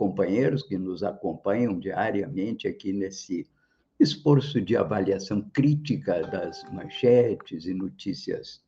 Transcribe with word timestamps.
companheiros 0.00 0.62
que 0.62 0.78
nos 0.78 1.02
acompanham 1.02 1.78
diariamente 1.78 2.66
aqui 2.66 2.90
nesse 2.90 3.46
esforço 3.98 4.58
de 4.58 4.74
avaliação 4.74 5.42
crítica 5.52 6.22
das 6.22 6.64
manchetes 6.72 7.66
e 7.66 7.74
notícias 7.74 8.62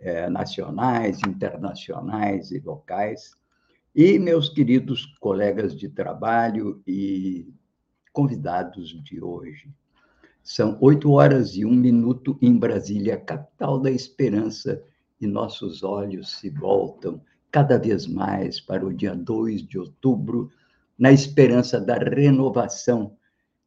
é, 0.00 0.28
nacionais, 0.28 1.20
internacionais 1.20 2.50
e 2.50 2.58
locais, 2.58 3.30
e 3.94 4.18
meus 4.18 4.48
queridos 4.48 5.06
colegas 5.20 5.72
de 5.72 5.88
trabalho 5.88 6.82
e 6.84 7.46
convidados 8.12 8.88
de 9.04 9.22
hoje. 9.22 9.70
São 10.42 10.76
oito 10.80 11.12
horas 11.12 11.54
e 11.54 11.64
um 11.64 11.76
minuto 11.76 12.36
em 12.42 12.58
Brasília, 12.58 13.16
capital 13.16 13.78
da 13.78 13.92
esperança, 13.92 14.82
e 15.20 15.28
nossos 15.28 15.84
olhos 15.84 16.40
se 16.40 16.50
voltam 16.50 17.22
cada 17.50 17.78
vez 17.78 18.06
mais 18.06 18.60
para 18.60 18.84
o 18.84 18.92
dia 18.92 19.14
2 19.14 19.66
de 19.66 19.78
outubro, 19.78 20.50
na 20.98 21.12
esperança 21.12 21.80
da 21.80 21.96
renovação 21.96 23.16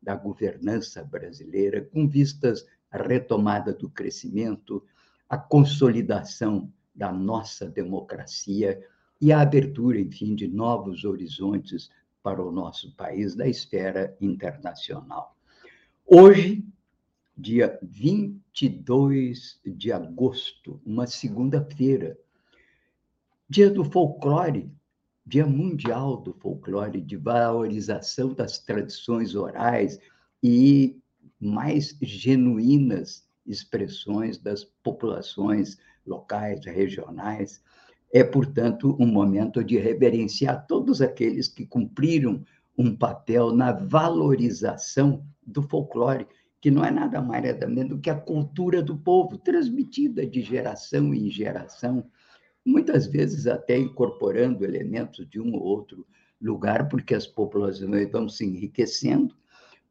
da 0.01 0.15
governança 0.15 1.03
brasileira, 1.03 1.81
com 1.81 2.07
vistas 2.07 2.65
à 2.91 2.97
retomada 2.97 3.73
do 3.73 3.89
crescimento, 3.89 4.83
à 5.27 5.37
consolidação 5.37 6.71
da 6.95 7.11
nossa 7.11 7.67
democracia 7.67 8.81
e 9.21 9.31
à 9.31 9.41
abertura, 9.41 9.99
enfim, 9.99 10.35
de 10.35 10.47
novos 10.47 11.03
horizontes 11.03 11.89
para 12.23 12.43
o 12.43 12.51
nosso 12.51 12.95
país 12.95 13.35
da 13.35 13.47
esfera 13.47 14.15
internacional. 14.19 15.35
Hoje, 16.05 16.65
dia 17.37 17.79
22 17.81 19.61
de 19.65 19.91
agosto, 19.91 20.81
uma 20.85 21.07
segunda-feira, 21.07 22.17
Dia 23.51 23.67
do 23.67 23.83
Folclore, 23.83 24.71
Dia 25.25 25.47
Mundial 25.47 26.17
do 26.17 26.33
Folclore, 26.33 27.01
de 27.01 27.17
valorização 27.17 28.31
das 28.31 28.59
tradições 28.59 29.33
orais 29.33 29.99
e 30.43 30.95
mais 31.39 31.97
genuínas 31.99 33.27
expressões 33.47 34.37
das 34.37 34.63
populações 34.63 35.79
locais, 36.05 36.63
regionais. 36.63 37.59
É, 38.13 38.23
portanto, 38.23 38.95
um 38.99 39.07
momento 39.07 39.63
de 39.63 39.79
reverenciar 39.79 40.67
todos 40.67 41.01
aqueles 41.01 41.47
que 41.47 41.65
cumpriram 41.65 42.45
um 42.77 42.95
papel 42.95 43.51
na 43.51 43.71
valorização 43.71 45.25
do 45.43 45.63
folclore, 45.63 46.27
que 46.61 46.69
não 46.69 46.85
é 46.85 46.91
nada 46.91 47.19
mais 47.19 47.43
nada 47.43 47.67
menos 47.67 47.89
do 47.89 47.99
que 47.99 48.11
a 48.11 48.15
cultura 48.15 48.83
do 48.83 48.95
povo, 48.95 49.39
transmitida 49.39 50.23
de 50.23 50.39
geração 50.43 51.15
em 51.15 51.31
geração 51.31 52.05
muitas 52.69 53.07
vezes 53.07 53.47
até 53.47 53.77
incorporando 53.77 54.63
elementos 54.63 55.27
de 55.27 55.41
um 55.41 55.53
ou 55.53 55.61
outro 55.61 56.05
lugar, 56.41 56.87
porque 56.87 57.15
as 57.15 57.27
populações 57.27 58.11
vão 58.11 58.29
se 58.29 58.45
enriquecendo. 58.45 59.35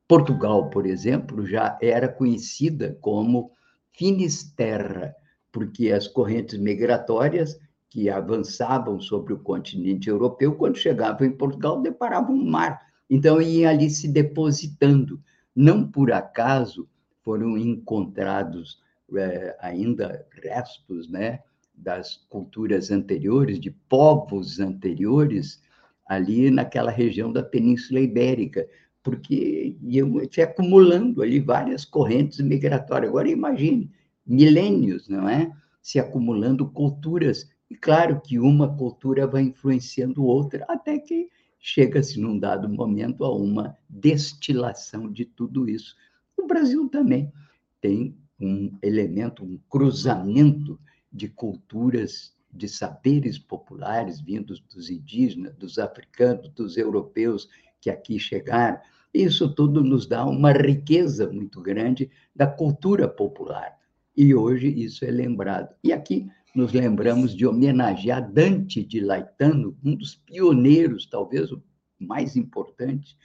Portugal, 0.07 0.71
por 0.71 0.87
exemplo, 0.87 1.47
já 1.47 1.79
era 1.83 2.09
conhecida 2.09 2.97
como 3.01 3.53
Finisterra, 3.93 5.15
porque 5.53 5.91
as 5.91 6.07
correntes 6.07 6.59
migratórias 6.59 7.59
que 7.91 8.09
avançavam 8.09 9.01
sobre 9.01 9.33
o 9.33 9.39
continente 9.39 10.09
europeu, 10.09 10.55
quando 10.55 10.77
chegavam 10.77 11.27
em 11.27 11.33
Portugal, 11.33 11.83
deparavam 11.83 12.35
um 12.35 12.49
mar. 12.49 12.81
Então, 13.11 13.41
iam 13.41 13.71
ali 13.71 13.91
se 13.91 14.07
depositando. 14.09 15.21
Não 15.55 15.91
por 15.91 16.13
acaso 16.13 16.89
foram 17.23 17.59
encontrados 17.59 18.81
é, 19.17 19.57
ainda 19.61 20.27
restos 20.43 21.09
né, 21.09 21.41
das 21.79 22.17
culturas 22.29 22.91
anteriores, 22.91 23.59
de 23.61 23.71
povos 23.71 24.61
anteriores, 24.61 25.63
ali 26.07 26.51
naquela 26.51 26.91
região 26.91 27.33
da 27.33 27.43
Península 27.43 28.01
Ibérica, 28.01 28.69
porque 29.03 29.77
iam 29.83 30.21
se 30.31 30.41
acumulando 30.43 31.23
ali 31.23 31.41
várias 31.41 31.85
correntes 31.85 32.41
migratórias. 32.41 33.11
Agora 33.11 33.29
imagine, 33.29 33.91
milênios, 34.27 35.09
não 35.09 35.29
é? 35.29 35.51
Se 35.81 35.99
acumulando 35.99 36.69
culturas. 36.69 37.49
E 37.71 37.77
claro 37.77 38.21
que 38.21 38.39
uma 38.39 38.77
cultura 38.77 39.27
vai 39.27 39.43
influenciando 39.43 40.25
outra, 40.25 40.65
até 40.69 40.99
que 40.99 41.29
chega-se 41.59 42.21
num 42.21 42.39
dado 42.39 42.69
momento 42.69 43.25
a 43.25 43.35
uma 43.35 43.77
destilação 43.89 45.11
de 45.11 45.25
tudo 45.25 45.69
isso. 45.69 45.95
O 46.37 46.47
Brasil 46.47 46.89
também 46.89 47.33
tem 47.81 48.17
um 48.41 48.77
elemento, 48.83 49.45
um 49.45 49.59
cruzamento 49.69 50.79
de 51.13 51.29
culturas, 51.29 52.35
de 52.53 52.69
saberes 52.69 53.39
populares 53.39 54.21
vindos 54.21 54.61
dos 54.61 54.91
indígenas, 54.91 55.55
dos 55.55 55.79
africanos, 55.79 56.49
dos 56.51 56.77
europeus 56.77 57.49
que 57.81 57.91
aqui 57.91 58.19
chegaram. 58.19 58.79
Isso 59.13 59.55
tudo 59.55 59.83
nos 59.83 60.07
dá 60.07 60.25
uma 60.25 60.53
riqueza 60.53 61.31
muito 61.31 61.61
grande 61.61 62.11
da 62.35 62.47
cultura 62.47 63.09
popular. 63.09 63.77
E 64.17 64.35
hoje 64.35 64.69
isso 64.69 65.05
é 65.05 65.11
lembrado. 65.11 65.75
E 65.83 65.93
aqui 65.93 66.29
nos 66.55 66.73
lembramos 66.73 67.35
de 67.37 67.47
homenagear 67.47 68.31
Dante 68.33 68.85
de 68.85 69.01
Laetano, 69.01 69.77
um 69.85 69.95
dos 69.95 70.17
pioneiros, 70.17 71.07
talvez 71.07 71.53
o 71.53 71.63
mais 71.99 72.37
importante, 72.37 73.17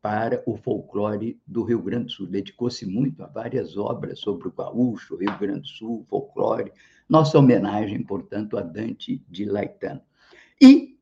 para 0.00 0.42
o 0.46 0.56
folclore 0.56 1.40
do 1.46 1.62
Rio 1.62 1.80
Grande 1.80 2.06
do 2.06 2.10
Sul. 2.10 2.26
Dedicou-se 2.26 2.84
muito 2.84 3.22
a 3.22 3.28
várias 3.28 3.76
obras 3.76 4.18
sobre 4.18 4.48
o 4.48 4.52
gaúcho, 4.52 5.16
Rio 5.16 5.38
Grande 5.38 5.60
do 5.60 5.68
Sul, 5.68 6.04
folclore. 6.08 6.72
Nossa 7.12 7.38
homenagem, 7.38 8.02
portanto, 8.02 8.56
a 8.56 8.62
Dante 8.62 9.22
de 9.28 9.44
Laetano. 9.44 10.00
E, 10.58 10.98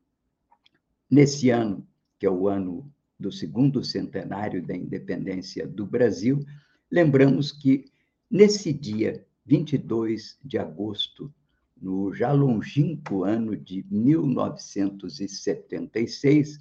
nesse 1.09 1.49
ano, 1.49 1.87
que 2.19 2.25
é 2.25 2.29
o 2.29 2.49
ano 2.49 2.91
do 3.17 3.31
segundo 3.31 3.81
centenário 3.81 4.61
da 4.61 4.75
independência 4.75 5.65
do 5.65 5.85
Brasil, 5.85 6.45
lembramos 6.91 7.53
que, 7.53 7.85
nesse 8.29 8.73
dia 8.73 9.25
22 9.45 10.37
de 10.43 10.57
agosto, 10.57 11.33
no 11.81 12.13
já 12.13 12.33
longínquo 12.33 13.23
ano 13.23 13.55
de 13.55 13.85
1976, 13.89 16.59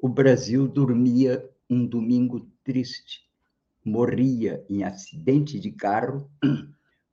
o 0.00 0.08
Brasil 0.08 0.66
dormia 0.66 1.48
um 1.70 1.86
domingo 1.86 2.50
triste. 2.64 3.24
Morria 3.84 4.66
em 4.68 4.82
acidente 4.82 5.60
de 5.60 5.70
carro 5.70 6.28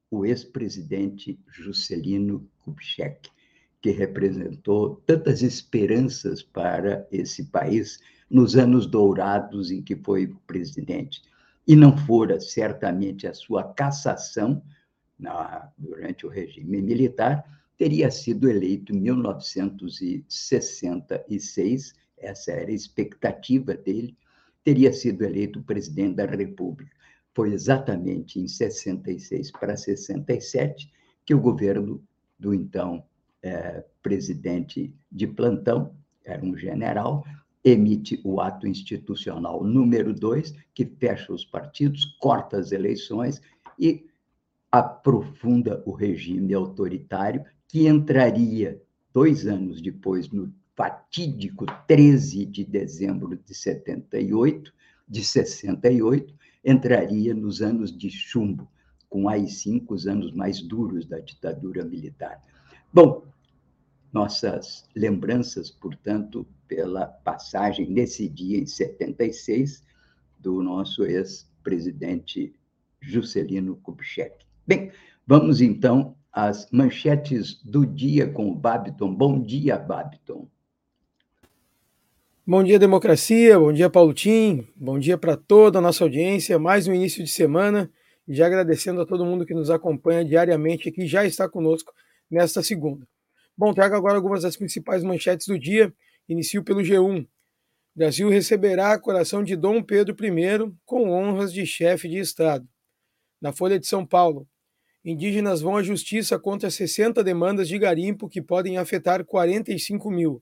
o 0.10 0.26
ex-presidente 0.26 1.38
Juscelino 1.50 2.50
Kubitschek, 2.60 3.30
que 3.82 3.92
representou 3.92 5.02
tantas 5.06 5.42
esperanças 5.42 6.42
para 6.42 7.06
esse 7.12 7.44
país 7.46 8.00
nos 8.30 8.56
anos 8.56 8.88
dourados 8.88 9.72
em 9.72 9.82
que 9.82 9.96
foi 9.96 10.28
presidente. 10.46 11.22
E 11.68 11.76
não 11.76 11.98
fora 11.98 12.40
certamente 12.40 13.28
a 13.28 13.34
sua 13.34 13.74
cassação 13.74 14.62
na, 15.20 15.70
durante 15.78 16.26
o 16.26 16.30
regime 16.30 16.82
militar, 16.82 17.44
teria 17.78 18.10
sido 18.10 18.50
eleito 18.50 18.94
em 18.94 19.00
1966, 19.00 21.94
essa 22.18 22.52
era 22.52 22.72
a 22.72 22.74
expectativa 22.74 23.76
dele, 23.76 24.18
teria 24.64 24.92
sido 24.92 25.24
eleito 25.24 25.62
presidente 25.62 26.16
da 26.16 26.26
República. 26.26 26.98
Foi 27.38 27.54
exatamente 27.54 28.40
em 28.40 28.48
66 28.48 29.52
para 29.52 29.78
67 29.78 30.92
que 31.24 31.36
o 31.36 31.40
governo 31.40 32.04
do 32.40 32.52
então 32.52 33.04
é, 33.44 33.86
presidente 34.02 34.92
de 35.12 35.28
plantão, 35.28 35.94
era 36.26 36.44
um 36.44 36.58
general, 36.58 37.24
emite 37.64 38.20
o 38.24 38.42
ato 38.42 38.68
institucional 38.68 39.64
número 39.64 40.16
2, 40.16 40.56
que 40.74 40.84
fecha 40.84 41.32
os 41.32 41.46
partidos, 41.46 42.06
corta 42.20 42.58
as 42.58 42.72
eleições 42.72 43.40
e 43.78 44.08
aprofunda 44.72 45.84
o 45.86 45.92
regime 45.92 46.56
autoritário, 46.56 47.46
que 47.68 47.88
entraria 47.88 48.82
dois 49.14 49.46
anos 49.46 49.80
depois 49.80 50.32
no 50.32 50.52
fatídico 50.76 51.68
13 51.86 52.48
de 52.48 52.66
dezembro 52.66 53.38
de 53.38 53.54
78, 53.54 54.74
de 55.08 55.24
68, 55.24 56.36
entraria 56.68 57.34
nos 57.34 57.62
anos 57.62 57.98
de 57.98 58.10
chumbo, 58.10 58.70
com 59.10 59.30
aí 59.30 59.48
cinco 59.48 59.94
os 59.94 60.06
anos 60.06 60.34
mais 60.34 60.62
duros 60.62 61.06
da 61.06 61.18
ditadura 61.18 61.86
militar. 61.86 62.42
Bom, 62.94 63.26
nossas 64.12 64.86
lembranças, 64.94 65.72
portanto, 65.72 66.46
pela 66.68 67.08
passagem 67.08 67.90
nesse 67.90 68.28
dia, 68.28 68.60
em 68.60 68.66
76, 68.66 69.82
do 70.38 70.62
nosso 70.62 71.06
ex-presidente 71.06 72.54
Juscelino 73.00 73.78
Kubitschek. 73.78 74.46
Bem, 74.66 74.92
vamos 75.26 75.62
então 75.62 76.18
às 76.34 76.70
manchetes 76.70 77.64
do 77.64 77.86
dia 77.86 78.30
com 78.30 78.52
o 78.52 78.56
Babiton. 78.56 79.16
Bom 79.16 79.42
dia, 79.42 79.78
Babiton. 79.78 80.50
Bom 82.50 82.64
dia, 82.64 82.80
democracia. 82.80 83.60
Bom 83.60 83.74
dia, 83.74 83.90
Paulo 83.90 84.14
Tim. 84.14 84.66
Bom 84.74 84.98
dia 84.98 85.18
para 85.18 85.36
toda 85.36 85.80
a 85.80 85.82
nossa 85.82 86.06
audiência. 86.06 86.58
Mais 86.58 86.88
um 86.88 86.94
início 86.94 87.22
de 87.22 87.30
semana. 87.30 87.92
Já 88.26 88.46
agradecendo 88.46 89.02
a 89.02 89.06
todo 89.06 89.26
mundo 89.26 89.46
que 89.46 89.54
nos 89.54 89.70
acompanha 89.70 90.24
diariamente 90.24 90.88
aqui, 90.88 91.06
já 91.06 91.26
está 91.26 91.50
conosco 91.50 91.92
nesta 92.32 92.64
segunda. 92.64 93.06
Bom, 93.58 93.74
trago 93.74 93.98
agora 93.98 94.16
algumas 94.16 94.44
das 94.44 94.56
principais 94.56 95.04
manchetes 95.04 95.46
do 95.46 95.60
dia. 95.60 95.94
Inicio 96.30 96.64
pelo 96.64 96.80
G1. 96.80 97.28
Brasil 97.94 98.30
receberá 98.30 98.94
a 98.94 99.00
coração 99.00 99.44
de 99.44 99.58
Dom 99.58 99.84
Pedro 99.84 100.16
I 100.26 100.74
com 100.86 101.10
honras 101.10 101.52
de 101.52 101.66
chefe 101.66 102.08
de 102.08 102.20
Estado. 102.20 102.66
Na 103.42 103.52
Folha 103.52 103.78
de 103.78 103.88
São 103.88 104.06
Paulo, 104.06 104.48
indígenas 105.04 105.60
vão 105.60 105.76
à 105.76 105.84
justiça 105.84 106.40
contra 106.40 106.72
60 106.72 107.22
demandas 107.26 107.68
de 107.68 107.78
garimpo 107.78 108.30
que 108.30 108.42
podem 108.42 108.78
afetar 108.78 109.26
45 109.26 110.10
mil. 110.10 110.42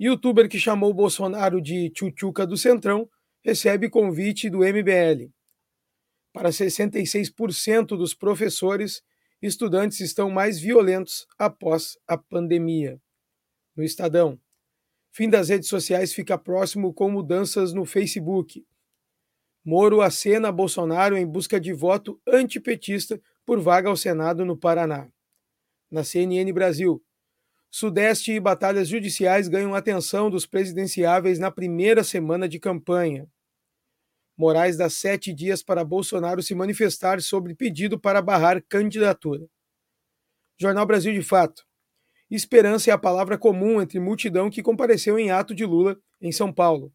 Youtuber 0.00 0.48
que 0.48 0.58
chamou 0.58 0.94
Bolsonaro 0.94 1.60
de 1.60 1.90
tchutchuca 1.90 2.46
do 2.46 2.56
Centrão 2.56 3.08
recebe 3.42 3.90
convite 3.90 4.48
do 4.48 4.58
MBL. 4.58 5.30
Para 6.32 6.50
66% 6.50 7.88
dos 7.88 8.14
professores, 8.14 9.02
estudantes 9.42 10.00
estão 10.00 10.30
mais 10.30 10.58
violentos 10.58 11.26
após 11.38 11.98
a 12.06 12.16
pandemia. 12.16 13.00
No 13.76 13.82
Estadão, 13.82 14.38
Fim 15.12 15.28
das 15.28 15.48
redes 15.48 15.68
sociais 15.68 16.12
fica 16.12 16.38
próximo 16.38 16.94
com 16.94 17.10
mudanças 17.10 17.72
no 17.72 17.84
Facebook. 17.84 18.64
Moro 19.64 20.00
acena 20.00 20.52
Bolsonaro 20.52 21.16
em 21.16 21.26
busca 21.26 21.60
de 21.60 21.72
voto 21.72 22.20
antipetista 22.26 23.20
por 23.44 23.60
vaga 23.60 23.88
ao 23.88 23.96
Senado 23.96 24.44
no 24.44 24.56
Paraná. 24.56 25.10
Na 25.90 26.04
CNN 26.04 26.50
Brasil, 26.52 27.02
Sudeste 27.70 28.32
e 28.32 28.40
batalhas 28.40 28.88
judiciais 28.88 29.46
ganham 29.46 29.74
atenção 29.74 30.28
dos 30.28 30.44
presidenciáveis 30.44 31.38
na 31.38 31.52
primeira 31.52 32.02
semana 32.02 32.48
de 32.48 32.58
campanha. 32.58 33.28
Moraes 34.36 34.76
dá 34.76 34.90
sete 34.90 35.32
dias 35.32 35.62
para 35.62 35.84
Bolsonaro 35.84 36.42
se 36.42 36.54
manifestar 36.54 37.20
sobre 37.22 37.54
pedido 37.54 38.00
para 38.00 38.20
barrar 38.20 38.60
candidatura. 38.68 39.46
Jornal 40.58 40.84
Brasil 40.84 41.12
de 41.12 41.22
Fato. 41.22 41.62
Esperança 42.28 42.90
é 42.90 42.92
a 42.92 42.98
palavra 42.98 43.38
comum 43.38 43.80
entre 43.80 44.00
multidão 44.00 44.50
que 44.50 44.62
compareceu 44.62 45.18
em 45.18 45.30
ato 45.30 45.54
de 45.54 45.64
Lula 45.64 45.96
em 46.20 46.32
São 46.32 46.52
Paulo. 46.52 46.92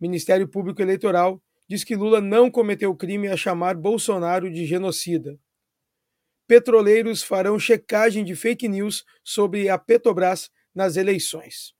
Ministério 0.00 0.48
Público 0.48 0.80
Eleitoral 0.80 1.42
diz 1.68 1.84
que 1.84 1.96
Lula 1.96 2.20
não 2.20 2.50
cometeu 2.50 2.94
crime 2.94 3.28
a 3.28 3.36
chamar 3.36 3.76
Bolsonaro 3.76 4.50
de 4.50 4.64
genocida. 4.64 5.38
Petroleiros 6.46 7.22
farão 7.22 7.58
checagem 7.58 8.24
de 8.24 8.36
fake 8.36 8.68
news 8.68 9.04
sobre 9.24 9.68
a 9.68 9.76
Petrobras 9.76 10.50
nas 10.74 10.96
eleições. 10.96 11.74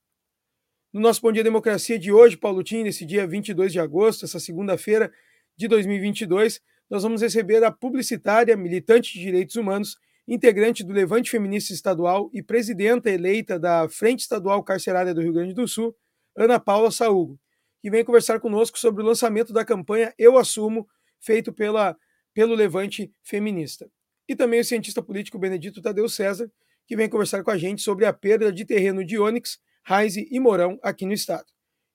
No 0.93 1.01
nosso 1.01 1.21
Bom 1.21 1.31
Dia 1.31 1.45
Democracia 1.45 1.99
de 1.99 2.11
hoje, 2.11 2.37
Paulo 2.37 2.65
Tim, 2.65 2.83
nesse 2.83 3.05
dia 3.05 3.27
22 3.27 3.73
de 3.73 3.79
agosto, 3.79 4.25
essa 4.25 4.41
segunda-feira 4.41 5.13
de 5.57 5.69
2022, 5.69 6.61
nós 6.91 7.03
vamos 7.03 7.23
receber 7.23 7.63
a 7.63 7.71
publicitária, 7.71 8.57
militante 8.57 9.13
de 9.13 9.21
direitos 9.21 9.57
humanos 9.57 9.97
integrante 10.27 10.83
do 10.83 10.93
Levante 10.93 11.31
Feminista 11.31 11.73
Estadual 11.73 12.29
e 12.33 12.43
presidenta 12.43 13.11
eleita 13.11 13.59
da 13.59 13.89
Frente 13.89 14.21
Estadual 14.21 14.63
Carcerária 14.65 15.15
do 15.15 15.23
Rio 15.23 15.33
Grande 15.33 15.55
do 15.55 15.69
Sul, 15.69 15.95
Ana 16.37 16.59
Paula 16.59 16.91
Saúgo, 16.91 17.39
que 17.81 17.91
vem 17.91 18.05
conversar 18.05 18.41
conosco 18.41 18.79
sobre 18.79 19.03
o 19.03 19.07
lançamento 19.07 19.53
da 19.53 19.65
campanha 19.65 20.13
Eu 20.19 20.37
Assumo, 20.37 20.89
feito 21.21 21.53
pela, 21.53 21.97
pelo 22.35 22.55
Levante 22.55 23.13
Feminista. 23.23 23.89
E 24.29 24.35
também 24.35 24.61
o 24.61 24.65
cientista 24.65 25.03
político 25.03 25.39
Benedito 25.39 25.81
Tadeu 25.81 26.09
César, 26.09 26.51
que 26.87 26.97
vem 26.97 27.09
conversar 27.09 27.43
com 27.43 27.51
a 27.51 27.59
gente 27.59 27.83
sobre 27.83 28.05
a 28.07 28.13
perda 28.13 28.53
de 28.53 28.65
terreno 28.65 29.05
de 29.05 29.19
Onyx, 29.19 29.59
Raiz 29.83 30.17
e 30.17 30.41
Mourão 30.41 30.79
aqui 30.83 31.07
no 31.07 31.13
estado. 31.13 31.47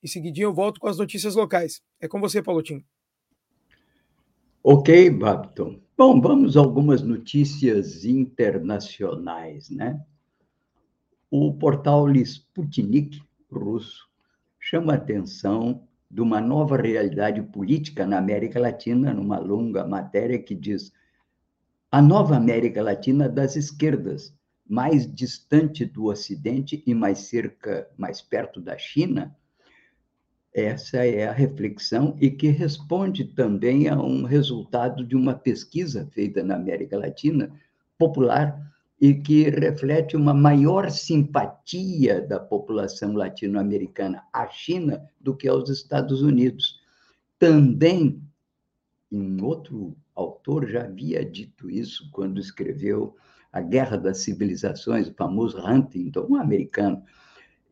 Em 0.03 0.07
seguidinho 0.07 0.45
eu 0.45 0.53
volto 0.53 0.79
com 0.79 0.87
as 0.87 0.97
notícias 0.97 1.35
locais. 1.35 1.81
É 1.99 2.07
com 2.07 2.19
você, 2.19 2.41
Paulotinho. 2.41 2.83
Ok, 4.63 5.09
Babton. 5.09 5.79
Bom, 5.97 6.19
vamos 6.19 6.55
a 6.55 6.59
algumas 6.59 7.01
notícias 7.01 8.05
internacionais, 8.05 9.69
né? 9.69 9.99
O 11.29 11.53
portal 11.53 12.11
Sputnik 12.11 13.21
russo 13.51 14.09
chama 14.59 14.93
a 14.93 14.97
atenção 14.97 15.87
de 16.09 16.21
uma 16.21 16.41
nova 16.41 16.75
realidade 16.75 17.41
política 17.41 18.05
na 18.05 18.17
América 18.17 18.59
Latina, 18.59 19.13
numa 19.13 19.39
longa 19.39 19.87
matéria 19.87 20.37
que 20.37 20.53
diz 20.53 20.91
a 21.91 22.01
nova 22.01 22.37
América 22.37 22.81
Latina 22.81 23.27
das 23.27 23.57
esquerdas, 23.57 24.33
mais 24.67 25.13
distante 25.13 25.83
do 25.83 26.05
Ocidente 26.05 26.81
e 26.87 26.95
mais 26.95 27.19
cerca, 27.19 27.89
mais 27.97 28.21
perto 28.21 28.61
da 28.61 28.77
China, 28.77 29.35
essa 30.53 31.05
é 31.05 31.27
a 31.27 31.33
reflexão 31.33 32.15
e 32.19 32.31
que 32.31 32.47
responde 32.47 33.25
também 33.25 33.89
a 33.89 34.01
um 34.01 34.23
resultado 34.23 35.05
de 35.05 35.15
uma 35.15 35.33
pesquisa 35.33 36.09
feita 36.13 36.41
na 36.43 36.55
América 36.55 36.97
Latina, 36.97 37.51
popular, 37.97 38.71
e 38.99 39.15
que 39.15 39.49
reflete 39.49 40.15
uma 40.15 40.33
maior 40.33 40.91
simpatia 40.91 42.21
da 42.21 42.39
população 42.39 43.13
latino-americana 43.13 44.23
à 44.31 44.47
China 44.47 45.03
do 45.19 45.35
que 45.35 45.47
aos 45.47 45.69
Estados 45.69 46.21
Unidos. 46.21 46.79
Também, 47.39 48.21
um 49.11 49.43
outro 49.43 49.97
autor 50.21 50.67
já 50.67 50.83
havia 50.83 51.25
dito 51.25 51.69
isso 51.69 52.09
quando 52.11 52.39
escreveu 52.39 53.15
A 53.51 53.61
Guerra 53.61 53.97
das 53.97 54.19
Civilizações, 54.19 55.07
o 55.07 55.13
famoso 55.13 55.57
Huntington, 55.59 56.27
um 56.29 56.35
americano, 56.35 57.03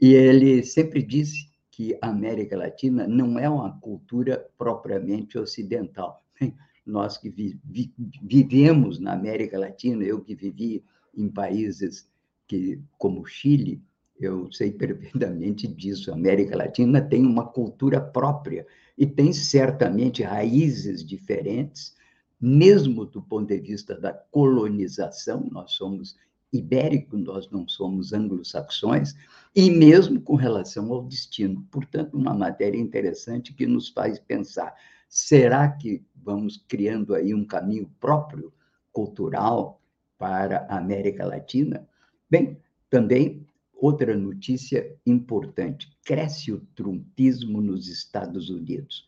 e 0.02 0.14
ele 0.14 0.64
sempre 0.64 1.02
disse 1.02 1.50
que 1.72 1.98
a 2.02 2.10
América 2.10 2.58
Latina 2.58 3.08
não 3.08 3.40
é 3.40 3.50
uma 3.50 3.80
cultura 3.80 4.46
propriamente 4.58 5.38
ocidental. 5.38 6.22
Nós 6.86 7.18
que 7.18 7.30
vi, 7.30 7.60
vi, 7.64 7.94
vivemos 8.22 9.00
na 9.00 9.14
América 9.14 9.58
Latina, 9.58 10.04
eu 10.04 10.20
que 10.22 10.36
vivi 10.36 10.84
em 11.16 11.30
países 11.30 12.10
que, 12.48 12.82
como 12.98 13.26
Chile, 13.26 13.82
eu 14.20 14.52
sei 14.52 14.72
perfeitamente 14.72 15.68
disso. 15.68 16.12
A 16.12 16.16
América 16.16 16.58
Latina 16.58 17.02
tem 17.02 17.26
uma 17.26 17.46
cultura 17.46 18.02
própria 18.02 18.68
e 18.98 19.06
tem 19.06 19.32
certamente 19.32 20.24
raízes 20.24 21.06
diferentes, 21.06 21.96
mesmo 22.40 23.06
do 23.06 23.22
ponto 23.22 23.48
de 23.48 23.60
vista 23.60 24.00
da 24.00 24.14
colonização. 24.14 25.48
Nós 25.52 25.74
somos 25.74 26.16
ibérico, 26.52 27.18
nós 27.18 27.50
não 27.52 27.68
somos 27.68 28.14
anglo-saxões, 28.14 29.16
e 29.56 29.70
mesmo 29.70 30.22
com 30.22 30.36
relação 30.36 30.92
ao 30.92 31.04
destino. 31.04 31.66
Portanto, 31.72 32.18
uma 32.18 32.34
matéria 32.34 32.80
interessante 32.80 33.54
que 33.54 33.66
nos 33.66 33.90
faz 33.90 34.20
pensar: 34.20 34.74
será 35.08 35.70
que 35.70 36.04
vamos 36.16 36.64
criando 36.68 37.14
aí 37.14 37.34
um 37.34 37.46
caminho 37.46 37.90
próprio, 38.00 38.54
cultural, 38.92 39.82
para 40.18 40.66
a 40.70 40.78
América 40.78 41.26
Latina? 41.26 41.88
Bem, 42.30 42.58
também 42.90 43.46
outra 43.74 44.16
notícia 44.16 44.96
importante: 45.06 45.90
cresce 46.04 46.52
o 46.52 46.60
trumpismo 46.76 47.62
nos 47.62 47.88
Estados 47.88 48.50
Unidos. 48.50 49.08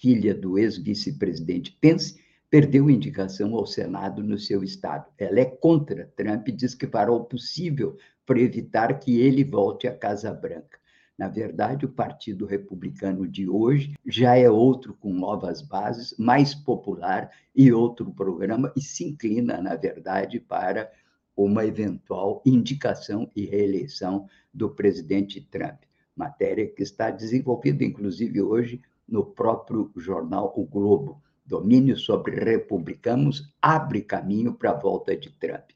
Filha 0.00 0.34
do 0.34 0.58
ex-vice-presidente 0.58 1.76
Pence 1.80 2.19
perdeu 2.50 2.90
indicação 2.90 3.54
ao 3.54 3.64
Senado 3.64 4.24
no 4.24 4.36
seu 4.36 4.64
estado. 4.64 5.06
Ela 5.16 5.40
é 5.40 5.44
contra 5.44 6.10
Trump 6.16 6.48
e 6.48 6.52
diz 6.52 6.74
que 6.74 6.88
fará 6.88 7.12
o 7.12 7.24
possível 7.24 7.96
para 8.26 8.40
evitar 8.40 8.98
que 8.98 9.20
ele 9.20 9.44
volte 9.44 9.86
à 9.86 9.96
Casa 9.96 10.34
Branca. 10.34 10.78
Na 11.16 11.28
verdade, 11.28 11.84
o 11.84 11.92
Partido 11.92 12.46
Republicano 12.46 13.28
de 13.28 13.48
hoje 13.48 13.94
já 14.04 14.36
é 14.36 14.50
outro 14.50 14.94
com 14.94 15.12
novas 15.12 15.62
bases, 15.62 16.14
mais 16.18 16.54
popular 16.54 17.30
e 17.54 17.72
outro 17.72 18.10
programa, 18.10 18.72
e 18.76 18.80
se 18.80 19.04
inclina, 19.04 19.60
na 19.60 19.76
verdade, 19.76 20.40
para 20.40 20.90
uma 21.36 21.64
eventual 21.64 22.42
indicação 22.44 23.30
e 23.36 23.44
reeleição 23.44 24.26
do 24.52 24.70
presidente 24.70 25.40
Trump. 25.40 25.82
Matéria 26.16 26.66
que 26.66 26.82
está 26.82 27.10
desenvolvida, 27.10 27.84
inclusive, 27.84 28.40
hoje 28.42 28.80
no 29.06 29.24
próprio 29.24 29.92
jornal 29.96 30.52
O 30.56 30.64
Globo 30.64 31.22
domínio 31.50 31.96
sobre 31.96 32.36
republicanos 32.36 33.52
abre 33.60 34.02
caminho 34.02 34.54
para 34.54 34.70
a 34.70 34.78
volta 34.78 35.16
de 35.16 35.30
Trump. 35.32 35.70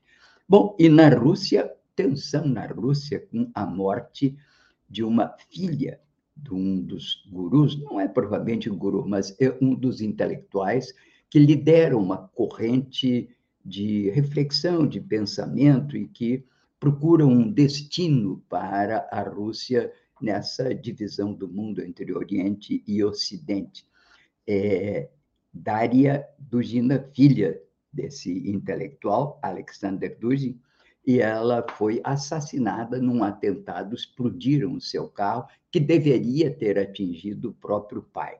Bom, 0.48 0.76
e 0.78 0.88
na 0.88 1.08
Rússia, 1.08 1.68
tensão 1.96 2.46
na 2.46 2.64
Rússia 2.66 3.26
com 3.28 3.50
a 3.52 3.66
morte 3.66 4.38
de 4.88 5.02
uma 5.02 5.34
filha 5.50 6.00
de 6.36 6.54
um 6.54 6.80
dos 6.80 7.26
gurus, 7.28 7.76
não 7.80 8.00
é 8.00 8.06
provavelmente 8.06 8.70
um 8.70 8.78
guru, 8.78 9.04
mas 9.06 9.36
é 9.40 9.56
um 9.60 9.74
dos 9.74 10.00
intelectuais 10.00 10.94
que 11.28 11.40
lidera 11.40 11.96
uma 11.96 12.28
corrente 12.28 13.28
de 13.64 14.10
reflexão, 14.10 14.86
de 14.86 15.00
pensamento 15.00 15.96
e 15.96 16.06
que 16.06 16.44
procuram 16.78 17.28
um 17.28 17.50
destino 17.50 18.44
para 18.48 19.08
a 19.10 19.22
Rússia 19.22 19.92
nessa 20.20 20.72
divisão 20.72 21.32
do 21.32 21.48
mundo 21.48 21.82
entre 21.82 22.12
Oriente 22.12 22.84
e 22.86 23.02
Ocidente. 23.02 23.86
É, 24.46 25.08
Daria 25.54 26.26
Dugina, 26.36 27.08
filha 27.14 27.60
desse 27.92 28.50
intelectual, 28.50 29.38
Alexander 29.40 30.18
Dugin, 30.18 30.60
e 31.06 31.20
ela 31.20 31.64
foi 31.76 32.00
assassinada 32.02 32.98
num 32.98 33.22
atentado, 33.22 33.94
explodiram 33.94 34.74
o 34.74 34.80
seu 34.80 35.06
carro, 35.06 35.46
que 35.70 35.78
deveria 35.78 36.50
ter 36.50 36.78
atingido 36.78 37.50
o 37.50 37.54
próprio 37.54 38.02
pai. 38.02 38.36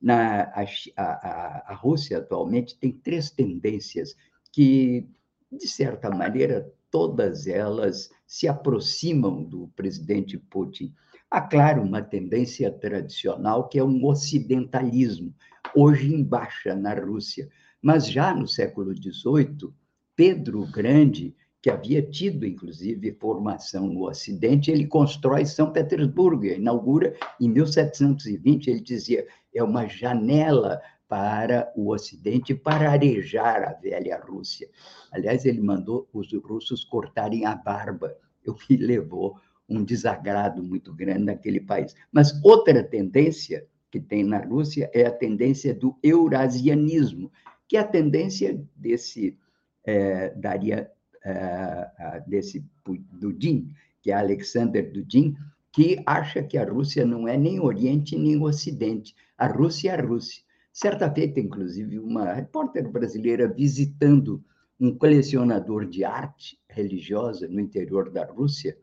Na, 0.00 0.42
a, 0.44 0.64
a, 0.96 1.72
a 1.72 1.74
Rússia 1.74 2.18
atualmente 2.18 2.76
tem 2.78 2.92
três 2.92 3.30
tendências 3.30 4.16
que, 4.52 5.08
de 5.52 5.68
certa 5.68 6.10
maneira, 6.10 6.72
todas 6.90 7.46
elas 7.46 8.10
se 8.26 8.48
aproximam 8.48 9.44
do 9.44 9.68
presidente 9.76 10.38
Putin. 10.38 10.94
Há, 11.30 11.40
claro, 11.40 11.82
uma 11.82 12.00
tendência 12.02 12.70
tradicional 12.70 13.68
que 13.68 13.78
é 13.78 13.84
um 13.84 14.04
ocidentalismo, 14.06 15.34
hoje 15.74 16.14
em 16.14 16.22
baixa 16.22 16.74
na 16.74 16.94
Rússia. 16.94 17.48
Mas 17.82 18.08
já 18.08 18.34
no 18.34 18.46
século 18.46 18.94
XVIII, 18.94 19.72
Pedro 20.14 20.66
Grande, 20.66 21.34
que 21.60 21.70
havia 21.70 22.02
tido, 22.02 22.46
inclusive, 22.46 23.16
formação 23.20 23.86
no 23.88 24.08
Ocidente, 24.08 24.70
ele 24.70 24.86
constrói 24.86 25.44
São 25.44 25.72
Petersburgo, 25.72 26.44
inaugura 26.44 27.14
em 27.40 27.48
1720, 27.48 28.70
ele 28.70 28.80
dizia, 28.80 29.26
é 29.54 29.62
uma 29.62 29.86
janela 29.88 30.80
para 31.08 31.72
o 31.76 31.92
Ocidente 31.92 32.54
para 32.54 32.90
arejar 32.90 33.62
a 33.62 33.72
velha 33.72 34.18
Rússia. 34.18 34.68
Aliás, 35.10 35.44
ele 35.44 35.60
mandou 35.60 36.08
os 36.12 36.32
russos 36.32 36.84
cortarem 36.84 37.46
a 37.46 37.54
barba, 37.54 38.16
o 38.46 38.54
que 38.54 38.76
levou 38.76 39.36
um 39.68 39.84
desagrado 39.84 40.62
muito 40.62 40.94
grande 40.94 41.24
naquele 41.24 41.60
país. 41.60 41.94
Mas 42.12 42.40
outra 42.44 42.82
tendência 42.82 43.66
que 43.90 44.00
tem 44.00 44.24
na 44.24 44.38
Rússia 44.38 44.90
é 44.92 45.06
a 45.06 45.10
tendência 45.10 45.74
do 45.74 45.96
eurasianismo, 46.02 47.30
que 47.68 47.76
é 47.76 47.80
a 47.80 47.86
tendência 47.86 48.60
desse 48.76 49.38
é, 49.84 50.30
daria 50.30 50.90
é, 51.24 52.22
desse 52.26 52.64
Dudin, 53.12 53.68
que 54.02 54.10
é 54.10 54.14
Alexander 54.14 54.92
Dudin, 54.92 55.36
que 55.72 56.00
acha 56.06 56.42
que 56.42 56.56
a 56.56 56.64
Rússia 56.64 57.04
não 57.04 57.28
é 57.28 57.36
nem 57.36 57.60
Oriente 57.60 58.16
nem 58.16 58.40
Ocidente. 58.42 59.14
A 59.36 59.46
Rússia 59.46 59.90
é 59.90 59.94
a 59.98 60.02
Rússia. 60.02 60.42
Certa 60.72 61.10
feita, 61.12 61.40
inclusive, 61.40 61.98
uma 61.98 62.32
repórter 62.32 62.88
brasileira 62.90 63.48
visitando 63.48 64.42
um 64.78 64.94
colecionador 64.94 65.86
de 65.86 66.04
arte 66.04 66.58
religiosa 66.68 67.48
no 67.48 67.60
interior 67.60 68.10
da 68.10 68.24
Rússia, 68.24 68.76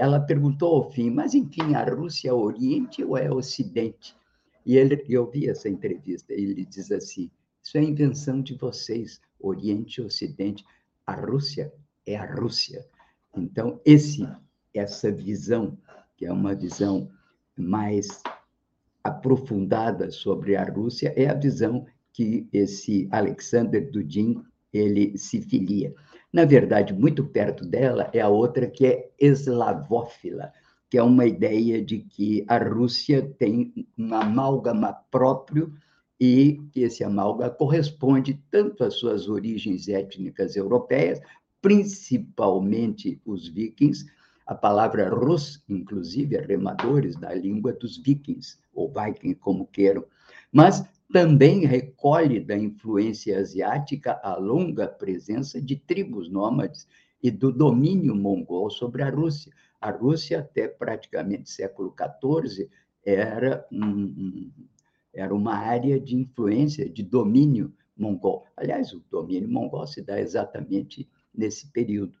ela 0.00 0.20
perguntou 0.20 0.74
ao 0.74 0.90
fim, 0.90 1.10
mas 1.10 1.34
enfim, 1.34 1.74
a 1.74 1.84
Rússia 1.84 2.30
é 2.30 2.32
Oriente 2.32 3.04
ou 3.04 3.16
é 3.16 3.32
Ocidente? 3.32 4.16
E 4.66 4.76
ele, 4.76 5.04
eu 5.08 5.30
vi 5.30 5.48
essa 5.48 5.68
entrevista, 5.68 6.32
ele 6.32 6.64
diz 6.64 6.90
assim: 6.90 7.30
isso 7.62 7.78
é 7.78 7.82
invenção 7.82 8.42
de 8.42 8.54
vocês, 8.54 9.20
Oriente 9.40 10.00
e 10.00 10.04
Ocidente. 10.04 10.64
A 11.06 11.14
Rússia 11.14 11.72
é 12.06 12.16
a 12.16 12.34
Rússia. 12.34 12.86
Então, 13.36 13.80
esse, 13.84 14.28
essa 14.72 15.10
visão, 15.10 15.78
que 16.16 16.26
é 16.26 16.32
uma 16.32 16.54
visão 16.54 17.10
mais 17.56 18.22
aprofundada 19.02 20.10
sobre 20.10 20.56
a 20.56 20.64
Rússia, 20.64 21.12
é 21.16 21.26
a 21.26 21.34
visão 21.34 21.86
que 22.12 22.48
esse 22.52 23.08
Alexander 23.10 23.90
Dudin 23.90 24.42
ele 24.72 25.16
se 25.16 25.40
filia. 25.40 25.94
Na 26.34 26.44
verdade, 26.44 26.92
muito 26.92 27.24
perto 27.24 27.64
dela 27.64 28.10
é 28.12 28.20
a 28.20 28.28
outra 28.28 28.66
que 28.66 28.84
é 28.84 29.08
eslavófila, 29.20 30.52
que 30.90 30.98
é 30.98 31.02
uma 31.02 31.24
ideia 31.26 31.80
de 31.80 32.00
que 32.00 32.44
a 32.48 32.58
Rússia 32.58 33.22
tem 33.38 33.72
um 33.96 34.12
amálgama 34.12 34.92
próprio 35.12 35.72
e 36.18 36.60
que 36.72 36.80
esse 36.80 37.04
amálgama 37.04 37.50
corresponde 37.50 38.42
tanto 38.50 38.82
às 38.82 38.94
suas 38.94 39.28
origens 39.28 39.86
étnicas 39.86 40.56
europeias, 40.56 41.20
principalmente 41.62 43.22
os 43.24 43.46
vikings, 43.46 44.04
a 44.44 44.56
palavra 44.56 45.08
Rus, 45.10 45.62
inclusive, 45.68 46.34
é 46.34 46.40
remadores 46.40 47.14
da 47.14 47.32
língua 47.32 47.72
dos 47.72 47.96
vikings, 47.96 48.58
ou 48.74 48.92
viking, 48.92 49.34
como 49.34 49.68
queiram, 49.68 50.04
mas 50.50 50.84
também 51.14 51.64
recolhe 51.64 52.40
da 52.40 52.58
influência 52.58 53.38
asiática 53.38 54.18
a 54.20 54.34
longa 54.34 54.88
presença 54.88 55.62
de 55.62 55.76
tribos 55.76 56.28
nômades 56.28 56.88
e 57.22 57.30
do 57.30 57.52
domínio 57.52 58.16
mongol 58.16 58.68
sobre 58.68 59.00
a 59.00 59.10
Rússia. 59.10 59.52
A 59.80 59.92
Rússia, 59.92 60.40
até 60.40 60.66
praticamente 60.66 61.48
século 61.48 61.94
XIV, 61.96 62.68
era, 63.06 63.64
um, 63.70 64.50
era 65.12 65.32
uma 65.32 65.54
área 65.54 66.00
de 66.00 66.16
influência, 66.16 66.90
de 66.90 67.04
domínio 67.04 67.72
mongol. 67.96 68.44
Aliás, 68.56 68.92
o 68.92 69.00
domínio 69.08 69.48
mongol 69.48 69.86
se 69.86 70.02
dá 70.02 70.20
exatamente 70.20 71.08
nesse 71.32 71.70
período. 71.70 72.18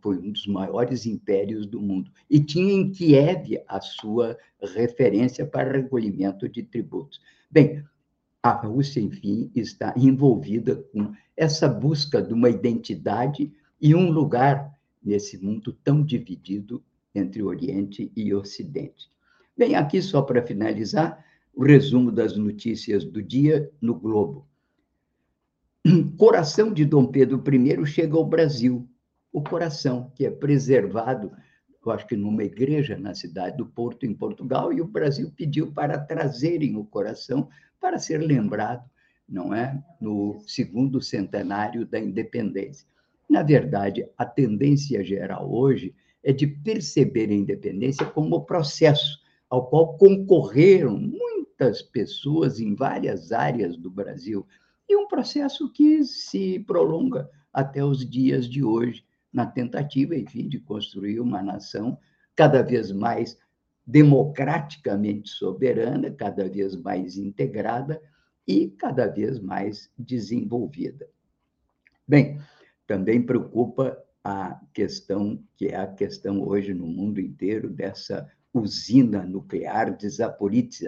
Foi 0.00 0.18
um 0.18 0.32
dos 0.32 0.48
maiores 0.48 1.06
impérios 1.06 1.66
do 1.66 1.80
mundo. 1.80 2.10
E 2.28 2.40
tinha 2.40 2.72
em 2.72 2.90
Kiev 2.90 3.62
a 3.68 3.80
sua 3.80 4.36
referência 4.60 5.46
para 5.46 5.70
recolhimento 5.70 6.48
de 6.48 6.64
tributos. 6.64 7.20
Bem, 7.48 7.84
a 8.44 8.50
Rússia, 8.50 9.00
enfim, 9.00 9.50
está 9.54 9.94
envolvida 9.96 10.76
com 10.92 11.14
essa 11.34 11.66
busca 11.66 12.20
de 12.20 12.34
uma 12.34 12.50
identidade 12.50 13.50
e 13.80 13.94
um 13.94 14.10
lugar 14.10 14.78
nesse 15.02 15.42
mundo 15.42 15.72
tão 15.82 16.04
dividido 16.04 16.84
entre 17.14 17.42
Oriente 17.42 18.12
e 18.14 18.34
Ocidente. 18.34 19.10
Bem, 19.56 19.74
aqui 19.76 20.02
só 20.02 20.20
para 20.20 20.46
finalizar, 20.46 21.24
o 21.54 21.64
resumo 21.64 22.12
das 22.12 22.36
notícias 22.36 23.02
do 23.02 23.22
dia 23.22 23.72
no 23.80 23.94
Globo. 23.94 24.46
Coração 26.18 26.70
de 26.70 26.84
Dom 26.84 27.06
Pedro 27.06 27.42
I 27.50 27.86
chega 27.86 28.14
ao 28.14 28.26
Brasil. 28.26 28.86
O 29.32 29.42
coração, 29.42 30.12
que 30.14 30.26
é 30.26 30.30
preservado, 30.30 31.32
eu 31.88 31.92
acho 31.92 32.06
que 32.06 32.16
numa 32.16 32.44
igreja 32.44 32.96
na 32.96 33.14
cidade 33.14 33.56
do 33.56 33.66
Porto, 33.66 34.06
em 34.06 34.14
Portugal, 34.14 34.72
e 34.72 34.80
o 34.80 34.86
Brasil 34.86 35.32
pediu 35.36 35.72
para 35.72 35.98
trazerem 35.98 36.76
o 36.76 36.84
coração 36.84 37.48
para 37.80 37.98
ser 37.98 38.18
lembrado, 38.18 38.88
não 39.28 39.54
é, 39.54 39.82
no 40.00 40.38
segundo 40.46 41.00
centenário 41.00 41.86
da 41.86 41.98
independência. 41.98 42.86
Na 43.28 43.42
verdade, 43.42 44.06
a 44.16 44.24
tendência 44.24 45.02
geral 45.04 45.50
hoje 45.52 45.94
é 46.22 46.32
de 46.32 46.46
perceber 46.46 47.30
a 47.30 47.34
independência 47.34 48.06
como 48.06 48.44
processo 48.44 49.22
ao 49.48 49.66
qual 49.68 49.96
concorreram 49.96 50.98
muitas 50.98 51.82
pessoas 51.82 52.58
em 52.58 52.74
várias 52.74 53.30
áreas 53.30 53.76
do 53.76 53.90
Brasil, 53.90 54.46
e 54.88 54.96
um 54.96 55.06
processo 55.06 55.70
que 55.72 56.02
se 56.04 56.58
prolonga 56.60 57.30
até 57.52 57.84
os 57.84 58.08
dias 58.08 58.48
de 58.48 58.62
hoje, 58.64 59.04
na 59.34 59.44
tentativa, 59.44 60.14
enfim, 60.14 60.48
de 60.48 60.60
construir 60.60 61.18
uma 61.18 61.42
nação 61.42 61.98
cada 62.36 62.62
vez 62.62 62.92
mais 62.92 63.36
democraticamente 63.84 65.28
soberana, 65.28 66.10
cada 66.10 66.48
vez 66.48 66.76
mais 66.76 67.18
integrada 67.18 68.00
e 68.46 68.68
cada 68.68 69.08
vez 69.08 69.40
mais 69.40 69.90
desenvolvida. 69.98 71.08
Bem, 72.06 72.38
também 72.86 73.20
preocupa 73.20 73.98
a 74.22 74.58
questão, 74.72 75.42
que 75.56 75.66
é 75.66 75.76
a 75.76 75.86
questão 75.86 76.40
hoje 76.46 76.72
no 76.72 76.86
mundo 76.86 77.20
inteiro, 77.20 77.68
dessa 77.68 78.30
usina 78.52 79.24
nuclear 79.24 79.96
de 79.96 80.08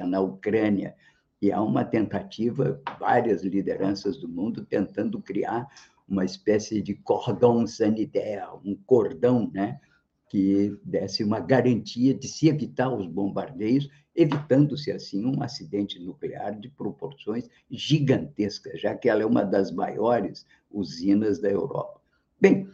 na 0.06 0.20
Ucrânia. 0.20 0.94
E 1.42 1.50
há 1.52 1.60
uma 1.60 1.84
tentativa, 1.84 2.80
várias 2.98 3.42
lideranças 3.42 4.16
do 4.16 4.28
mundo 4.28 4.64
tentando 4.64 5.20
criar 5.20 5.68
uma 6.08 6.24
espécie 6.24 6.80
de 6.80 6.94
cordão 6.94 7.66
sanitário, 7.66 8.60
um 8.64 8.76
cordão, 8.86 9.50
né? 9.52 9.80
que 10.28 10.76
desse 10.84 11.22
uma 11.22 11.40
garantia 11.40 12.12
de 12.12 12.26
se 12.26 12.48
evitar 12.48 12.92
os 12.92 13.06
bombardeios, 13.06 13.88
evitando-se 14.14 14.90
assim 14.90 15.24
um 15.24 15.42
acidente 15.42 16.00
nuclear 16.00 16.58
de 16.58 16.68
proporções 16.68 17.48
gigantescas, 17.70 18.80
já 18.80 18.94
que 18.94 19.08
ela 19.08 19.22
é 19.22 19.26
uma 19.26 19.44
das 19.44 19.70
maiores 19.70 20.46
usinas 20.70 21.38
da 21.38 21.50
Europa. 21.50 22.00
Bem, 22.40 22.68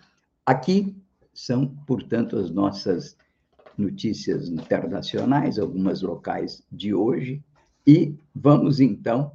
aqui 0.47 0.97
são, 1.35 1.67
portanto, 1.87 2.37
as 2.37 2.51
nossas 2.51 3.17
notícias 3.77 4.49
internacionais, 4.49 5.59
algumas 5.59 6.03
locais 6.03 6.63
de 6.71 6.95
hoje, 6.95 7.43
e 7.87 8.15
vamos 8.35 8.81
então. 8.81 9.33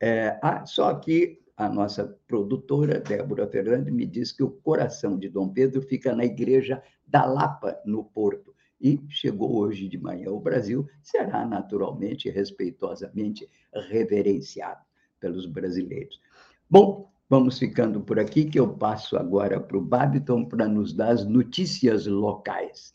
É, 0.00 0.38
ah, 0.42 0.66
só 0.66 0.92
que 0.94 1.40
a 1.56 1.68
nossa 1.68 2.18
produtora, 2.26 3.00
Débora 3.00 3.46
Fernandes, 3.46 3.92
me 3.92 4.06
diz 4.06 4.32
que 4.32 4.42
o 4.42 4.50
coração 4.50 5.18
de 5.18 5.28
Dom 5.28 5.48
Pedro 5.48 5.82
fica 5.82 6.14
na 6.14 6.24
igreja 6.24 6.82
da 7.06 7.24
Lapa, 7.24 7.78
no 7.84 8.04
Porto. 8.04 8.54
E 8.80 9.00
chegou 9.08 9.56
hoje 9.56 9.88
de 9.88 9.96
manhã 9.96 10.30
ao 10.30 10.40
Brasil, 10.40 10.86
será 11.02 11.46
naturalmente, 11.46 12.28
respeitosamente 12.28 13.48
reverenciado 13.88 14.80
pelos 15.20 15.46
brasileiros. 15.46 16.20
Bom, 16.68 17.10
Vamos 17.28 17.58
ficando 17.58 18.00
por 18.00 18.18
aqui, 18.18 18.44
que 18.44 18.60
eu 18.60 18.68
passo 18.68 19.16
agora 19.16 19.58
para 19.58 19.78
o 19.78 19.80
Babiton 19.80 20.44
para 20.44 20.68
nos 20.68 20.92
dar 20.92 21.08
as 21.08 21.24
notícias 21.24 22.06
locais. 22.06 22.94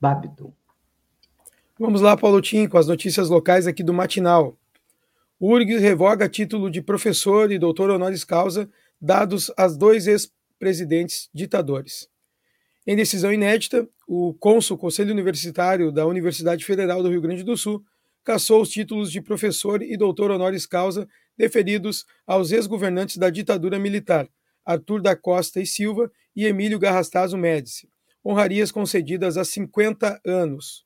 Babiton. 0.00 0.52
Vamos 1.78 2.00
lá, 2.02 2.16
Paulo 2.16 2.40
Tim, 2.42 2.68
com 2.68 2.76
as 2.76 2.86
notícias 2.86 3.30
locais 3.30 3.66
aqui 3.66 3.82
do 3.82 3.94
Matinal. 3.94 4.56
URGS 5.44 5.80
revoga 5.80 6.28
título 6.28 6.70
de 6.70 6.80
professor 6.80 7.50
e 7.50 7.58
doutor 7.58 7.90
honoris 7.90 8.22
causa 8.22 8.70
dados 9.00 9.50
a 9.56 9.66
dois 9.66 10.06
ex-presidentes 10.06 11.28
ditadores. 11.34 12.08
Em 12.86 12.94
decisão 12.94 13.32
inédita, 13.32 13.88
o 14.06 14.34
cônsul 14.34 14.78
Conselho 14.78 15.10
Universitário 15.10 15.90
da 15.90 16.06
Universidade 16.06 16.64
Federal 16.64 17.02
do 17.02 17.08
Rio 17.08 17.20
Grande 17.20 17.42
do 17.42 17.56
Sul 17.56 17.82
cassou 18.22 18.62
os 18.62 18.68
títulos 18.68 19.10
de 19.10 19.20
professor 19.20 19.82
e 19.82 19.96
doutor 19.96 20.30
honoris 20.30 20.64
causa 20.64 21.08
deferidos 21.36 22.06
aos 22.24 22.52
ex-governantes 22.52 23.16
da 23.16 23.28
ditadura 23.28 23.80
militar, 23.80 24.28
Arthur 24.64 25.02
da 25.02 25.16
Costa 25.16 25.60
e 25.60 25.66
Silva 25.66 26.08
e 26.36 26.46
Emílio 26.46 26.78
Garrastazo 26.78 27.36
Médici, 27.36 27.88
honrarias 28.24 28.70
concedidas 28.70 29.36
há 29.36 29.44
50 29.44 30.20
anos. 30.24 30.84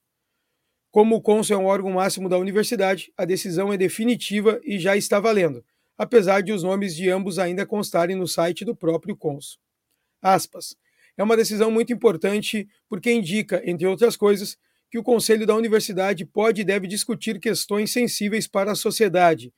Como 0.97 1.15
o 1.15 1.21
cônsul 1.21 1.55
é 1.55 1.59
um 1.59 1.67
órgão 1.67 1.91
máximo 1.91 2.27
da 2.27 2.39
universidade, 2.39 3.13
a 3.19 3.27
decisão 3.27 3.71
é 3.71 3.77
definitiva 3.77 4.59
e 4.65 4.79
já 4.79 4.97
está 4.97 5.21
valendo, 5.21 5.63
apesar 5.99 6.41
de 6.41 6.55
os 6.55 6.63
nomes 6.63 6.97
de 6.97 7.11
ambos 7.11 7.39
ainda 7.39 7.67
constarem 7.67 8.17
no 8.17 8.27
site 8.27 8.65
do 8.65 8.75
próprio 8.75 9.15
cônsul. 9.15 9.59
Aspas. 10.23 10.75
É 11.15 11.23
uma 11.23 11.37
decisão 11.37 11.71
muito 11.71 11.93
importante 11.93 12.67
porque 12.89 13.13
indica, 13.13 13.61
entre 13.67 13.87
outras 13.87 14.17
coisas, 14.17 14.57
que 14.91 14.99
o 14.99 15.03
conselho 15.03 15.47
da 15.47 15.55
universidade 15.55 16.25
pode 16.25 16.63
e 16.63 16.65
deve 16.65 16.87
discutir 16.87 17.39
questões 17.39 17.93
sensíveis 17.93 18.49
para 18.49 18.73
a 18.73 18.75
sociedade, 18.75 19.53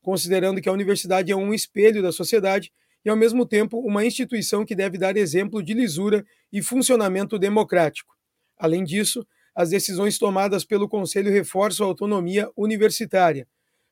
considerando 0.00 0.60
que 0.60 0.68
a 0.68 0.72
universidade 0.72 1.32
é 1.32 1.36
um 1.36 1.52
espelho 1.52 2.02
da 2.02 2.12
sociedade 2.12 2.72
e, 3.04 3.10
ao 3.10 3.16
mesmo 3.16 3.44
tempo, 3.44 3.80
uma 3.80 4.06
instituição 4.06 4.64
que 4.64 4.76
deve 4.76 4.96
dar 4.96 5.16
exemplo 5.16 5.60
de 5.60 5.74
lisura 5.74 6.24
e 6.52 6.62
funcionamento 6.62 7.36
democrático. 7.36 8.14
Além 8.56 8.84
disso, 8.84 9.26
as 9.54 9.70
decisões 9.70 10.18
tomadas 10.18 10.64
pelo 10.64 10.88
Conselho 10.88 11.30
reforçam 11.30 11.86
a 11.86 11.88
autonomia 11.88 12.50
universitária. 12.56 13.46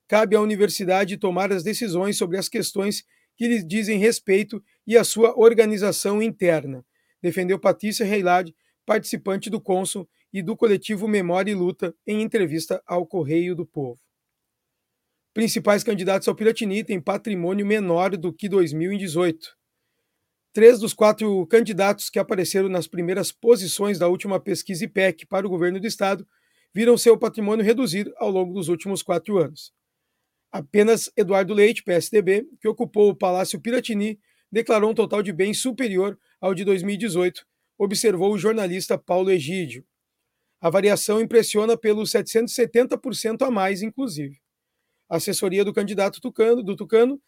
Cabe 0.08 0.34
à 0.34 0.40
universidade 0.40 1.16
tomar 1.16 1.52
as 1.52 1.62
decisões 1.62 2.16
sobre 2.16 2.36
as 2.36 2.48
questões 2.48 3.04
que 3.36 3.46
lhes 3.46 3.66
dizem 3.66 3.98
respeito 3.98 4.62
e 4.86 4.96
a 4.96 5.04
sua 5.04 5.38
organização 5.38 6.20
interna, 6.20 6.84
defendeu 7.22 7.58
Patrícia 7.58 8.04
Reilard, 8.04 8.54
participante 8.84 9.48
do 9.48 9.60
Consul 9.60 10.08
e 10.32 10.42
do 10.42 10.56
coletivo 10.56 11.06
Memória 11.06 11.52
e 11.52 11.54
Luta, 11.54 11.94
em 12.06 12.20
entrevista 12.22 12.82
ao 12.86 13.06
Correio 13.06 13.54
do 13.54 13.64
Povo. 13.64 14.00
Principais 15.32 15.82
candidatos 15.82 16.28
ao 16.28 16.34
Piratini 16.34 16.84
têm 16.84 17.00
patrimônio 17.00 17.64
menor 17.64 18.16
do 18.16 18.32
que 18.32 18.48
2018. 18.48 19.56
Três 20.52 20.78
dos 20.78 20.92
quatro 20.92 21.46
candidatos 21.46 22.10
que 22.10 22.18
apareceram 22.18 22.68
nas 22.68 22.86
primeiras 22.86 23.32
posições 23.32 23.98
da 23.98 24.06
última 24.06 24.38
pesquisa 24.38 24.84
IPEC 24.84 25.24
para 25.24 25.46
o 25.46 25.50
governo 25.50 25.80
do 25.80 25.86
Estado 25.86 26.28
viram 26.74 26.98
seu 26.98 27.16
patrimônio 27.16 27.64
reduzir 27.64 28.12
ao 28.18 28.30
longo 28.30 28.52
dos 28.52 28.68
últimos 28.68 29.02
quatro 29.02 29.38
anos. 29.38 29.72
Apenas 30.52 31.10
Eduardo 31.16 31.54
Leite, 31.54 31.82
PSDB, 31.82 32.46
que 32.60 32.68
ocupou 32.68 33.08
o 33.08 33.16
Palácio 33.16 33.58
Piratini, 33.58 34.20
declarou 34.50 34.90
um 34.90 34.94
total 34.94 35.22
de 35.22 35.32
bens 35.32 35.58
superior 35.58 36.18
ao 36.38 36.54
de 36.54 36.66
2018, 36.66 37.46
observou 37.78 38.34
o 38.34 38.38
jornalista 38.38 38.98
Paulo 38.98 39.30
Egídio. 39.30 39.82
A 40.60 40.68
variação 40.68 41.18
impressiona 41.18 41.78
pelos 41.78 42.10
770% 42.10 43.40
a 43.40 43.50
mais, 43.50 43.80
inclusive. 43.80 44.38
A 45.08 45.16
assessoria 45.16 45.64
do 45.64 45.72
candidato 45.72 46.20
Tucano, 46.20 46.62
do 46.62 46.76
Tucano 46.76 47.18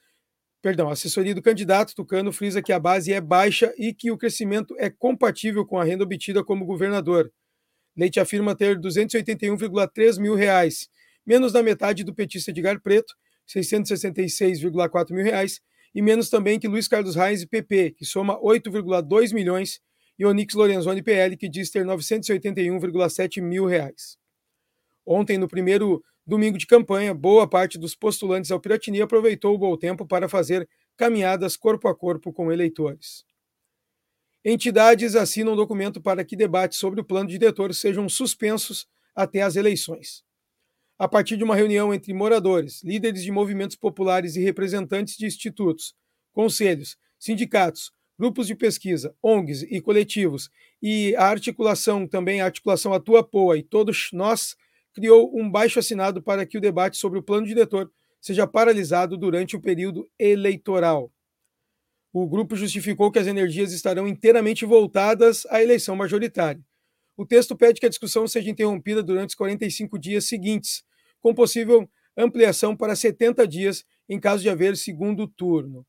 Perdão, 0.64 0.88
a 0.88 0.92
assessoria 0.92 1.35
do 1.35 1.42
candidato 1.42 1.94
Tucano 1.94 2.33
frisa 2.33 2.62
que 2.62 2.73
a 2.73 2.80
base 2.80 3.12
é 3.12 3.21
baixa 3.21 3.75
e 3.76 3.92
que 3.92 4.11
o 4.11 4.16
crescimento 4.16 4.75
é 4.78 4.88
compatível 4.88 5.66
com 5.66 5.78
a 5.78 5.85
renda 5.85 6.04
obtida 6.04 6.42
como 6.42 6.64
governador. 6.64 7.30
Leite 7.94 8.18
afirma 8.18 8.56
ter 8.56 8.80
281,3 8.80 10.18
mil 10.18 10.35
reais, 10.35 10.88
menos 11.26 11.53
da 11.53 11.62
metade 11.62 12.03
do 12.03 12.14
petista 12.14 12.50
Edgar 12.50 12.81
Preto, 12.81 13.14
666,4 13.46 15.11
mil 15.11 15.22
reais, 15.22 15.61
e 15.94 16.00
menos 16.00 16.31
também 16.31 16.59
que 16.59 16.66
Luiz 16.66 16.88
Carlos 16.88 17.14
Reis 17.14 17.44
PP, 17.44 17.90
que 17.90 18.07
soma 18.07 18.40
8,2 18.40 19.35
milhões, 19.35 19.83
e 20.18 20.24
Onix 20.24 20.55
Lorenzoni 20.55 21.03
PL, 21.03 21.37
que 21.37 21.46
diz 21.46 21.68
ter 21.68 21.85
981,7 21.85 23.42
mil 23.42 23.66
reais. 23.66 24.16
Ontem, 25.05 25.37
no 25.37 25.46
primeiro 25.46 26.03
domingo 26.27 26.57
de 26.57 26.67
campanha, 26.67 27.13
boa 27.13 27.49
parte 27.49 27.79
dos 27.79 27.95
postulantes 27.95 28.51
ao 28.51 28.61
Piratini 28.61 29.01
aproveitou 29.03 29.55
o 29.55 29.59
bom 29.59 29.77
tempo 29.77 30.07
para 30.07 30.29
fazer 30.29 30.69
caminhadas 30.97 31.57
corpo 31.57 31.89
a 31.89 31.95
corpo 31.95 32.33
com 32.33 32.51
eleitores. 32.51 33.25
Entidades 34.45 35.17
assinam 35.17 35.55
um 35.55 35.57
documento 35.57 36.01
para 36.01 36.25
que 36.25 36.37
debates 36.37 36.79
sobre 36.79 37.01
o 37.01 37.05
plano 37.05 37.29
diretor 37.29 37.75
sejam 37.75 38.09
suspensos 38.09 38.87
até 39.15 39.43
as 39.43 39.57
eleições. 39.57 40.23
A 40.99 41.09
partir 41.09 41.37
de 41.37 41.45
uma 41.45 41.57
reunião 41.57 41.93
entre 41.93 42.13
moradores, 42.13 42.83
líderes 42.83 43.23
de 43.23 43.33
movimentos 43.33 43.77
populares 43.77 44.37
e 44.37 44.43
representantes 44.43 45.17
de 45.17 45.27
institutos, 45.27 45.95
conselhos, 46.33 46.97
sindicatos, 47.19 47.91
grupos 48.19 48.47
de 48.47 48.55
pesquisa, 48.55 49.15
ONGs 49.23 49.63
e 49.63 49.81
coletivos, 49.81 50.51
e 50.81 51.17
a 51.17 51.25
articulação 51.27 52.07
também, 52.07 52.41
a 52.41 52.45
articulação 52.45 52.93
Atua 52.93 53.25
Poa 53.25 53.57
e 53.59 53.63
todos 53.63 54.11
nós 54.13 54.57
criou 54.94 55.30
um 55.37 55.50
baixo 55.50 55.78
assinado 55.78 56.22
para 56.22 56.46
que 56.46 56.57
o 56.57 56.61
debate 56.61 56.96
sobre 56.96 57.18
o 57.18 57.22
plano 57.22 57.46
diretor 57.46 57.90
seja 58.20 58.46
paralisado 58.46 59.18
durante 59.18 59.57
o 59.57 59.61
período 59.61 60.09
eleitoral. 60.18 61.12
O 62.12 62.26
grupo 62.26 62.54
justificou 62.54 63.11
que 63.11 63.18
as 63.18 63.26
energias 63.26 63.72
estarão 63.72 64.07
inteiramente 64.07 64.64
voltadas 64.64 65.44
à 65.50 65.61
eleição 65.61 65.96
majoritária. 65.96 66.64
O 67.16 67.26
texto 67.26 67.57
pede 67.57 67.80
que 67.80 67.87
a 67.87 67.88
discussão 67.88 68.26
seja 68.26 68.48
interrompida 68.48 69.02
durante 69.02 69.30
os 69.30 69.35
45 69.35 69.98
dias 69.98 70.26
seguintes, 70.26 70.85
com 71.20 71.35
possível 71.35 71.88
ampliação 72.16 72.76
para 72.76 72.94
70 72.94 73.46
dias 73.46 73.85
em 74.09 74.20
caso 74.20 74.42
de 74.42 74.48
haver 74.48 74.76
segundo 74.76 75.26
turno. 75.26 75.85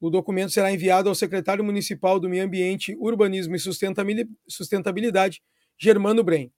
O 0.00 0.10
documento 0.10 0.52
será 0.52 0.72
enviado 0.72 1.08
ao 1.08 1.14
secretário 1.14 1.64
municipal 1.64 2.18
do 2.18 2.28
Meio 2.28 2.44
Ambiente, 2.44 2.96
Urbanismo 2.98 3.56
e 3.56 3.60
Sustentabilidade, 4.48 5.42
Germano 5.76 6.22
Brem. 6.22 6.52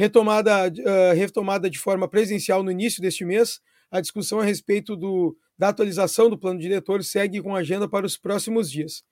Retomada, 0.00 0.68
uh, 0.68 1.14
retomada 1.14 1.68
de 1.68 1.78
forma 1.78 2.08
presencial 2.08 2.62
no 2.62 2.70
início 2.70 3.02
deste 3.02 3.22
mês, 3.22 3.60
a 3.90 4.00
discussão 4.00 4.40
a 4.40 4.42
respeito 4.42 4.96
do, 4.96 5.36
da 5.58 5.68
atualização 5.68 6.30
do 6.30 6.38
plano 6.38 6.58
diretor 6.58 7.04
segue 7.04 7.42
com 7.42 7.54
agenda 7.54 7.86
para 7.86 8.06
os 8.06 8.16
próximos 8.16 8.70
dias. 8.70 9.02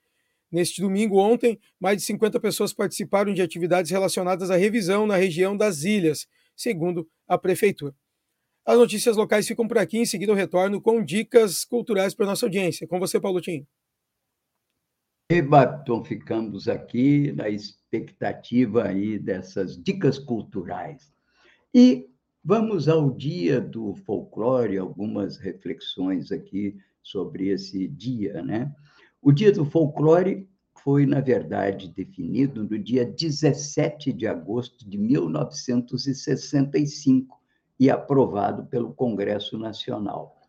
Neste 0.51 0.81
domingo, 0.81 1.19
ontem, 1.19 1.61
mais 1.79 1.99
de 1.99 2.05
50 2.05 2.41
pessoas 2.41 2.73
participaram 2.73 3.35
de 3.35 3.43
atividades 3.43 3.91
relacionadas 3.91 4.51
à 4.51 4.57
revisão 4.57 5.07
na 5.07 5.17
região 5.17 5.55
das 5.55 5.83
ilhas, 5.83 6.27
segundo 6.57 7.07
a 7.29 7.37
Prefeitura. 7.37 7.95
As 8.65 8.79
notícias 8.79 9.15
locais 9.15 9.47
ficam 9.47 9.69
por 9.69 9.77
aqui, 9.77 9.99
em 9.99 10.07
seguida 10.07 10.33
eu 10.33 10.37
retorno 10.37 10.81
com 10.81 11.05
dicas 11.05 11.67
culturais 11.67 12.15
para 12.15 12.25
nossa 12.25 12.47
audiência. 12.47 12.89
Com 12.89 12.99
você, 12.99 13.21
Paulo 13.21 13.43
Tim. 13.43 13.67
Batom, 15.47 16.03
ficamos 16.03 16.69
aqui 16.69 17.33
na 17.33 17.51
expectativa 17.51 18.85
aí 18.85 19.19
dessas 19.19 19.77
dicas 19.77 20.19
culturais. 20.19 21.13
E 21.75 22.09
vamos 22.43 22.89
ao 22.89 23.11
dia 23.11 23.61
do 23.61 23.93
folclore, 24.07 24.79
algumas 24.79 25.37
reflexões 25.37 26.33
aqui 26.33 26.79
sobre 27.03 27.49
esse 27.49 27.87
dia, 27.89 28.43
né? 28.43 28.75
O 29.21 29.31
dia 29.31 29.53
do 29.53 29.67
folclore 29.67 30.49
foi, 30.83 31.05
na 31.05 31.21
verdade, 31.21 31.89
definido 31.89 32.65
no 32.65 32.79
dia 32.79 33.05
17 33.05 34.15
de 34.15 34.27
agosto 34.27 34.89
de 34.89 34.97
1965 34.97 37.39
e 37.79 37.91
aprovado 37.91 38.65
pelo 38.65 38.95
Congresso 38.95 39.59
Nacional. 39.59 40.41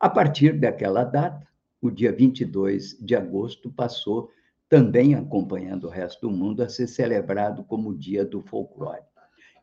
A 0.00 0.08
partir 0.08 0.58
daquela 0.58 1.04
data, 1.04 1.46
o 1.82 1.90
dia 1.90 2.10
22 2.12 2.96
de 3.00 3.16
agosto 3.16 3.68
passou, 3.68 4.30
também 4.68 5.16
acompanhando 5.16 5.88
o 5.88 5.90
resto 5.90 6.28
do 6.28 6.34
mundo, 6.34 6.62
a 6.62 6.68
ser 6.68 6.86
celebrado 6.86 7.64
como 7.64 7.88
o 7.90 7.98
Dia 7.98 8.24
do 8.24 8.40
Folclore. 8.40 9.02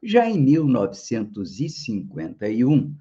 Já 0.03 0.29
em 0.29 0.37
1951, 0.37 2.93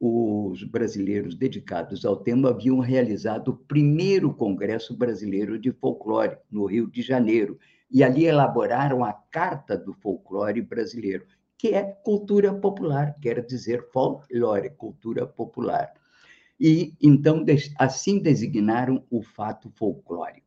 os 0.00 0.64
brasileiros 0.64 1.36
dedicados 1.36 2.04
ao 2.04 2.16
tema 2.16 2.50
haviam 2.50 2.80
realizado 2.80 3.52
o 3.52 3.56
primeiro 3.56 4.34
Congresso 4.34 4.96
Brasileiro 4.96 5.56
de 5.58 5.70
Folclore, 5.70 6.38
no 6.50 6.66
Rio 6.66 6.90
de 6.90 7.02
Janeiro, 7.02 7.56
e 7.88 8.02
ali 8.02 8.26
elaboraram 8.26 9.04
a 9.04 9.12
Carta 9.12 9.78
do 9.78 9.94
Folclore 9.94 10.60
Brasileiro, 10.60 11.24
que 11.56 11.68
é 11.68 11.84
cultura 11.84 12.52
popular, 12.52 13.14
quer 13.20 13.46
dizer 13.46 13.88
folclore, 13.92 14.70
cultura 14.70 15.24
popular 15.24 15.92
e 16.58 16.94
então 17.02 17.44
assim 17.78 18.18
designaram 18.18 19.04
o 19.10 19.22
fato 19.22 19.70
folclórico. 19.70 20.46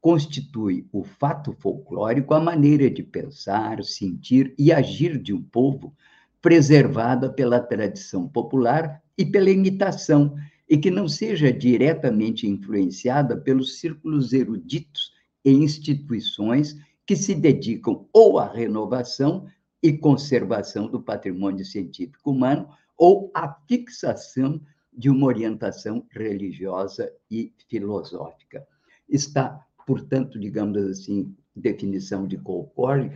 Constitui 0.00 0.86
o 0.92 1.04
fato 1.04 1.52
folclórico 1.52 2.32
a 2.32 2.40
maneira 2.40 2.90
de 2.90 3.02
pensar, 3.02 3.82
sentir 3.84 4.54
e 4.58 4.72
agir 4.72 5.18
de 5.18 5.32
um 5.34 5.42
povo 5.42 5.94
preservada 6.40 7.30
pela 7.30 7.60
tradição 7.60 8.26
popular 8.26 9.02
e 9.18 9.26
pela 9.26 9.50
imitação, 9.50 10.34
e 10.68 10.78
que 10.78 10.90
não 10.90 11.06
seja 11.06 11.52
diretamente 11.52 12.46
influenciada 12.46 13.36
pelos 13.36 13.78
círculos 13.78 14.32
eruditos 14.32 15.12
e 15.44 15.50
instituições 15.50 16.78
que 17.04 17.16
se 17.16 17.34
dedicam 17.34 18.06
ou 18.12 18.38
à 18.38 18.50
renovação 18.50 19.46
e 19.82 19.92
conservação 19.92 20.86
do 20.86 21.02
patrimônio 21.02 21.64
científico 21.64 22.30
humano 22.30 22.68
ou 22.96 23.30
à 23.34 23.52
fixação 23.66 24.60
de 24.92 25.08
uma 25.08 25.26
orientação 25.26 26.06
religiosa 26.10 27.12
e 27.30 27.52
filosófica. 27.68 28.66
Está, 29.08 29.64
portanto, 29.86 30.38
digamos 30.38 30.82
assim, 30.82 31.34
definição 31.54 32.26
de 32.26 32.36
Colcore, 32.38 33.12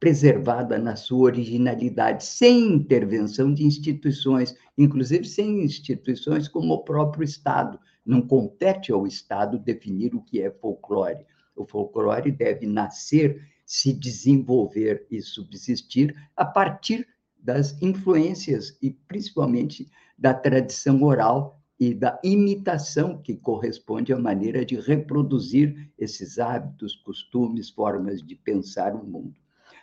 preservada 0.00 0.78
na 0.78 0.94
sua 0.94 1.26
originalidade, 1.26 2.24
sem 2.24 2.72
intervenção 2.72 3.52
de 3.52 3.64
instituições, 3.64 4.54
inclusive 4.76 5.24
sem 5.24 5.64
instituições 5.64 6.46
como 6.46 6.74
o 6.74 6.84
próprio 6.84 7.24
Estado. 7.24 7.78
Não 8.06 8.22
compete 8.22 8.92
ao 8.92 9.06
Estado 9.06 9.58
definir 9.58 10.14
o 10.14 10.22
que 10.22 10.40
é 10.40 10.50
folclore. 10.50 11.26
O 11.56 11.66
folclore 11.66 12.30
deve 12.30 12.64
nascer, 12.64 13.42
se 13.66 13.92
desenvolver 13.92 15.06
e 15.10 15.20
subsistir 15.20 16.14
a 16.36 16.44
partir 16.44 17.06
das 17.36 17.80
influências 17.82 18.78
e 18.80 18.90
principalmente 18.90 19.90
da 20.18 20.34
tradição 20.34 21.02
oral 21.02 21.60
e 21.78 21.94
da 21.94 22.18
imitação 22.24 23.18
que 23.18 23.36
corresponde 23.36 24.12
à 24.12 24.18
maneira 24.18 24.64
de 24.64 24.80
reproduzir 24.80 25.88
esses 25.96 26.38
hábitos, 26.38 26.96
costumes, 26.96 27.70
formas 27.70 28.20
de 28.20 28.34
pensar 28.34 28.96
o 28.96 29.06
mundo. 29.06 29.34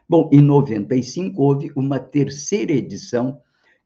Bom, 0.08 0.30
em 0.32 0.42
95 0.42 1.42
houve 1.42 1.72
uma 1.76 1.98
terceira 2.00 2.74
edição 2.74 3.42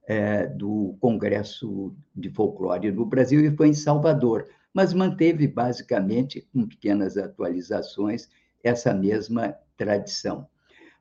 é, 0.07 0.47
do 0.47 0.97
Congresso 0.99 1.95
de 2.15 2.31
Folclore 2.31 2.91
no 2.91 3.05
Brasil 3.05 3.45
e 3.45 3.55
foi 3.55 3.69
em 3.69 3.73
Salvador, 3.73 4.47
mas 4.73 4.91
manteve 4.91 5.47
basicamente, 5.47 6.41
com 6.51 6.67
pequenas 6.67 7.15
atualizações, 7.15 8.27
essa 8.63 8.93
mesma 8.93 9.55
tradição. 9.77 10.47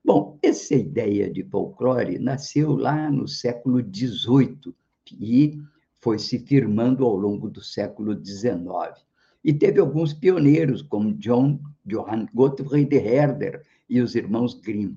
Bom, 0.04 0.38
essa 0.42 0.74
ideia 0.74 1.30
de 1.30 1.42
folclore 1.42 2.18
nasceu 2.18 2.76
lá 2.76 3.11
no 3.11 3.26
século 3.26 3.80
XVIII 3.80 4.74
e 5.18 5.61
foi 6.01 6.18
se 6.18 6.38
firmando 6.38 7.05
ao 7.05 7.16
longo 7.16 7.49
do 7.49 7.62
século 7.62 8.14
XIX. 8.14 9.05
E 9.44 9.53
teve 9.53 9.81
alguns 9.81 10.12
pioneiros, 10.12 10.83
como 10.83 11.14
John 11.14 11.59
Johann 11.85 12.27
Gottfried 12.35 12.94
Herder 12.94 13.64
e 13.88 14.01
os 14.01 14.14
irmãos 14.14 14.55
Grimm. 14.55 14.97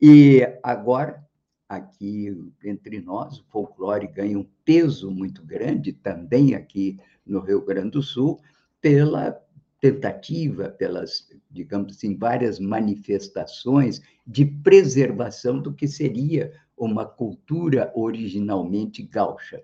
E 0.00 0.42
agora, 0.62 1.24
aqui 1.68 2.36
entre 2.64 3.00
nós, 3.00 3.38
o 3.38 3.44
folclore 3.44 4.06
ganha 4.06 4.38
um 4.38 4.46
peso 4.64 5.10
muito 5.10 5.44
grande, 5.44 5.92
também 5.92 6.54
aqui 6.54 6.98
no 7.24 7.40
Rio 7.40 7.64
Grande 7.64 7.90
do 7.90 8.02
Sul, 8.02 8.40
pela 8.80 9.40
tentativa, 9.80 10.68
pelas, 10.70 11.28
digamos 11.50 11.96
assim, 11.96 12.16
várias 12.16 12.58
manifestações 12.58 14.00
de 14.26 14.44
preservação 14.44 15.60
do 15.60 15.72
que 15.72 15.86
seria 15.86 16.52
uma 16.76 17.06
cultura 17.06 17.90
originalmente 17.94 19.02
gaúcha. 19.02 19.62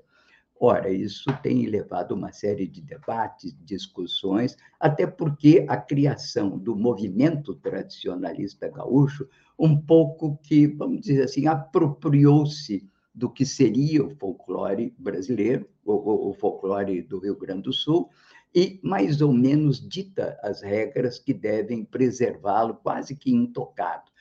Ora, 0.64 0.90
isso 0.92 1.24
tem 1.42 1.66
levado 1.66 2.12
uma 2.12 2.30
série 2.30 2.68
de 2.68 2.80
debates, 2.80 3.52
discussões, 3.64 4.56
até 4.78 5.08
porque 5.08 5.66
a 5.68 5.76
criação 5.76 6.56
do 6.56 6.76
movimento 6.76 7.52
tradicionalista 7.56 8.68
gaúcho, 8.68 9.28
um 9.58 9.76
pouco 9.76 10.38
que, 10.40 10.68
vamos 10.68 11.00
dizer 11.00 11.24
assim, 11.24 11.48
apropriou-se 11.48 12.88
do 13.12 13.28
que 13.28 13.44
seria 13.44 14.04
o 14.04 14.14
folclore 14.14 14.94
brasileiro, 14.96 15.68
o, 15.84 16.30
o 16.30 16.34
folclore 16.34 17.02
do 17.02 17.18
Rio 17.18 17.36
Grande 17.36 17.62
do 17.62 17.72
Sul, 17.72 18.08
e 18.54 18.78
mais 18.84 19.20
ou 19.20 19.32
menos 19.32 19.80
dita 19.80 20.38
as 20.42 20.62
regras 20.62 21.18
que 21.18 21.34
devem 21.34 21.84
preservá-lo 21.84 22.74
quase 22.74 23.16
que 23.16 23.32
intocado 23.32 24.11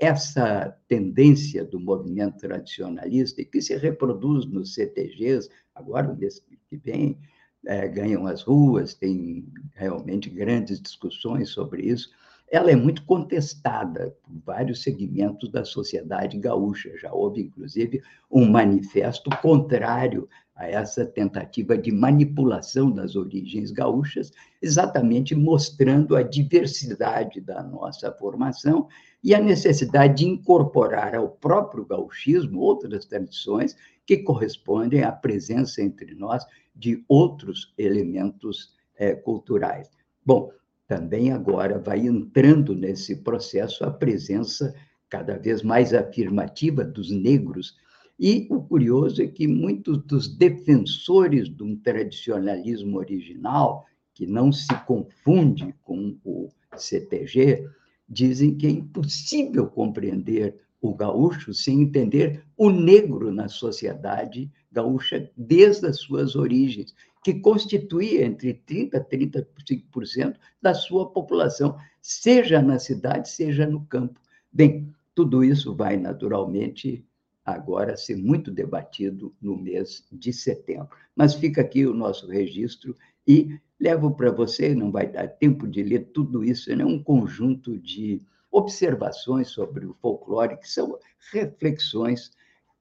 essa 0.00 0.76
tendência 0.86 1.64
do 1.64 1.80
movimento 1.80 2.38
tradicionalista, 2.38 3.42
e 3.42 3.44
que 3.44 3.60
se 3.60 3.76
reproduz 3.76 4.46
nos 4.46 4.74
CTGs, 4.74 5.48
agora, 5.74 6.14
mês 6.14 6.40
que 6.68 6.76
vem, 6.76 7.18
é, 7.66 7.88
ganham 7.88 8.26
as 8.26 8.42
ruas, 8.42 8.94
tem 8.94 9.46
realmente 9.74 10.30
grandes 10.30 10.80
discussões 10.80 11.50
sobre 11.50 11.82
isso, 11.82 12.10
ela 12.50 12.70
é 12.70 12.76
muito 12.76 13.04
contestada 13.04 14.16
por 14.22 14.32
vários 14.44 14.82
segmentos 14.82 15.50
da 15.50 15.64
sociedade 15.64 16.38
gaúcha. 16.38 16.96
Já 16.96 17.12
houve, 17.12 17.42
inclusive, 17.42 18.02
um 18.30 18.48
manifesto 18.48 19.30
contrário 19.42 20.28
a 20.56 20.66
essa 20.66 21.06
tentativa 21.06 21.78
de 21.78 21.92
manipulação 21.92 22.90
das 22.90 23.14
origens 23.14 23.70
gaúchas, 23.70 24.32
exatamente 24.60 25.34
mostrando 25.34 26.16
a 26.16 26.22
diversidade 26.22 27.40
da 27.40 27.62
nossa 27.62 28.10
formação 28.12 28.88
e 29.22 29.34
a 29.34 29.40
necessidade 29.40 30.24
de 30.24 30.28
incorporar 30.28 31.14
ao 31.14 31.28
próprio 31.28 31.84
gauchismo 31.84 32.60
outras 32.60 33.04
tradições 33.04 33.76
que 34.04 34.16
correspondem 34.16 35.04
à 35.04 35.12
presença 35.12 35.80
entre 35.80 36.14
nós 36.14 36.44
de 36.74 37.04
outros 37.08 37.72
elementos 37.78 38.72
é, 38.96 39.14
culturais. 39.14 39.90
Bom, 40.24 40.50
também 40.88 41.30
agora 41.30 41.78
vai 41.78 42.00
entrando 42.06 42.74
nesse 42.74 43.16
processo 43.16 43.84
a 43.84 43.90
presença 43.90 44.74
cada 45.08 45.38
vez 45.38 45.62
mais 45.62 45.92
afirmativa 45.92 46.82
dos 46.82 47.10
negros. 47.10 47.76
E 48.18 48.48
o 48.50 48.62
curioso 48.62 49.22
é 49.22 49.26
que 49.26 49.46
muitos 49.46 49.98
dos 49.98 50.34
defensores 50.34 51.48
de 51.48 51.62
um 51.62 51.76
tradicionalismo 51.76 52.98
original, 52.98 53.86
que 54.14 54.26
não 54.26 54.50
se 54.50 54.74
confunde 54.86 55.74
com 55.84 56.16
o 56.24 56.48
CTG, 56.74 57.68
dizem 58.08 58.56
que 58.56 58.66
é 58.66 58.70
impossível 58.70 59.66
compreender 59.66 60.56
o 60.80 60.94
gaúcho 60.94 61.52
sem 61.52 61.82
entender 61.82 62.42
o 62.56 62.70
negro 62.70 63.30
na 63.30 63.48
sociedade 63.48 64.50
gaúcha 64.70 65.30
desde 65.36 65.86
as 65.86 65.98
suas 65.98 66.36
origens, 66.36 66.94
que 67.24 67.40
constitui 67.40 68.22
entre 68.22 68.54
30% 68.54 69.06
e 69.12 69.86
35% 69.92 70.36
da 70.62 70.74
sua 70.74 71.10
população, 71.10 71.76
seja 72.00 72.62
na 72.62 72.78
cidade, 72.78 73.28
seja 73.28 73.66
no 73.66 73.84
campo. 73.86 74.20
Bem, 74.52 74.92
tudo 75.14 75.42
isso 75.42 75.74
vai 75.74 75.96
naturalmente 75.96 77.04
agora 77.44 77.96
ser 77.96 78.16
muito 78.16 78.50
debatido 78.50 79.34
no 79.40 79.56
mês 79.56 80.04
de 80.12 80.32
setembro. 80.32 80.90
Mas 81.16 81.34
fica 81.34 81.60
aqui 81.60 81.86
o 81.86 81.94
nosso 81.94 82.28
registro 82.28 82.96
e 83.26 83.58
levo 83.80 84.10
para 84.10 84.30
você, 84.30 84.74
não 84.74 84.90
vai 84.90 85.06
dar 85.06 85.28
tempo 85.28 85.66
de 85.66 85.82
ler 85.82 86.10
tudo 86.12 86.44
isso, 86.44 86.70
é 86.70 86.76
né? 86.76 86.84
um 86.84 87.02
conjunto 87.02 87.78
de 87.78 88.20
observações 88.50 89.48
sobre 89.48 89.86
o 89.86 89.94
folclore, 89.94 90.56
que 90.56 90.68
são 90.68 90.98
reflexões 91.32 92.32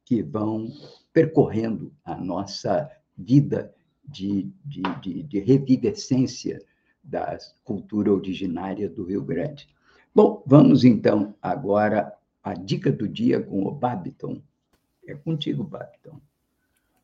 que 0.08 0.24
vão 0.24 0.72
percorrendo 1.12 1.94
a 2.06 2.16
nossa 2.16 2.90
vida 3.18 3.76
de, 4.08 4.50
de, 4.64 4.82
de, 5.02 5.24
de 5.24 5.40
revivescência 5.40 6.62
da 7.04 7.38
cultura 7.62 8.14
originária 8.14 8.88
do 8.88 9.04
Rio 9.04 9.22
Grande. 9.22 9.68
Bom, 10.16 10.42
vamos 10.48 10.86
então 10.86 11.36
agora 11.42 12.14
à 12.42 12.54
dica 12.54 12.90
do 12.90 13.06
dia 13.06 13.42
com 13.42 13.66
o 13.66 13.72
Babiton. 13.72 14.42
É 15.06 15.14
contigo, 15.14 15.62
Babiton. 15.62 16.22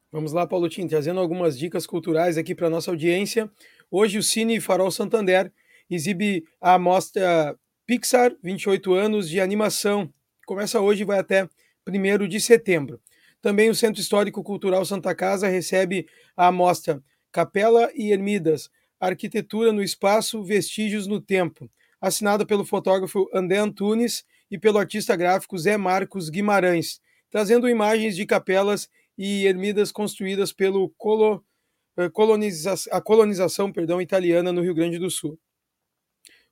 Vamos 0.09 0.31
lá, 0.31 0.47
Paulo 0.47 0.69
Tim, 0.69 0.87
trazendo 0.87 1.19
algumas 1.19 1.59
dicas 1.59 1.85
culturais 1.85 2.37
aqui 2.37 2.55
para 2.55 2.69
nossa 2.69 2.89
audiência. 2.89 3.51
Hoje 3.91 4.17
o 4.17 4.23
Cine 4.23 4.61
Farol 4.61 4.91
Santander 4.91 5.51
exibe 5.89 6.45
a 6.61 6.75
amostra 6.75 7.59
Pixar 7.85 8.33
28 8.41 8.93
anos 8.93 9.29
de 9.29 9.41
animação. 9.41 10.09
Começa 10.45 10.79
hoje 10.79 11.01
e 11.01 11.05
vai 11.05 11.19
até 11.19 11.49
1 11.87 12.27
de 12.27 12.39
setembro. 12.39 13.01
Também 13.41 13.69
o 13.69 13.75
Centro 13.75 14.01
Histórico 14.01 14.41
Cultural 14.41 14.85
Santa 14.85 15.13
Casa 15.13 15.47
recebe 15.47 16.07
a 16.35 16.47
amostra 16.47 17.03
Capela 17.31 17.91
e 17.93 18.11
Ermidas, 18.11 18.69
Arquitetura 18.99 19.73
no 19.73 19.83
Espaço, 19.83 20.43
Vestígios 20.43 21.07
no 21.07 21.19
Tempo, 21.19 21.69
assinada 21.99 22.45
pelo 22.45 22.63
fotógrafo 22.63 23.29
André 23.33 23.57
Antunes 23.57 24.23
e 24.49 24.57
pelo 24.57 24.77
artista 24.77 25.15
gráfico 25.15 25.57
Zé 25.57 25.75
Marcos 25.75 26.29
Guimarães, 26.29 27.01
trazendo 27.29 27.67
imagens 27.67 28.15
de 28.15 28.25
capelas 28.25 28.89
e 29.17 29.45
ermidas 29.45 29.91
construídas 29.91 30.53
pelo 30.53 30.89
colo, 30.97 31.43
eh, 31.97 32.09
coloniza, 32.09 32.75
colonização 33.03 33.71
perdão, 33.71 34.01
italiana 34.01 34.53
no 34.53 34.61
Rio 34.61 34.73
Grande 34.73 34.97
do 34.97 35.09
Sul. 35.09 35.37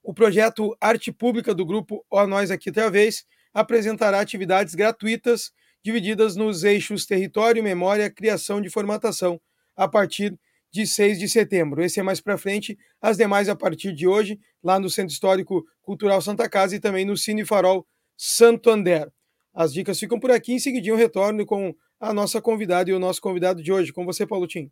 O 0.03 0.13
projeto 0.13 0.75
Arte 0.81 1.11
Pública 1.11 1.53
do 1.53 1.65
grupo 1.65 2.05
Ó 2.09 2.25
Nós 2.27 2.51
Aqui 2.51 2.69
Outra 2.69 2.89
Vez 2.89 3.25
apresentará 3.53 4.19
atividades 4.19 4.75
gratuitas 4.75 5.51
divididas 5.83 6.35
nos 6.35 6.63
eixos 6.63 7.05
território, 7.05 7.63
memória, 7.63 8.09
criação 8.09 8.61
de 8.61 8.69
formatação, 8.69 9.41
a 9.75 9.87
partir 9.87 10.37
de 10.71 10.87
6 10.87 11.19
de 11.19 11.27
setembro. 11.27 11.83
Esse 11.83 11.99
é 11.99 12.03
mais 12.03 12.21
para 12.21 12.37
frente, 12.37 12.77
as 13.01 13.17
demais 13.17 13.49
a 13.49 13.55
partir 13.55 13.93
de 13.93 14.07
hoje, 14.07 14.39
lá 14.63 14.79
no 14.79 14.89
Centro 14.89 15.11
Histórico 15.11 15.65
Cultural 15.81 16.21
Santa 16.21 16.47
Casa 16.47 16.75
e 16.75 16.79
também 16.79 17.03
no 17.03 17.17
Cine 17.17 17.45
Farol 17.45 17.85
Santo 18.15 18.69
André. 18.69 19.07
As 19.53 19.73
dicas 19.73 19.99
ficam 19.99 20.19
por 20.19 20.31
aqui, 20.31 20.53
em 20.53 20.59
seguidinho 20.59 20.95
retorno 20.95 21.45
com 21.45 21.75
a 21.99 22.13
nossa 22.13 22.41
convidada 22.41 22.89
e 22.89 22.93
o 22.93 22.99
nosso 22.99 23.21
convidado 23.21 23.61
de 23.61 23.71
hoje. 23.71 23.91
Com 23.91 24.05
você, 24.05 24.25
Paulo 24.25 24.47
Tim. 24.47 24.71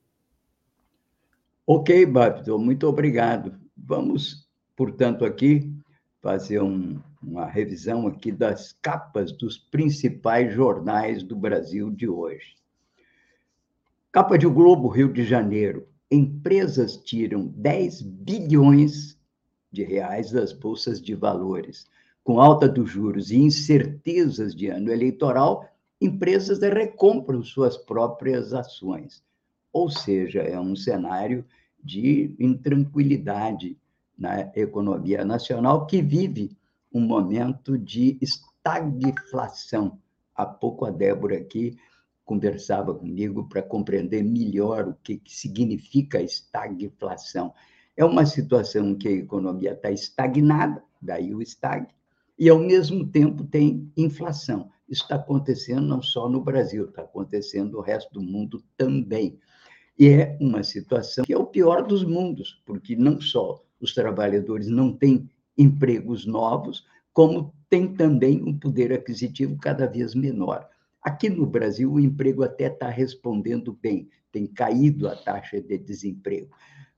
Ok, 1.68 2.06
Babito, 2.06 2.58
muito 2.58 2.88
obrigado. 2.88 3.60
Vamos, 3.78 4.48
portanto, 4.76 5.26
aqui 5.26 5.72
fazer 6.22 6.62
um, 6.62 7.00
uma 7.22 7.46
revisão 7.46 8.08
aqui 8.08 8.32
das 8.32 8.74
capas 8.82 9.32
dos 9.32 9.58
principais 9.58 10.54
jornais 10.54 11.24
do 11.24 11.36
Brasil 11.36 11.90
de 11.90 12.08
hoje. 12.08 12.56
Capa 14.12 14.38
de 14.38 14.48
Globo, 14.48 14.88
Rio 14.88 15.12
de 15.12 15.24
Janeiro. 15.24 15.88
Empresas 16.12 16.98
tiram 16.98 17.46
10 17.46 18.02
bilhões 18.02 19.18
de 19.72 19.84
reais 19.84 20.32
das 20.32 20.52
bolsas 20.52 21.00
de 21.00 21.14
valores. 21.14 21.88
Com 22.24 22.42
alta 22.42 22.68
dos 22.68 22.90
juros 22.90 23.32
e 23.32 23.38
incertezas 23.38 24.56
de 24.56 24.68
ano 24.68 24.92
eleitoral, 24.92 25.70
empresas 26.02 26.60
recompram 26.60 27.44
suas 27.44 27.78
próprias 27.78 28.54
ações. 28.54 29.24
Ou 29.72 29.90
seja, 29.90 30.42
é 30.42 30.60
um 30.60 30.76
cenário 30.76 31.46
de 31.82 32.36
intranquilidade 32.40 33.78
na 34.20 34.52
economia 34.54 35.24
nacional 35.24 35.88
que 35.88 36.02
vive 36.02 36.52
um 36.94 37.00
momento 37.00 37.78
de 37.78 38.18
estagflação. 38.22 39.98
Há 40.36 40.46
pouco 40.46 40.86
a 40.86 40.92
Débora 40.92 41.38
aqui 41.38 41.78
conversava 42.30 42.94
comigo 42.94 43.50
para 43.50 43.64
compreender 43.64 44.24
melhor 44.24 44.90
o 44.90 44.94
que, 45.02 45.18
que 45.18 45.36
significa 45.36 46.22
estagflação. 46.22 47.52
É 47.98 48.06
uma 48.06 48.24
situação 48.24 48.90
em 48.90 48.96
que 48.96 49.08
a 49.08 49.12
economia 49.14 49.72
está 49.72 49.90
estagnada, 49.90 50.84
daí 51.02 51.34
o 51.34 51.42
estag, 51.42 51.88
e 52.38 52.48
ao 52.48 52.60
mesmo 52.60 53.08
tempo 53.08 53.44
tem 53.44 53.92
inflação. 53.98 54.70
Isso 54.88 55.02
está 55.02 55.16
acontecendo 55.16 55.82
não 55.82 56.04
só 56.04 56.30
no 56.30 56.40
Brasil, 56.40 56.86
está 56.86 57.02
acontecendo 57.02 57.72
no 57.72 57.82
resto 57.82 58.14
do 58.14 58.22
mundo 58.22 58.64
também. 58.78 59.40
E 59.98 60.10
é 60.10 60.38
uma 60.40 60.62
situação 60.62 61.26
que 61.26 61.34
é 61.34 61.38
o 61.38 61.48
pior 61.48 61.82
dos 61.82 62.04
mundos, 62.04 62.62
porque 62.64 62.96
não 62.96 63.20
só 63.20 63.60
os 63.80 63.94
trabalhadores 63.94 64.68
não 64.68 64.92
têm 64.92 65.30
empregos 65.58 66.26
novos, 66.26 66.86
como 67.14 67.54
tem 67.70 67.94
também 67.94 68.42
um 68.44 68.58
poder 68.58 68.94
aquisitivo 68.94 69.58
cada 69.58 69.86
vez 69.86 70.16
menor. 70.16 70.68
Aqui 71.02 71.30
no 71.30 71.46
Brasil, 71.46 71.92
o 71.92 72.00
emprego 72.00 72.44
até 72.44 72.68
está 72.68 72.90
respondendo 72.90 73.78
bem, 73.82 74.10
tem 74.32 74.46
caído 74.46 75.08
a 75.08 75.16
taxa 75.16 75.62
de 75.62 75.78
desemprego, 75.78 76.50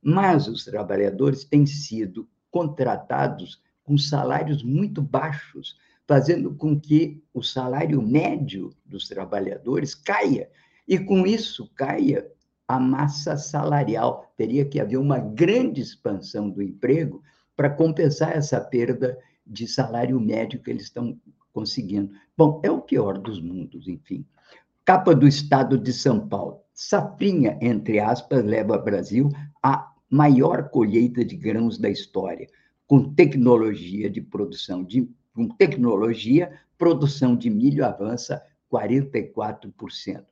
mas 0.02 0.48
os 0.48 0.66
trabalhadores 0.66 1.44
têm 1.44 1.66
sido 1.66 2.28
contratados 2.50 3.62
com 3.84 3.98
salários 3.98 4.64
muito 4.64 5.02
baixos, 5.02 5.78
fazendo 6.08 6.54
com 6.56 6.80
que 6.80 7.24
o 7.34 7.42
salário 7.42 8.02
médio 8.02 8.74
dos 8.86 9.08
trabalhadores 9.08 9.96
caia, 9.96 10.50
e 10.88 11.00
com 11.00 11.26
isso 11.26 11.72
caia 11.76 12.30
a 12.76 12.80
massa 12.80 13.38
salarial. 13.38 14.32
Teria 14.38 14.66
que 14.66 14.80
haver 14.80 14.98
uma 14.98 15.20
grande 15.20 15.82
expansão 15.82 16.50
do 16.50 16.62
emprego 16.62 17.22
para 17.56 17.70
compensar 17.70 18.36
essa 18.36 18.60
perda 18.60 19.18
de 19.46 19.68
salário 19.68 20.20
médio 20.20 20.62
que 20.62 20.70
eles 20.70 20.84
estão 20.84 21.20
conseguindo. 21.54 22.12
Bom, 22.38 22.62
é 22.64 22.72
o 22.72 22.82
pior 22.82 23.18
dos 23.18 23.42
mundos, 23.42 23.88
enfim. 23.88 24.26
Capa 24.86 25.14
do 25.14 25.28
Estado 25.28 25.78
de 25.78 25.94
São 25.94 26.28
Paulo. 26.28 26.62
Safrinha, 26.74 27.58
entre 27.62 28.00
aspas, 28.00 28.44
leva 28.44 28.78
Brasil 28.78 29.30
à 29.62 29.92
maior 30.10 30.70
colheita 30.70 31.24
de 31.24 31.36
grãos 31.36 31.78
da 31.78 31.90
história, 31.90 32.48
com 32.88 33.14
tecnologia 33.14 34.10
de 34.10 34.22
produção 34.22 34.84
de 34.84 35.10
com 35.34 35.48
tecnologia, 35.48 36.52
produção 36.78 37.36
de 37.36 37.50
milho 37.50 37.86
avança 37.86 38.44
44%. 38.72 40.26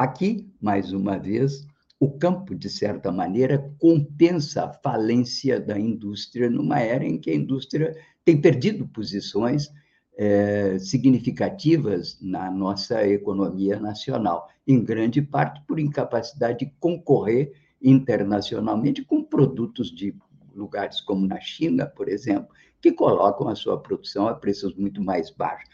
Aqui, 0.00 0.50
mais 0.58 0.94
uma 0.94 1.18
vez, 1.18 1.66
o 2.00 2.10
campo, 2.10 2.54
de 2.54 2.70
certa 2.70 3.12
maneira, 3.12 3.70
compensa 3.78 4.64
a 4.64 4.72
falência 4.72 5.60
da 5.60 5.78
indústria 5.78 6.48
numa 6.48 6.80
era 6.80 7.04
em 7.04 7.18
que 7.18 7.30
a 7.30 7.34
indústria 7.34 7.94
tem 8.24 8.40
perdido 8.40 8.88
posições 8.88 9.70
é, 10.16 10.78
significativas 10.78 12.16
na 12.18 12.50
nossa 12.50 13.06
economia 13.06 13.78
nacional, 13.78 14.48
em 14.66 14.82
grande 14.82 15.20
parte 15.20 15.62
por 15.68 15.78
incapacidade 15.78 16.60
de 16.60 16.72
concorrer 16.80 17.52
internacionalmente 17.82 19.04
com 19.04 19.22
produtos 19.22 19.94
de 19.94 20.16
lugares 20.54 20.98
como 21.02 21.26
na 21.26 21.40
China, 21.40 21.84
por 21.84 22.08
exemplo, 22.08 22.48
que 22.80 22.90
colocam 22.90 23.48
a 23.48 23.54
sua 23.54 23.78
produção 23.78 24.26
a 24.26 24.34
preços 24.34 24.74
muito 24.74 25.04
mais 25.04 25.28
baixos. 25.28 25.68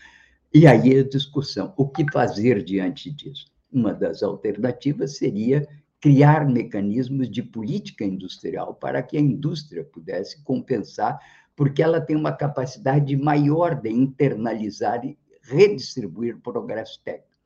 E 0.53 0.67
aí 0.67 0.99
a 0.99 1.09
discussão: 1.09 1.73
o 1.77 1.87
que 1.89 2.05
fazer 2.11 2.65
diante 2.65 3.09
disso? 3.09 3.55
Uma 3.77 3.93
das 3.93 4.23
alternativas 4.23 5.19
seria 5.19 5.69
criar 6.01 6.49
mecanismos 6.49 7.29
de 7.29 7.43
política 7.43 8.07
industrial 8.07 8.73
para 8.73 9.03
que 9.03 9.19
a 9.19 9.21
indústria 9.21 9.85
pudesse 9.85 10.43
compensar, 10.43 11.21
porque 11.55 11.83
ela 11.83 12.01
tem 12.01 12.17
uma 12.17 12.33
capacidade 12.33 13.15
maior 13.15 13.75
de 13.75 13.91
internalizar 13.91 15.05
e 15.05 15.19
redistribuir 15.43 16.39
progresso 16.39 17.03
técnico. 17.05 17.37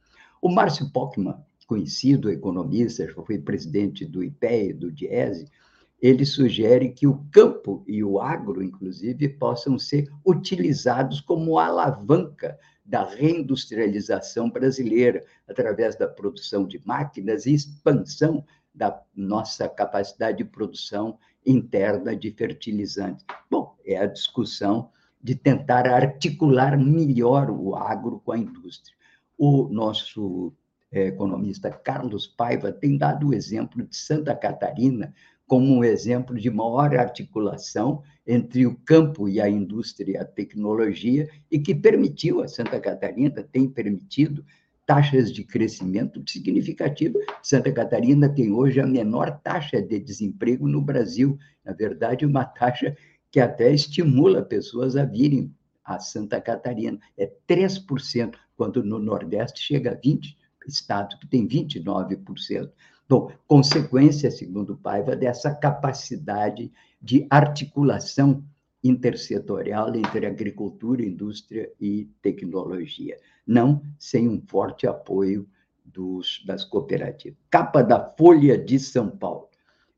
O 0.41 0.49
Márcio 0.49 0.89
Pockmann, 0.93 1.35
conhecido 1.67 2.31
economista, 2.31 3.09
já 3.09 3.23
foi 3.25 3.37
presidente 3.37 4.07
do 4.07 4.23
IPE, 4.23 4.75
do 4.75 4.93
DIESE, 4.93 5.51
ele 6.01 6.25
sugere 6.25 6.91
que 6.91 7.09
o 7.09 7.25
campo 7.33 7.83
e 7.89 8.05
o 8.05 8.21
agro, 8.21 8.63
inclusive, 8.63 9.29
possam 9.31 9.77
ser 9.81 10.09
utilizados 10.25 11.21
como 11.21 11.59
alavanca 11.59 12.57
da 12.91 13.05
reindustrialização 13.05 14.51
brasileira, 14.51 15.25
através 15.49 15.95
da 15.95 16.09
produção 16.09 16.67
de 16.67 16.83
máquinas 16.85 17.47
e 17.47 17.55
expansão 17.55 18.45
da 18.75 19.01
nossa 19.15 19.69
capacidade 19.69 20.39
de 20.39 20.45
produção 20.45 21.17
interna 21.47 22.17
de 22.17 22.33
fertilizantes. 22.33 23.25
Bom, 23.49 23.77
é 23.87 23.97
a 23.97 24.07
discussão 24.07 24.91
de 25.23 25.37
tentar 25.37 25.87
articular 25.87 26.77
melhor 26.77 27.49
o 27.49 27.77
agro 27.77 28.21
com 28.25 28.33
a 28.33 28.39
indústria. 28.39 28.97
O 29.39 29.69
nosso 29.69 30.53
eh, 30.91 31.07
economista 31.07 31.71
Carlos 31.71 32.27
Paiva 32.27 32.73
tem 32.73 32.99
dado 32.99 33.29
o 33.29 33.35
exemplo 33.35 33.85
de 33.85 33.97
Santa 33.97 34.35
Catarina 34.35 35.15
como 35.51 35.75
um 35.75 35.83
exemplo 35.83 36.39
de 36.39 36.49
maior 36.49 36.95
articulação 36.95 38.05
entre 38.25 38.65
o 38.69 38.77
campo 38.85 39.29
e 39.29 39.41
a 39.41 39.49
indústria 39.49 40.13
e 40.13 40.17
a 40.17 40.25
tecnologia, 40.25 41.29
e 41.51 41.59
que 41.59 41.75
permitiu, 41.75 42.41
a 42.41 42.47
Santa 42.47 42.79
Catarina 42.79 43.43
tem 43.43 43.69
permitido 43.69 44.45
taxas 44.87 45.33
de 45.33 45.43
crescimento 45.43 46.23
significativas. 46.31 47.27
Santa 47.43 47.73
Catarina 47.73 48.29
tem 48.29 48.53
hoje 48.53 48.79
a 48.79 48.87
menor 48.87 49.41
taxa 49.43 49.83
de 49.83 49.99
desemprego 49.99 50.69
no 50.69 50.81
Brasil, 50.81 51.37
na 51.65 51.73
verdade, 51.73 52.25
uma 52.25 52.45
taxa 52.45 52.97
que 53.29 53.41
até 53.41 53.75
estimula 53.75 54.43
pessoas 54.43 54.95
a 54.95 55.05
virem 55.05 55.53
a 55.85 55.99
Santa 55.99 56.41
Catarina. 56.41 57.01
É 57.19 57.29
3%, 57.49 58.37
quando 58.57 58.85
no 58.85 59.01
Nordeste 59.01 59.61
chega 59.61 59.91
a 59.91 59.97
20%, 59.97 60.37
estado 60.69 61.19
que 61.19 61.27
tem 61.27 61.49
29%. 61.49 62.71
Bom, 63.11 63.29
consequência, 63.49 64.31
segundo 64.31 64.77
Paiva, 64.77 65.17
dessa 65.17 65.53
capacidade 65.53 66.71
de 67.03 67.27
articulação 67.29 68.45
intersetorial 68.85 69.93
entre 69.97 70.27
agricultura, 70.27 71.03
indústria 71.03 71.69
e 71.81 72.05
tecnologia, 72.23 73.19
não 73.45 73.83
sem 73.99 74.29
um 74.29 74.41
forte 74.41 74.87
apoio 74.87 75.45
dos, 75.85 76.41
das 76.47 76.65
cooperativas. 76.65 77.37
Capa 77.51 77.83
da 77.83 78.15
Folha 78.17 78.57
de 78.57 78.79
São 78.79 79.11
Paulo. 79.11 79.49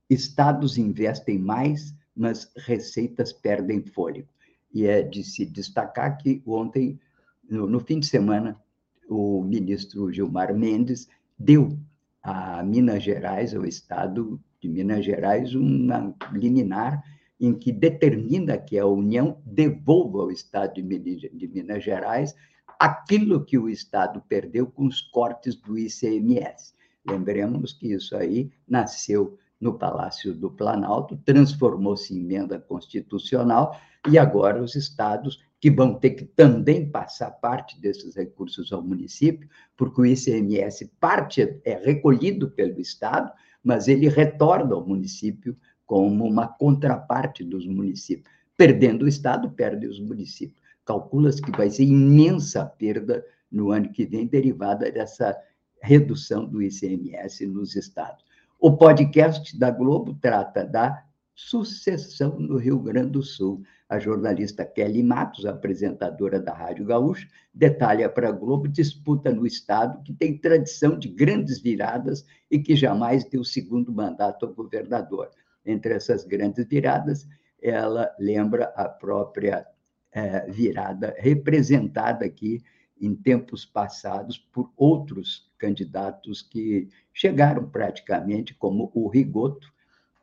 Estados 0.09 0.79
investem 0.79 1.39
mais, 1.39 1.95
mas 2.17 2.51
receitas 2.57 3.31
perdem 3.31 3.85
fôlego. 3.85 4.29
E 4.73 4.87
é 4.87 5.03
de 5.03 5.23
se 5.23 5.45
destacar 5.45 6.17
que 6.17 6.43
ontem, 6.47 6.99
no, 7.47 7.67
no 7.67 7.79
fim 7.79 8.01
de 8.01 8.07
semana, 8.07 8.59
o 9.07 9.43
ministro 9.43 10.11
Gilmar 10.11 10.57
Mendes 10.57 11.11
deu 11.39 11.79
a 12.23 12.63
Minas 12.63 13.03
Gerais, 13.03 13.55
ao 13.55 13.65
Estado 13.65 14.41
de 14.61 14.69
Minas 14.69 15.05
Gerais, 15.05 15.55
uma 15.55 16.15
liminar 16.33 17.03
em 17.41 17.53
que 17.53 17.73
determina 17.73 18.57
que 18.57 18.79
a 18.79 18.87
União 18.87 19.43
devolva 19.45 20.21
ao 20.21 20.31
Estado 20.31 20.75
de 20.75 21.49
Minas 21.49 21.83
Gerais 21.83 22.35
aquilo 22.79 23.45
que 23.45 23.59
o 23.59 23.69
Estado 23.69 24.23
perdeu 24.29 24.67
com 24.67 24.87
os 24.87 25.01
cortes 25.01 25.57
do 25.57 25.77
ICMS. 25.77 26.75
Lembremos 27.05 27.73
que 27.73 27.93
isso 27.93 28.17
aí 28.17 28.53
nasceu 28.67 29.37
no 29.61 29.75
Palácio 29.75 30.35
do 30.35 30.51
Planalto, 30.51 31.17
transformou-se 31.25 32.15
em 32.15 32.21
emenda 32.21 32.59
constitucional 32.59 33.77
e 34.09 34.19
agora 34.19 34.63
os 34.63 34.75
estados 34.75 35.39
que 35.63 35.71
vão 35.71 35.95
ter 35.95 36.11
que 36.11 36.25
também 36.25 36.91
passar 36.91 37.31
parte 37.31 37.81
desses 37.81 38.17
recursos 38.17 38.73
ao 38.73 38.83
município, 38.83 39.49
porque 39.77 40.01
o 40.01 40.05
ICMS 40.05 40.91
parte 40.99 41.61
é 41.65 41.75
recolhido 41.77 42.51
pelo 42.51 42.81
Estado, 42.81 43.31
mas 43.63 43.87
ele 43.87 44.09
retorna 44.09 44.75
ao 44.75 44.85
município 44.85 45.57
como 45.87 46.25
uma 46.25 46.49
contraparte 46.49 47.45
dos 47.45 47.65
municípios. 47.65 48.29
Perdendo 48.57 49.05
o 49.05 49.09
Estado, 49.09 49.53
perde 49.53 49.87
os 49.87 50.01
municípios. 50.01 50.61
Calcula-se 50.85 51.41
que 51.41 51.57
vai 51.57 51.71
ser 51.71 51.85
imensa 51.85 52.67
perda 52.67 53.25
no 53.49 53.71
ano 53.71 53.93
que 53.93 54.05
vem, 54.05 54.27
derivada 54.27 54.91
dessa 54.91 55.39
redução 55.81 56.45
do 56.45 56.61
ICMS 56.61 57.47
nos 57.47 57.77
estados. 57.77 58.25
O 58.59 58.77
podcast 58.77 59.57
da 59.57 59.71
Globo 59.71 60.19
trata 60.21 60.65
da 60.65 61.05
sucessão 61.35 62.39
no 62.39 62.57
Rio 62.57 62.79
Grande 62.79 63.11
do 63.11 63.23
Sul. 63.23 63.63
A 63.89 63.99
jornalista 63.99 64.65
Kelly 64.65 65.03
Matos, 65.03 65.45
apresentadora 65.45 66.41
da 66.41 66.55
Rádio 66.55 66.87
Gaúcha, 66.87 67.29
detalha 67.53 68.09
para 68.09 68.31
a 68.31 68.33
Globo 68.33 68.67
disputa 68.67 69.31
no 69.31 69.47
Estado 69.47 70.03
que 70.03 70.15
tem 70.15 70.39
tradição 70.39 70.99
de 70.99 71.09
grandes 71.09 71.61
viradas 71.61 72.25
e 72.51 72.59
que 72.59 72.75
jamais 72.75 73.25
deu 73.25 73.45
segundo 73.45 73.93
mandato 73.93 74.47
ao 74.47 74.55
governador. 74.55 75.31
Entre 75.65 75.95
essas 75.95 76.25
grandes 76.25 76.67
viradas, 76.67 77.29
ela 77.61 78.11
lembra 78.19 78.73
a 78.75 78.89
própria 78.89 79.67
é, 80.11 80.51
virada 80.51 81.15
representada 81.19 82.25
aqui 82.25 82.63
em 83.01 83.15
tempos 83.15 83.65
passados 83.65 84.39
por 84.39 84.73
outros 84.77 85.51
candidatos 85.59 86.41
que 86.41 86.89
chegaram 87.13 87.69
praticamente, 87.69 88.55
como 88.55 88.91
o 88.95 89.09
Rigoto, 89.09 89.73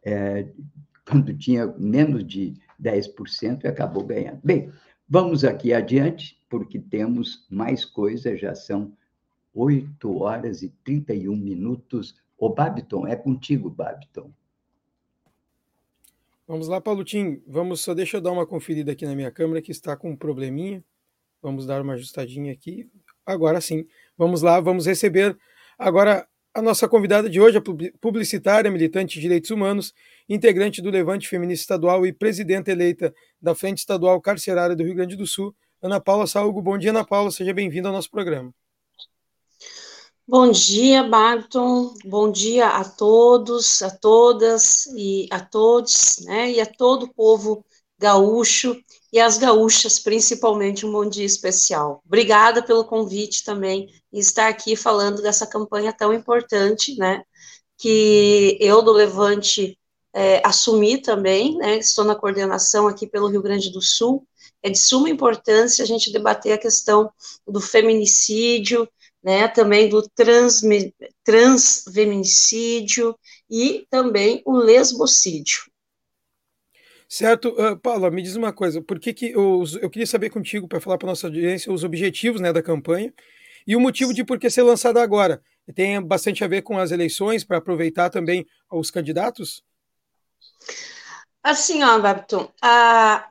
é, 0.04 0.48
quando 1.10 1.36
tinha 1.36 1.66
menos 1.78 2.26
de 2.26 2.54
10% 2.82 3.64
e 3.64 3.68
acabou 3.68 4.04
ganhando. 4.04 4.40
Bem, 4.44 4.72
vamos 5.08 5.44
aqui 5.44 5.74
adiante, 5.74 6.40
porque 6.48 6.80
temos 6.80 7.48
mais 7.50 7.84
coisas, 7.84 8.40
já 8.40 8.54
são 8.54 8.94
8 9.54 10.22
horas 10.22 10.62
e 10.62 10.70
31 10.84 11.36
minutos. 11.36 12.16
O 12.38 12.50
Babiton, 12.50 13.08
é 13.08 13.16
contigo, 13.16 13.70
Babiton. 13.70 14.32
Vamos 16.48 16.68
lá, 16.68 16.80
Paulutinho. 16.80 17.42
Vamos 17.48 17.82
só 17.82 17.94
deixa 17.94 18.18
eu 18.18 18.22
dar 18.22 18.32
uma 18.32 18.46
conferida 18.46 18.92
aqui 18.92 19.06
na 19.06 19.16
minha 19.16 19.32
câmera 19.32 19.62
que 19.62 19.72
está 19.72 19.96
com 19.96 20.12
um 20.12 20.16
probleminha. 20.16 20.84
Vamos 21.42 21.66
dar 21.66 21.82
uma 21.82 21.94
ajustadinha 21.94 22.52
aqui. 22.54 22.90
Agora 23.26 23.62
sim. 23.62 23.86
Vamos 24.18 24.42
lá, 24.42 24.60
vamos 24.60 24.86
receber 24.86 25.38
agora 25.78 26.28
a 26.60 26.62
nossa 26.62 26.90
convidada 26.90 27.30
de 27.30 27.40
hoje, 27.40 27.58
a 27.58 27.64
publicitária, 28.02 28.70
militante 28.70 29.16
de 29.16 29.22
direitos 29.22 29.50
humanos, 29.50 29.94
integrante 30.28 30.82
do 30.82 30.90
Levante 30.90 31.28
Feminista 31.28 31.64
Estadual 31.64 32.06
e 32.06 32.12
presidenta 32.12 32.70
eleita 32.70 33.14
da 33.42 33.56
Frente 33.56 33.78
Estadual 33.78 34.20
Carcerária 34.20 34.76
do 34.76 34.84
Rio 34.84 34.94
Grande 34.94 35.16
do 35.16 35.26
Sul, 35.26 35.56
Ana 35.82 36.02
Paula 36.02 36.28
Salgo. 36.28 36.62
Bom 36.62 36.78
dia, 36.78 36.90
Ana 36.90 37.06
Paula, 37.06 37.32
seja 37.32 37.54
bem-vinda 37.54 37.88
ao 37.88 37.94
nosso 37.94 38.12
programa. 38.12 38.54
Bom 40.28 40.52
dia, 40.52 41.02
Barton. 41.02 41.94
Bom 42.06 42.30
dia 42.30 42.68
a 42.68 42.84
todos, 42.84 43.82
a 43.82 43.90
todas 43.90 44.86
e 44.88 45.28
a 45.32 45.40
todos, 45.40 46.18
né? 46.26 46.52
E 46.52 46.60
a 46.60 46.66
todo 46.66 47.04
o 47.04 47.14
povo 47.14 47.66
gaúcho 47.98 48.76
e 49.12 49.20
as 49.20 49.38
gaúchas, 49.38 50.00
principalmente, 50.00 50.86
um 50.86 50.92
bom 50.92 51.08
dia 51.08 51.26
especial. 51.26 52.02
Obrigada 52.06 52.62
pelo 52.62 52.86
convite 52.86 53.44
também 53.44 53.88
e 54.14 54.20
estar 54.20 54.48
aqui 54.48 54.76
falando 54.76 55.22
dessa 55.22 55.48
campanha 55.48 55.92
tão 55.92 56.14
importante, 56.14 56.96
né? 56.98 57.24
Que 57.78 58.58
eu 58.60 58.82
do 58.82 58.92
Levante 58.92 59.78
é, 60.14 60.42
assumi 60.46 61.02
também, 61.02 61.58
né? 61.58 61.78
Estou 61.78 62.06
na 62.06 62.16
coordenação 62.16 62.88
aqui 62.88 63.08
pelo 63.08 63.28
Rio 63.28 63.42
Grande 63.42 63.72
do 63.72 63.82
Sul. 63.82 64.28
É 64.62 64.70
de 64.70 64.78
suma 64.78 65.10
importância 65.10 65.84
a 65.84 65.88
gente 65.88 66.12
debater 66.12 66.52
a 66.54 66.58
questão 66.58 67.12
do 67.48 67.62
feminicídio, 67.62 68.88
né? 69.24 69.48
Também 69.48 69.90
do 69.90 70.08
trans, 70.16 70.62
transfeminicídio 71.24 73.18
e 73.50 73.88
também 73.90 74.42
o 74.46 74.56
lesbocídio. 74.56 75.69
Certo, 77.12 77.50
uh, 77.50 77.76
Paula, 77.76 78.12
me 78.12 78.22
diz 78.22 78.36
uma 78.36 78.54
coisa, 78.54 78.84
por 78.84 79.00
que, 79.00 79.12
que 79.12 79.36
os, 79.36 79.74
eu 79.78 79.90
queria 79.90 80.06
saber 80.06 80.30
contigo, 80.30 80.68
para 80.68 80.80
falar 80.80 80.96
para 81.00 81.08
nossa 81.08 81.26
audiência, 81.26 81.74
os 81.74 81.84
objetivos 81.84 82.40
né, 82.40 82.54
da 82.54 82.62
campanha 82.62 83.12
e 83.66 83.76
o 83.76 83.80
motivo 83.80 84.14
de 84.14 84.24
por 84.24 84.38
que 84.38 84.48
ser 84.48 84.62
lançada 84.62 85.02
agora. 85.02 85.42
Tem 85.74 86.00
bastante 86.00 86.44
a 86.44 86.48
ver 86.48 86.62
com 86.62 86.78
as 86.78 86.92
eleições, 86.92 87.44
para 87.44 87.58
aproveitar 87.58 88.12
também 88.12 88.46
os 88.72 88.92
candidatos? 88.92 89.64
Assim, 91.42 91.84
ó, 91.84 92.00
Babton, 92.00 92.52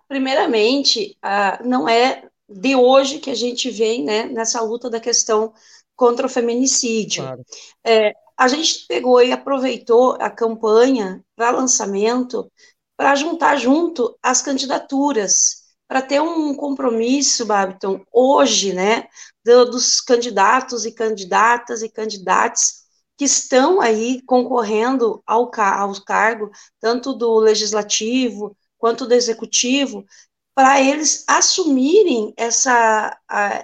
primeiramente, 0.09 1.17
não 1.65 1.89
é 1.89 2.25
de 2.49 2.75
hoje 2.75 3.19
que 3.19 3.31
a 3.31 3.35
gente 3.35 3.71
vem 3.71 4.05
né, 4.05 4.25
nessa 4.25 4.61
luta 4.61 4.91
da 4.91 4.99
questão 4.99 5.53
contra 5.95 6.27
o 6.27 6.31
feminicídio. 6.31 7.23
Claro. 7.23 7.45
É, 7.85 8.13
a 8.37 8.49
gente 8.49 8.87
pegou 8.87 9.21
e 9.21 9.33
aproveitou 9.33 10.17
a 10.21 10.31
campanha 10.31 11.25
para 11.37 11.51
lançamento 11.51 12.51
para 12.99 13.15
juntar 13.15 13.57
junto 13.57 14.19
as 14.21 14.43
candidaturas, 14.43 15.63
para 15.87 16.03
ter 16.03 16.21
um 16.21 16.53
compromisso, 16.53 17.47
Babiton, 17.47 18.05
hoje, 18.13 18.73
né, 18.75 19.07
do, 19.45 19.67
dos 19.67 20.01
candidatos 20.01 20.85
e 20.85 20.91
candidatas 20.91 21.81
e 21.81 21.89
candidatos 21.89 22.83
que 23.17 23.25
estão 23.25 23.81
aí 23.81 24.21
concorrendo 24.23 25.23
ao, 25.25 25.49
ao 25.57 26.05
cargo, 26.05 26.51
tanto 26.81 27.13
do 27.13 27.39
legislativo 27.39 28.57
quanto 28.77 29.07
do 29.07 29.15
executivo, 29.15 30.05
para 30.53 30.81
eles 30.81 31.23
assumirem 31.29 32.35
essa, 32.37 33.17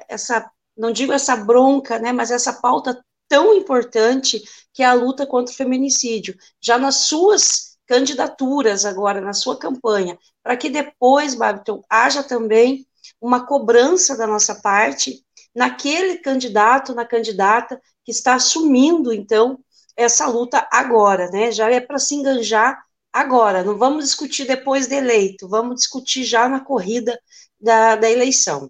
essa, 0.09 0.49
não 0.77 0.93
digo 0.93 1.13
essa 1.13 1.37
bronca, 1.37 1.99
né, 1.99 2.13
mas 2.13 2.31
essa 2.31 2.53
pauta 2.53 3.05
tão 3.29 3.53
importante 3.53 4.41
que 4.73 4.85
é 4.85 4.87
a 4.87 4.95
luta 4.95 5.27
contra 5.27 5.53
o 5.53 5.57
feminicídio, 5.57 6.37
já 6.61 6.79
nas 6.79 6.99
suas 6.99 7.64
candidaturas 7.87 8.85
agora 8.85 9.21
na 9.21 9.33
sua 9.33 9.59
campanha, 9.59 10.19
para 10.43 10.57
que 10.57 10.69
depois, 10.69 11.35
Babiton, 11.35 11.83
haja 11.89 12.23
também 12.23 12.87
uma 13.21 13.47
cobrança 13.47 14.17
da 14.17 14.27
nossa 14.27 14.55
parte 14.55 15.25
naquele 15.55 16.19
candidato, 16.19 16.95
na 16.95 17.05
candidata 17.05 17.81
que 18.05 18.11
está 18.11 18.35
assumindo, 18.35 19.13
então, 19.13 19.59
essa 19.97 20.27
luta 20.27 20.67
agora, 20.73 21.31
né? 21.31 21.53
Já 21.53 21.71
é 21.71 21.81
para 21.81 21.99
se 21.99 22.15
enganjar 22.15 22.83
agora, 23.13 23.63
não 23.63 23.79
vamos 23.79 24.05
discutir 24.05 24.45
depois 24.47 24.89
de 24.89 24.97
eleito, 24.97 25.49
vamos 25.49 25.77
discutir 25.77 26.25
já 26.25 26.49
na 26.49 26.61
corrida 26.61 27.19
da, 27.61 27.95
da 27.95 28.11
eleição. 28.11 28.69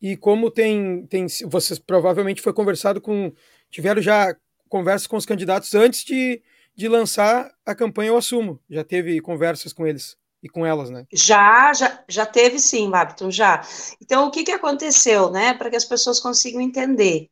E 0.00 0.16
como 0.16 0.50
tem, 0.50 1.06
tem, 1.06 1.26
vocês 1.46 1.78
provavelmente 1.78 2.40
foi 2.40 2.52
conversado 2.52 3.00
com, 3.00 3.32
tiveram 3.70 4.00
já 4.00 4.34
conversas 4.68 5.06
com 5.06 5.16
os 5.16 5.26
candidatos 5.26 5.74
antes 5.74 6.04
de, 6.04 6.42
de 6.78 6.86
lançar 6.86 7.50
a 7.66 7.74
campanha 7.74 8.10
Eu 8.10 8.16
Assumo. 8.16 8.60
Já 8.70 8.84
teve 8.84 9.20
conversas 9.20 9.72
com 9.72 9.84
eles 9.84 10.16
e 10.40 10.48
com 10.48 10.64
elas, 10.64 10.88
né? 10.88 11.04
Já, 11.12 11.72
já, 11.74 12.04
já 12.08 12.24
teve 12.24 12.60
sim, 12.60 12.88
Babton, 12.88 13.32
já. 13.32 13.66
Então, 14.00 14.28
o 14.28 14.30
que, 14.30 14.44
que 14.44 14.52
aconteceu, 14.52 15.28
né, 15.28 15.52
para 15.54 15.70
que 15.70 15.76
as 15.76 15.84
pessoas 15.84 16.20
consigam 16.20 16.60
entender? 16.60 17.28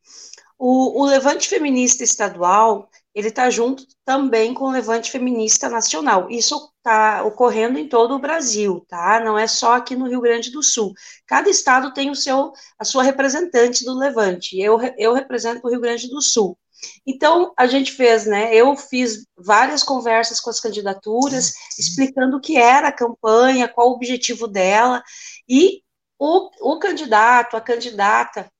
O, 0.59 1.01
o 1.01 1.05
Levante 1.05 1.47
Feminista 1.47 2.03
Estadual, 2.03 2.89
ele 3.15 3.29
está 3.29 3.49
junto 3.49 3.85
também 4.03 4.53
com 4.53 4.65
o 4.65 4.71
Levante 4.71 5.09
Feminista 5.09 5.69
Nacional. 5.69 6.29
Isso 6.29 6.69
está 6.79 7.23
ocorrendo 7.23 7.79
em 7.79 7.87
todo 7.87 8.15
o 8.15 8.19
Brasil, 8.19 8.85
tá? 8.89 9.21
Não 9.23 9.39
é 9.39 9.47
só 9.47 9.75
aqui 9.75 9.95
no 9.95 10.09
Rio 10.09 10.19
Grande 10.19 10.51
do 10.51 10.61
Sul. 10.61 10.91
Cada 11.25 11.49
estado 11.49 11.93
tem 11.93 12.09
o 12.09 12.15
seu, 12.15 12.51
a 12.77 12.83
sua 12.83 13.01
representante 13.01 13.85
do 13.85 13.97
Levante. 13.97 14.59
Eu, 14.59 14.77
eu 14.97 15.13
represento 15.13 15.65
o 15.65 15.69
Rio 15.69 15.79
Grande 15.79 16.09
do 16.09 16.21
Sul. 16.21 16.57
Então, 17.05 17.53
a 17.57 17.67
gente 17.67 17.91
fez, 17.91 18.25
né? 18.25 18.53
Eu 18.53 18.75
fiz 18.75 19.25
várias 19.37 19.83
conversas 19.83 20.39
com 20.39 20.49
as 20.49 20.59
candidaturas, 20.59 21.53
explicando 21.77 22.37
o 22.37 22.41
que 22.41 22.57
era 22.57 22.89
a 22.89 22.91
campanha, 22.91 23.67
qual 23.67 23.89
o 23.89 23.93
objetivo 23.93 24.47
dela, 24.47 25.03
e 25.47 25.81
o, 26.19 26.49
o 26.61 26.79
candidato, 26.79 27.55
a 27.55 27.61
candidata, 27.61 28.51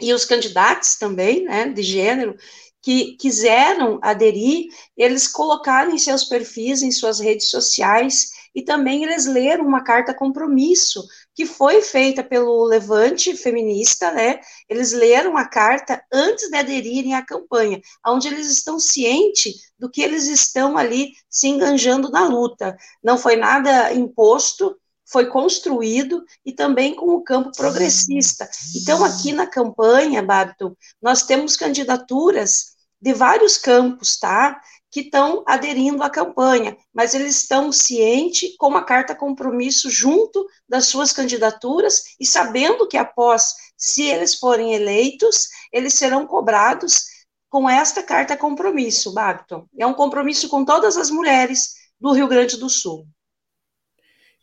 e 0.00 0.12
os 0.12 0.24
candidatos 0.24 0.96
também, 0.96 1.44
né, 1.44 1.68
de 1.68 1.82
gênero, 1.82 2.36
que 2.82 3.16
quiseram 3.16 4.00
aderir, 4.02 4.66
eles 4.96 5.28
colocaram 5.28 5.92
em 5.92 5.98
seus 5.98 6.24
perfis, 6.24 6.82
em 6.82 6.90
suas 6.90 7.20
redes 7.20 7.48
sociais, 7.48 8.30
e 8.54 8.62
também 8.62 9.04
eles 9.04 9.26
leram 9.26 9.66
uma 9.66 9.82
carta 9.82 10.14
compromisso 10.14 11.02
que 11.34 11.46
foi 11.46 11.80
feita 11.80 12.22
pelo 12.22 12.64
Levante 12.64 13.34
Feminista, 13.36 14.10
né? 14.12 14.40
Eles 14.68 14.92
leram 14.92 15.36
a 15.36 15.46
carta 15.46 16.02
antes 16.12 16.50
de 16.50 16.56
aderirem 16.56 17.14
à 17.14 17.24
campanha, 17.24 17.80
onde 18.06 18.28
eles 18.28 18.50
estão 18.50 18.78
cientes 18.78 19.72
do 19.78 19.90
que 19.90 20.02
eles 20.02 20.28
estão 20.28 20.76
ali 20.76 21.12
se 21.28 21.48
enganjando 21.48 22.10
na 22.10 22.26
luta. 22.26 22.76
Não 23.02 23.16
foi 23.16 23.36
nada 23.36 23.92
imposto, 23.94 24.76
foi 25.06 25.26
construído 25.26 26.24
e 26.44 26.52
também 26.52 26.94
com 26.94 27.14
o 27.14 27.22
campo 27.22 27.52
progressista. 27.56 28.48
Então, 28.76 29.04
aqui 29.04 29.32
na 29.32 29.46
campanha, 29.46 30.22
Babton, 30.22 30.74
nós 31.00 31.22
temos 31.22 31.56
candidaturas 31.56 32.72
de 33.00 33.12
vários 33.12 33.58
campos, 33.58 34.16
tá? 34.18 34.60
Que 34.92 35.00
estão 35.00 35.42
aderindo 35.46 36.02
à 36.02 36.10
campanha, 36.10 36.76
mas 36.92 37.14
eles 37.14 37.40
estão 37.40 37.72
cientes 37.72 38.54
com 38.58 38.68
uma 38.68 38.84
carta 38.84 39.14
compromisso 39.14 39.88
junto 39.88 40.46
das 40.68 40.86
suas 40.86 41.12
candidaturas 41.12 42.02
e 42.20 42.26
sabendo 42.26 42.86
que 42.86 42.98
após, 42.98 43.54
se 43.74 44.02
eles 44.02 44.34
forem 44.34 44.74
eleitos, 44.74 45.48
eles 45.72 45.94
serão 45.94 46.26
cobrados 46.26 47.06
com 47.48 47.68
esta 47.68 48.02
carta 48.02 48.36
compromisso, 48.36 49.14
Babton. 49.14 49.66
É 49.78 49.86
um 49.86 49.94
compromisso 49.94 50.46
com 50.50 50.62
todas 50.62 50.98
as 50.98 51.10
mulheres 51.10 51.72
do 51.98 52.12
Rio 52.12 52.28
Grande 52.28 52.58
do 52.58 52.68
Sul. 52.68 53.06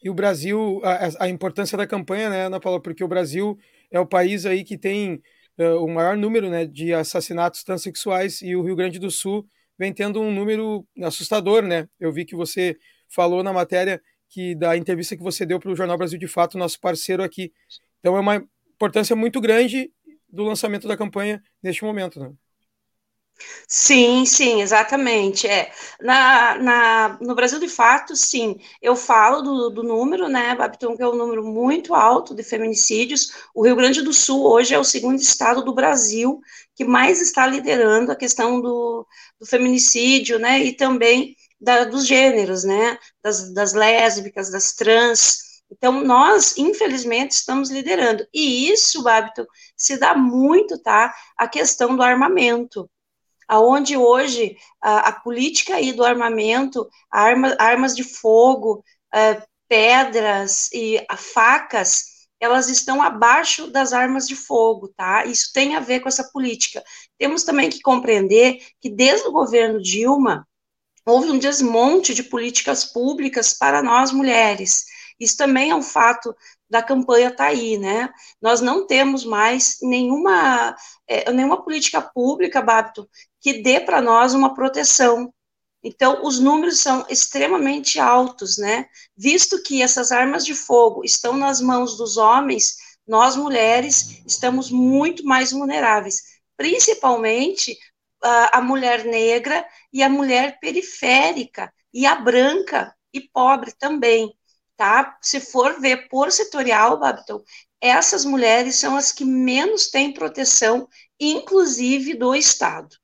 E 0.03 0.09
o 0.09 0.15
Brasil, 0.15 0.81
a, 0.83 1.25
a 1.25 1.29
importância 1.29 1.77
da 1.77 1.85
campanha, 1.85 2.29
né, 2.29 2.45
Ana 2.45 2.59
Paula, 2.59 2.81
porque 2.81 3.03
o 3.03 3.07
Brasil 3.07 3.55
é 3.91 3.99
o 3.99 4.05
país 4.05 4.47
aí 4.47 4.63
que 4.63 4.77
tem 4.77 5.21
uh, 5.59 5.83
o 5.83 5.87
maior 5.87 6.17
número 6.17 6.49
né, 6.49 6.65
de 6.65 6.91
assassinatos 6.91 7.63
transexuais 7.63 8.41
e 8.41 8.55
o 8.55 8.63
Rio 8.63 8.75
Grande 8.75 8.97
do 8.97 9.11
Sul 9.11 9.45
vem 9.79 9.93
tendo 9.93 10.21
um 10.21 10.31
número 10.31 10.85
assustador, 11.01 11.63
né? 11.63 11.87
Eu 11.97 12.11
vi 12.11 12.25
que 12.25 12.35
você 12.35 12.77
falou 13.07 13.41
na 13.41 13.53
matéria 13.53 14.01
que 14.27 14.53
da 14.53 14.75
entrevista 14.75 15.15
que 15.15 15.23
você 15.23 15.45
deu 15.45 15.59
para 15.59 15.71
o 15.71 15.75
Jornal 15.75 15.97
Brasil 15.97 16.19
de 16.19 16.27
Fato, 16.27 16.57
nosso 16.57 16.79
parceiro 16.79 17.23
aqui. 17.23 17.53
Então 17.99 18.17
é 18.17 18.19
uma 18.19 18.45
importância 18.75 19.15
muito 19.15 19.39
grande 19.39 19.91
do 20.27 20.43
lançamento 20.43 20.87
da 20.87 20.97
campanha 20.97 21.41
neste 21.63 21.83
momento, 21.83 22.19
né? 22.19 22.31
Sim, 23.67 24.25
sim, 24.25 24.61
exatamente. 24.61 25.47
É. 25.47 25.71
Na, 26.01 26.55
na, 26.57 27.17
no 27.21 27.35
Brasil, 27.35 27.59
de 27.59 27.67
fato, 27.69 28.15
sim, 28.15 28.59
eu 28.81 28.95
falo 28.95 29.41
do, 29.41 29.69
do 29.69 29.83
número, 29.83 30.27
né, 30.27 30.55
Babton, 30.55 30.95
que 30.95 31.03
é 31.03 31.07
um 31.07 31.15
número 31.15 31.43
muito 31.45 31.93
alto 31.93 32.35
de 32.35 32.43
feminicídios. 32.43 33.31
O 33.53 33.63
Rio 33.65 33.75
Grande 33.75 34.01
do 34.01 34.13
Sul 34.13 34.43
hoje 34.45 34.73
é 34.73 34.79
o 34.79 34.83
segundo 34.83 35.19
estado 35.19 35.63
do 35.63 35.73
Brasil 35.73 36.41
que 36.75 36.83
mais 36.85 37.21
está 37.21 37.45
liderando 37.45 38.11
a 38.11 38.15
questão 38.15 38.61
do, 38.61 39.05
do 39.39 39.45
feminicídio, 39.45 40.39
né, 40.39 40.59
e 40.63 40.73
também 40.73 41.35
da, 41.59 41.83
dos 41.83 42.05
gêneros, 42.07 42.63
né, 42.63 42.97
das, 43.21 43.53
das 43.53 43.73
lésbicas, 43.73 44.49
das 44.51 44.73
trans. 44.73 45.37
Então, 45.71 46.03
nós, 46.03 46.57
infelizmente, 46.57 47.31
estamos 47.31 47.69
liderando. 47.69 48.25
E 48.33 48.71
isso, 48.71 49.03
Babton, 49.03 49.45
se 49.77 49.97
dá 49.97 50.15
muito, 50.15 50.79
tá, 50.81 51.13
a 51.37 51.47
questão 51.47 51.95
do 51.95 52.01
armamento 52.01 52.89
aonde 53.49 53.97
hoje 53.97 54.55
a, 54.79 55.09
a, 55.09 55.11
política 55.11 55.75
aí 55.75 55.91
do 55.91 56.05
armamento, 56.05 56.87
arma, 57.11 57.55
armas 57.57 57.95
de 57.95 58.03
fogo, 58.03 58.83
uh, 59.13 59.41
pedras 59.67 60.69
e 60.71 61.03
facas, 61.17 62.27
elas 62.39 62.69
estão 62.69 63.01
abaixo 63.01 63.67
das 63.67 63.91
armas 63.91 64.27
de 64.27 64.35
fogo, 64.35 64.93
tá? 64.95 65.25
Isso 65.25 65.51
tem 65.51 65.75
a 65.75 65.79
ver 65.79 65.99
com 65.99 66.07
essa 66.07 66.29
política. 66.31 66.83
Temos 67.17 67.43
também 67.43 67.69
que 67.69 67.81
compreender 67.81 68.59
que 68.79 68.89
desde 68.89 69.27
o 69.27 69.31
governo 69.31 69.81
Dilma 69.81 70.47
houve 71.05 71.31
um 71.31 71.39
desmonte 71.39 72.13
de 72.13 72.23
políticas 72.23 72.85
públicas 72.85 73.53
para 73.53 73.81
nós 73.81 74.11
mulheres. 74.11 74.85
Isso 75.19 75.35
também 75.35 75.71
é 75.71 75.75
um 75.75 75.81
fato 75.81 76.33
da 76.69 76.83
campanha 76.83 77.29
está 77.29 77.45
aí, 77.45 77.77
né? 77.77 78.09
Nós 78.41 78.61
não 78.61 78.85
temos 78.85 79.25
mais 79.25 79.77
nenhuma, 79.81 80.75
é, 81.07 81.31
nenhuma 81.31 81.61
política 81.63 82.01
pública, 82.01 82.61
Babito, 82.61 83.09
que 83.41 83.61
dê 83.61 83.79
para 83.79 84.01
nós 84.01 84.33
uma 84.33 84.53
proteção. 84.53 85.33
Então, 85.83 86.25
os 86.25 86.39
números 86.39 86.79
são 86.79 87.05
extremamente 87.09 87.99
altos, 87.99 88.57
né? 88.57 88.85
Visto 89.15 89.61
que 89.63 89.81
essas 89.81 90.11
armas 90.11 90.45
de 90.45 90.53
fogo 90.53 91.03
estão 91.05 91.37
nas 91.37 91.61
mãos 91.61 91.97
dos 91.97 92.17
homens, 92.17 92.75
nós 93.07 93.35
mulheres 93.35 94.21
estamos 94.25 94.69
muito 94.69 95.23
mais 95.23 95.51
vulneráveis, 95.51 96.21
principalmente 96.57 97.77
a 98.21 98.61
mulher 98.61 99.05
negra 99.05 99.65
e 99.93 100.03
a 100.03 100.09
mulher 100.09 100.59
periférica, 100.59 101.71
e 101.93 102.05
a 102.05 102.15
branca 102.15 102.93
e 103.13 103.21
pobre 103.21 103.71
também 103.79 104.37
tá? 104.79 105.17
Se 105.21 105.41
for 105.41 105.81
ver 105.81 106.07
por 106.07 106.31
setorial, 106.31 106.97
Babiton, 106.97 107.43
essas 107.81 108.23
mulheres 108.23 108.77
são 108.77 108.95
as 108.95 109.11
que 109.11 109.25
menos 109.25 109.89
têm 109.89 110.13
proteção, 110.13 110.87
inclusive 111.19 112.13
do 112.13 112.33
Estado. 112.33 112.95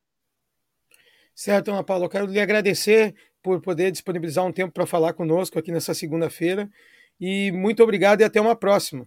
Certo, 1.36 1.70
Ana 1.70 1.84
Paula, 1.84 2.06
eu 2.06 2.10
quero 2.10 2.26
lhe 2.28 2.40
agradecer 2.40 3.14
por 3.44 3.62
poder 3.62 3.92
disponibilizar 3.92 4.46
um 4.46 4.54
tempo 4.54 4.74
para 4.74 4.86
falar 4.86 5.14
conosco 5.14 5.60
aqui 5.60 5.72
nessa 5.72 5.94
segunda-feira. 5.94 6.70
E 7.20 7.52
muito 7.52 7.84
obrigado 7.84 8.22
e 8.22 8.24
até 8.24 8.40
uma 8.40 8.56
próxima. 8.56 9.06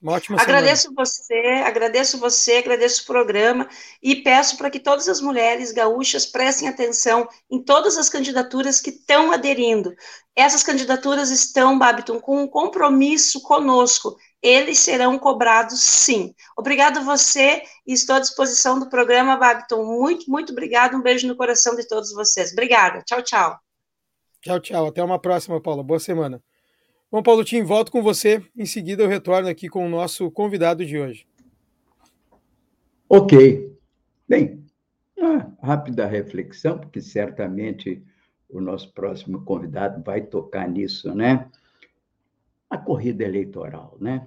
Uma 0.00 0.12
ótima 0.12 0.40
agradeço 0.40 0.82
semana. 0.82 1.04
você, 1.04 1.34
agradeço 1.64 2.18
você, 2.18 2.52
agradeço 2.58 3.02
o 3.02 3.06
programa 3.06 3.68
e 4.00 4.14
peço 4.14 4.56
para 4.56 4.70
que 4.70 4.78
todas 4.78 5.08
as 5.08 5.20
mulheres 5.20 5.72
gaúchas 5.72 6.24
prestem 6.24 6.68
atenção 6.68 7.28
em 7.50 7.60
todas 7.60 7.96
as 7.96 8.08
candidaturas 8.08 8.80
que 8.80 8.90
estão 8.90 9.32
aderindo. 9.32 9.92
Essas 10.36 10.62
candidaturas 10.62 11.30
estão, 11.30 11.76
Babiton, 11.76 12.20
com 12.20 12.42
um 12.42 12.46
compromisso 12.46 13.42
conosco. 13.42 14.16
Eles 14.42 14.78
serão 14.78 15.18
cobrados 15.18 15.80
sim. 15.80 16.34
Obrigado 16.56 17.04
você 17.04 17.62
e 17.86 17.92
estou 17.92 18.16
à 18.16 18.20
disposição 18.20 18.78
do 18.78 18.88
programa, 18.88 19.36
Babiton. 19.36 19.84
Muito, 19.84 20.30
muito 20.30 20.52
obrigado. 20.52 20.96
Um 20.96 21.02
beijo 21.02 21.26
no 21.26 21.36
coração 21.36 21.74
de 21.74 21.86
todos 21.86 22.12
vocês. 22.12 22.52
Obrigada. 22.52 23.02
Tchau, 23.02 23.22
tchau. 23.22 23.58
Tchau, 24.40 24.60
tchau. 24.60 24.86
Até 24.86 25.02
uma 25.02 25.18
próxima, 25.18 25.60
Paula. 25.60 25.82
Boa 25.82 25.98
semana. 25.98 26.40
Bom, 27.10 27.22
Paulo 27.22 27.42
Tim, 27.44 27.62
volto 27.62 27.90
com 27.90 28.02
você. 28.02 28.44
Em 28.56 28.66
seguida, 28.66 29.02
eu 29.02 29.08
retorno 29.08 29.48
aqui 29.48 29.68
com 29.68 29.84
o 29.84 29.88
nosso 29.88 30.30
convidado 30.30 30.84
de 30.84 30.98
hoje. 30.98 31.26
Ok. 33.08 33.74
Bem, 34.28 34.62
uma 35.16 35.56
rápida 35.62 36.06
reflexão, 36.06 36.78
porque 36.78 37.00
certamente 37.00 38.02
o 38.48 38.60
nosso 38.60 38.92
próximo 38.92 39.42
convidado 39.44 40.02
vai 40.02 40.20
tocar 40.20 40.68
nisso, 40.68 41.14
né? 41.14 41.48
A 42.70 42.78
corrida 42.78 43.24
eleitoral, 43.24 43.96
né? 44.00 44.26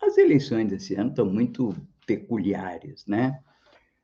As 0.00 0.18
eleições 0.18 0.68
desse 0.68 0.94
ano 0.94 1.10
estão 1.10 1.26
muito 1.26 1.74
peculiares, 2.06 3.04
né? 3.06 3.40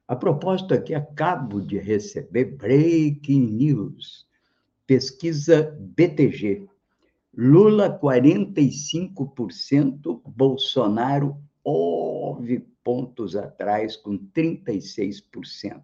A 0.06 0.14
propósito 0.16 0.74
aqui, 0.74 0.94
acabo 0.94 1.60
de 1.60 1.78
receber 1.78 2.56
breaking 2.56 3.46
news, 3.46 4.26
pesquisa 4.86 5.76
BTG, 5.80 6.66
Lula 7.36 7.98
45%, 8.00 10.22
Bolsonaro 10.26 11.36
nove 12.38 12.60
pontos 12.84 13.34
atrás 13.34 13.96
com 13.96 14.16
36%. 14.18 15.82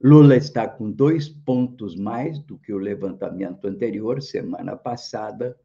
Lula 0.00 0.36
está 0.36 0.68
com 0.68 0.90
dois 0.90 1.28
pontos 1.28 1.96
mais 1.96 2.38
do 2.38 2.58
que 2.58 2.72
o 2.72 2.78
levantamento 2.78 3.66
anterior, 3.66 4.22
semana 4.22 4.76
passada, 4.76 5.58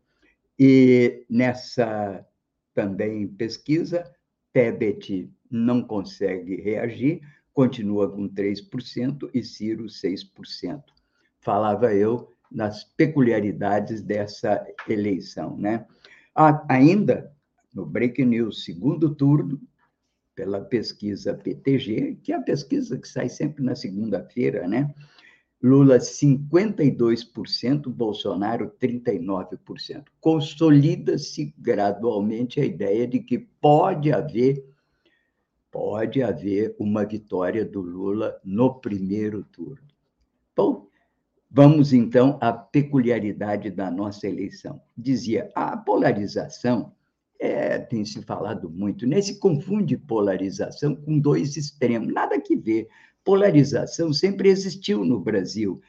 e 0.66 1.26
nessa 1.30 2.26
também 2.74 3.28
pesquisa, 3.28 4.10
Tebet 4.54 5.30
não 5.52 5.84
consegue 5.84 6.56
reagir, 6.56 7.20
continua 7.52 8.10
com 8.10 8.30
3% 8.30 9.30
e 9.34 9.44
Ciro 9.44 9.88
6%. 9.88 10.82
Falava 11.42 11.94
eu 11.94 12.32
nas 12.50 12.86
peculiaridades 12.86 14.02
dessa 14.02 14.66
eleição. 14.88 15.58
Né? 15.58 15.86
ainda, 16.70 17.36
no 17.76 17.86
Break 17.86 18.24
News, 18.24 18.64
segundo 18.64 19.14
turno, 19.14 19.60
pela 20.34 20.62
pesquisa 20.62 21.34
PTG, 21.34 22.20
que 22.24 22.32
é 22.32 22.38
a 22.38 22.42
pesquisa 22.42 22.98
que 22.98 23.08
sai 23.10 23.28
sempre 23.28 23.62
na 23.62 23.76
segunda-feira, 23.76 24.66
né? 24.66 24.96
Lula 25.64 25.98
52%, 25.98 27.88
Bolsonaro 27.90 28.72
39%. 28.82 30.04
Consolida-se 30.20 31.56
gradualmente 31.58 32.60
a 32.60 32.66
ideia 32.66 33.08
de 33.08 33.20
que 33.20 33.40
pode 33.40 34.12
haver 34.12 34.64
pode 35.72 36.22
haver 36.22 36.76
uma 36.78 37.04
vitória 37.04 37.66
do 37.66 37.82
Lula 37.82 38.40
no 38.44 38.76
primeiro 38.76 39.44
turno. 39.44 39.88
Bom, 40.56 40.88
Vamos, 41.56 41.94
então, 41.94 42.40
à 42.42 42.52
peculiaridade 42.52 43.70
da 43.70 43.92
nossa 43.92 44.28
eleição. 44.28 44.82
Dizia, 44.98 45.52
a 45.54 45.78
polarização, 45.78 46.96
é, 47.40 47.78
tem 47.78 48.04
se 48.04 48.24
falado 48.24 48.72
muito, 48.72 49.06
né? 49.06 49.22
se 49.22 49.38
confunde 49.38 49.96
polarização 49.96 50.96
com 50.96 51.20
dois 51.20 51.56
extremos, 51.56 52.12
nada 52.12 52.42
que 52.42 52.56
ver. 52.56 52.88
Polarização 53.24 54.12
sempre 54.14 54.50
existiu 54.50 55.04
no 55.06 55.20
Brasil. 55.20 55.82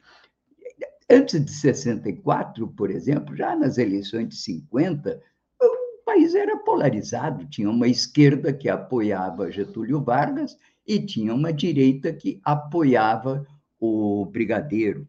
Antes 1.11 1.45
de 1.45 1.51
64, 1.51 2.69
por 2.69 2.91
exemplo, 2.91 3.37
já 3.37 3.55
nas 3.57 3.77
eleições 3.77 4.29
de 4.29 4.37
50, 4.37 5.21
o 5.61 6.05
país 6.05 6.35
era 6.35 6.57
polarizado. 6.59 7.47
Tinha 7.47 7.69
uma 7.69 7.89
esquerda 7.89 8.53
que 8.53 8.69
apoiava 8.69 9.51
Getúlio 9.51 10.03
Vargas 10.03 10.57
e 10.87 10.99
tinha 11.01 11.35
uma 11.35 11.53
direita 11.53 12.13
que 12.13 12.41
apoiava 12.45 13.47
o 13.79 14.25
Brigadeiro. 14.27 15.07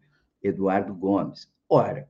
Eduardo 0.47 0.93
Gomes. 0.93 1.49
Ora, 1.67 2.07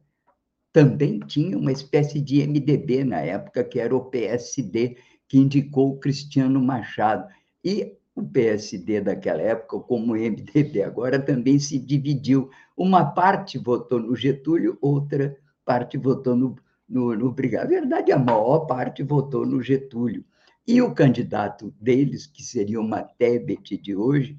também 0.74 1.20
tinha 1.20 1.58
uma 1.58 1.72
espécie 1.72 2.20
de 2.20 2.46
MDB 2.46 3.04
na 3.04 3.22
época, 3.22 3.64
que 3.64 3.80
era 3.80 3.96
o 3.96 4.06
PSD, 4.06 4.98
que 5.28 5.38
indicou 5.38 5.92
o 5.92 6.00
Cristiano 6.00 6.62
Machado. 6.62 7.28
E 7.64 7.98
o 8.16 8.24
PSD 8.24 9.02
daquela 9.02 9.42
época, 9.42 9.78
como 9.80 10.14
o 10.14 10.16
MDB 10.16 10.82
agora, 10.82 11.20
também 11.20 11.60
se 11.60 11.78
dividiu. 11.78 12.50
Uma 12.76 13.04
parte 13.04 13.58
votou 13.58 14.00
no 14.00 14.16
Getúlio, 14.16 14.78
outra 14.82 15.36
parte 15.66 15.98
votou 15.98 16.36
no, 16.36 16.56
no, 16.88 17.14
no 17.14 17.32
Brigado. 17.32 17.74
Na 17.74 17.82
verdade, 17.82 18.12
a 18.14 18.18
maior 18.18 18.60
parte 18.60 19.04
votou 19.04 19.46
no 19.46 19.62
Getúlio. 19.62 20.24
E 20.66 20.82
o 20.82 20.94
candidato 20.94 21.74
deles, 21.80 22.26
que 22.26 22.42
seria 22.42 22.80
uma 22.80 23.04
Tebet 23.04 23.78
de 23.78 23.96
hoje, 23.96 24.38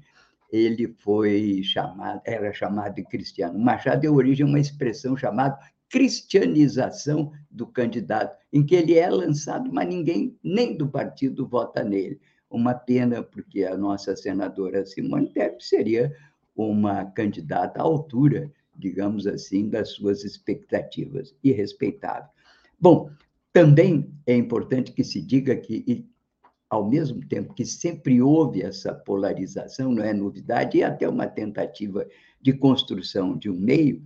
ele 0.51 0.87
foi 0.99 1.61
chamado, 1.63 2.21
era 2.25 2.51
chamado 2.51 2.95
de 2.95 3.03
cristiano. 3.03 3.59
Machado 3.59 4.01
deu 4.01 4.15
origem 4.15 4.45
a 4.45 4.49
uma 4.49 4.59
expressão 4.59 5.15
chamada 5.15 5.57
cristianização 5.89 7.31
do 7.49 7.65
candidato, 7.67 8.37
em 8.51 8.65
que 8.65 8.75
ele 8.75 8.97
é 8.97 9.09
lançado, 9.09 9.71
mas 9.71 9.87
ninguém, 9.87 10.37
nem 10.43 10.75
do 10.75 10.89
partido, 10.89 11.47
vota 11.47 11.83
nele. 11.83 12.19
Uma 12.49 12.73
pena, 12.73 13.21
porque 13.21 13.63
a 13.65 13.75
nossa 13.75 14.15
senadora 14.15 14.85
Simone 14.85 15.29
Tebet 15.29 15.63
seria 15.63 16.15
uma 16.55 17.05
candidata 17.05 17.79
à 17.79 17.83
altura, 17.83 18.51
digamos 18.75 19.27
assim, 19.27 19.69
das 19.69 19.89
suas 19.89 20.23
expectativas, 20.23 21.35
e 21.43 21.51
respeitável. 21.51 22.29
Bom, 22.79 23.09
também 23.51 24.11
é 24.25 24.35
importante 24.35 24.91
que 24.91 25.03
se 25.03 25.21
diga 25.21 25.55
que, 25.55 26.07
ao 26.69 26.87
mesmo 26.87 27.25
tempo 27.27 27.53
que 27.53 27.65
sempre 27.65 28.21
houve 28.21 28.61
essa 28.61 28.93
polarização, 28.93 29.91
não 29.91 30.03
é 30.03 30.13
novidade, 30.13 30.77
e 30.77 30.83
até 30.83 31.07
uma 31.07 31.27
tentativa 31.27 32.07
de 32.41 32.53
construção 32.53 33.37
de 33.37 33.49
um 33.49 33.59
meio, 33.59 34.05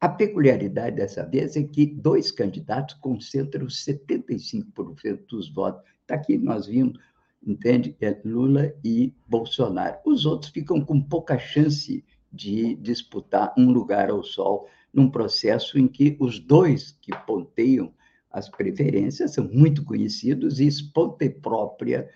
a 0.00 0.08
peculiaridade 0.08 0.96
dessa 0.96 1.26
vez 1.26 1.56
é 1.56 1.62
que 1.62 1.84
dois 1.84 2.30
candidatos 2.30 2.94
concentram 2.96 3.66
75% 3.66 5.26
dos 5.28 5.52
votos. 5.52 5.82
Está 6.00 6.14
aqui, 6.14 6.38
nós 6.38 6.66
vimos, 6.66 6.98
entende? 7.46 7.96
É 8.00 8.20
Lula 8.24 8.74
e 8.84 9.12
Bolsonaro. 9.26 9.98
Os 10.04 10.26
outros 10.26 10.50
ficam 10.50 10.80
com 10.80 11.00
pouca 11.00 11.38
chance 11.38 12.04
de 12.32 12.74
disputar 12.76 13.52
um 13.56 13.70
lugar 13.70 14.10
ao 14.10 14.22
sol 14.22 14.68
num 14.92 15.10
processo 15.10 15.78
em 15.78 15.88
que 15.88 16.16
os 16.20 16.38
dois 16.38 16.96
que 17.00 17.12
ponteiam 17.26 17.92
as 18.30 18.48
preferências 18.48 19.32
são 19.32 19.48
muito 19.48 19.84
conhecidos 19.84 20.60
e 20.60 20.66
esponta 20.66 21.28
própria 21.28 22.08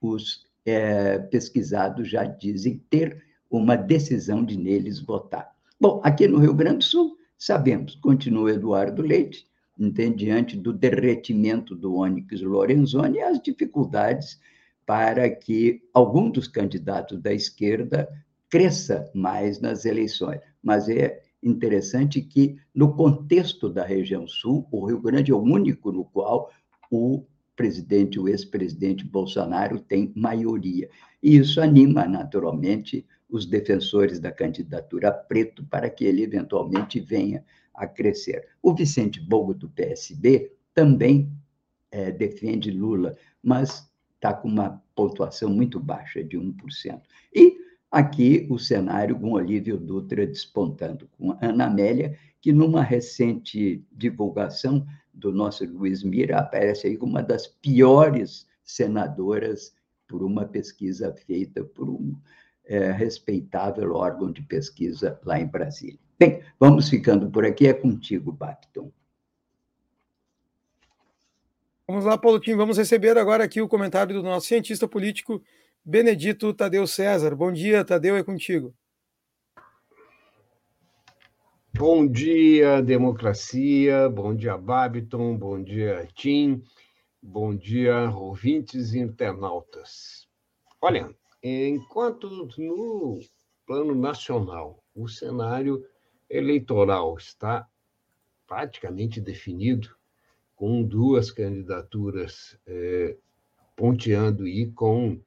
os 0.00 0.46
é, 0.64 1.18
pesquisados 1.18 2.08
já 2.08 2.24
dizem 2.24 2.82
ter 2.88 3.22
uma 3.50 3.76
decisão 3.76 4.44
de 4.44 4.56
neles 4.56 5.00
votar. 5.00 5.50
Bom, 5.78 6.00
aqui 6.04 6.26
no 6.26 6.38
Rio 6.38 6.54
Grande 6.54 6.78
do 6.78 6.84
Sul, 6.84 7.16
sabemos, 7.36 7.96
continua 7.96 8.52
Eduardo 8.52 9.02
Leite, 9.02 9.46
entende, 9.78 10.24
diante 10.24 10.56
do 10.56 10.72
derretimento 10.72 11.74
do 11.74 11.96
Onyx 11.96 12.40
Lorenzoni 12.42 13.20
as 13.20 13.40
dificuldades 13.40 14.38
para 14.90 15.30
que 15.30 15.80
algum 15.94 16.28
dos 16.28 16.48
candidatos 16.48 17.22
da 17.22 17.32
esquerda 17.32 18.08
cresça 18.48 19.08
mais 19.14 19.60
nas 19.60 19.84
eleições. 19.84 20.40
Mas 20.60 20.88
é 20.88 21.22
interessante 21.40 22.20
que, 22.20 22.56
no 22.74 22.96
contexto 22.96 23.68
da 23.68 23.84
região 23.84 24.26
sul, 24.26 24.66
o 24.68 24.84
Rio 24.84 25.00
Grande 25.00 25.30
é 25.30 25.34
o 25.34 25.38
único 25.38 25.92
no 25.92 26.04
qual 26.06 26.50
o 26.90 27.24
presidente, 27.54 28.18
o 28.18 28.26
ex-presidente 28.26 29.04
Bolsonaro 29.04 29.78
tem 29.78 30.12
maioria. 30.16 30.90
E 31.22 31.36
isso 31.36 31.60
anima, 31.60 32.08
naturalmente, 32.08 33.06
os 33.28 33.46
defensores 33.46 34.18
da 34.18 34.32
candidatura 34.32 35.12
preto 35.12 35.64
para 35.66 35.88
que 35.88 36.04
ele 36.04 36.24
eventualmente 36.24 36.98
venha 36.98 37.44
a 37.72 37.86
crescer. 37.86 38.48
O 38.60 38.74
Vicente 38.74 39.20
Bogo, 39.20 39.54
do 39.54 39.68
PSB, 39.68 40.50
também 40.74 41.30
é, 41.92 42.10
defende 42.10 42.72
Lula, 42.72 43.16
mas 43.40 43.88
está 44.20 44.34
com 44.34 44.48
uma 44.48 44.82
pontuação 44.94 45.48
muito 45.48 45.80
baixa, 45.80 46.22
de 46.22 46.38
1%. 46.38 47.00
E 47.34 47.56
aqui 47.90 48.46
o 48.50 48.58
cenário 48.58 49.18
com 49.18 49.32
Olívio 49.32 49.78
Dutra 49.78 50.26
despontando, 50.26 51.08
com 51.16 51.36
Ana 51.40 51.66
Amélia, 51.66 52.18
que 52.38 52.52
numa 52.52 52.82
recente 52.82 53.82
divulgação 53.90 54.86
do 55.12 55.32
nosso 55.32 55.64
Luiz 55.64 56.04
Mira 56.04 56.38
aparece 56.38 56.86
aí 56.86 56.96
como 56.98 57.12
uma 57.12 57.22
das 57.22 57.46
piores 57.46 58.46
senadoras 58.62 59.74
por 60.06 60.22
uma 60.22 60.44
pesquisa 60.44 61.14
feita 61.26 61.64
por 61.64 61.88
um 61.88 62.14
é, 62.66 62.92
respeitável 62.92 63.94
órgão 63.94 64.30
de 64.30 64.42
pesquisa 64.42 65.18
lá 65.24 65.40
em 65.40 65.46
Brasília. 65.46 65.98
Bem, 66.18 66.42
vamos 66.58 66.90
ficando 66.90 67.30
por 67.30 67.46
aqui. 67.46 67.66
É 67.66 67.72
contigo, 67.72 68.30
Bacton. 68.30 68.92
Vamos 71.90 72.04
lá, 72.04 72.16
Paulotinho. 72.16 72.56
Vamos 72.56 72.78
receber 72.78 73.18
agora 73.18 73.42
aqui 73.42 73.60
o 73.60 73.66
comentário 73.66 74.14
do 74.14 74.22
nosso 74.22 74.46
cientista 74.46 74.86
político, 74.86 75.42
Benedito 75.84 76.54
Tadeu 76.54 76.86
César. 76.86 77.34
Bom 77.34 77.50
dia, 77.50 77.84
Tadeu, 77.84 78.14
é 78.14 78.22
contigo. 78.22 78.72
Bom 81.74 82.06
dia, 82.06 82.80
democracia. 82.80 84.08
Bom 84.08 84.34
dia, 84.34 84.56
Babiton. 84.56 85.36
Bom 85.36 85.60
dia, 85.60 86.06
Tim. 86.14 86.62
Bom 87.20 87.56
dia, 87.56 88.08
ouvintes 88.10 88.92
e 88.94 89.00
internautas. 89.00 90.28
Olha, 90.80 91.12
Enquanto 91.42 92.28
no 92.58 93.18
plano 93.66 93.94
nacional 93.94 94.84
o 94.94 95.08
cenário 95.08 95.82
eleitoral 96.28 97.16
está 97.16 97.66
praticamente 98.46 99.22
definido, 99.22 99.96
com 100.60 100.82
duas 100.82 101.30
candidaturas 101.30 102.54
é, 102.66 103.16
ponteando 103.74 104.46
e 104.46 104.70
com 104.70 105.18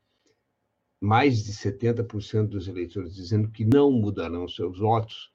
mais 1.02 1.44
de 1.44 1.54
70% 1.54 2.50
dos 2.50 2.68
eleitores 2.68 3.16
dizendo 3.16 3.50
que 3.50 3.66
não 3.66 3.92
mudarão 3.92 4.48
seus 4.48 4.78
votos, 4.78 5.34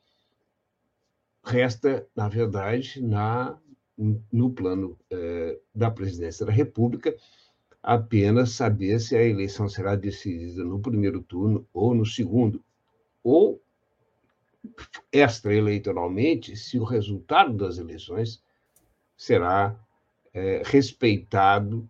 resta, 1.42 2.07
na 2.14 2.28
verdade, 2.28 3.03
na, 3.03 3.59
no 4.30 4.53
plano 4.53 4.96
é, 5.11 5.59
da 5.74 5.90
presidência 5.90 6.46
da 6.46 6.53
República, 6.53 7.16
apenas 7.82 8.53
saber 8.53 9.01
se 9.01 9.16
a 9.16 9.24
eleição 9.24 9.68
será 9.68 9.96
decidida 9.96 10.62
no 10.62 10.78
primeiro 10.78 11.20
turno 11.24 11.66
ou 11.72 11.92
no 11.92 12.07
segundo, 12.07 12.62
ou 13.20 13.61
extra-eleitoralmente, 15.11 16.55
se 16.55 16.78
o 16.78 16.84
resultado 16.84 17.53
das 17.53 17.78
eleições 17.78 18.40
será 19.16 19.76
é, 20.39 20.62
respeitado 20.64 21.89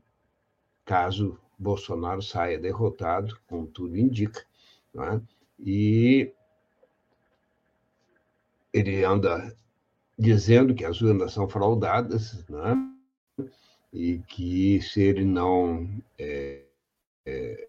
caso 0.85 1.39
Bolsonaro 1.59 2.23
saia 2.23 2.59
derrotado, 2.59 3.39
como 3.47 3.67
tudo 3.67 3.97
indica, 3.97 4.43
é? 4.97 5.21
e 5.59 6.33
ele 8.73 9.05
anda 9.05 9.55
dizendo 10.19 10.75
que 10.75 10.85
as 10.85 11.01
urnas 11.03 11.33
são 11.33 11.47
fraudadas, 11.47 12.43
é? 12.49 13.45
e 13.93 14.19
que 14.21 14.81
se 14.81 15.03
ele 15.03 15.25
não 15.27 15.87
é, 16.19 16.63
é, 17.27 17.69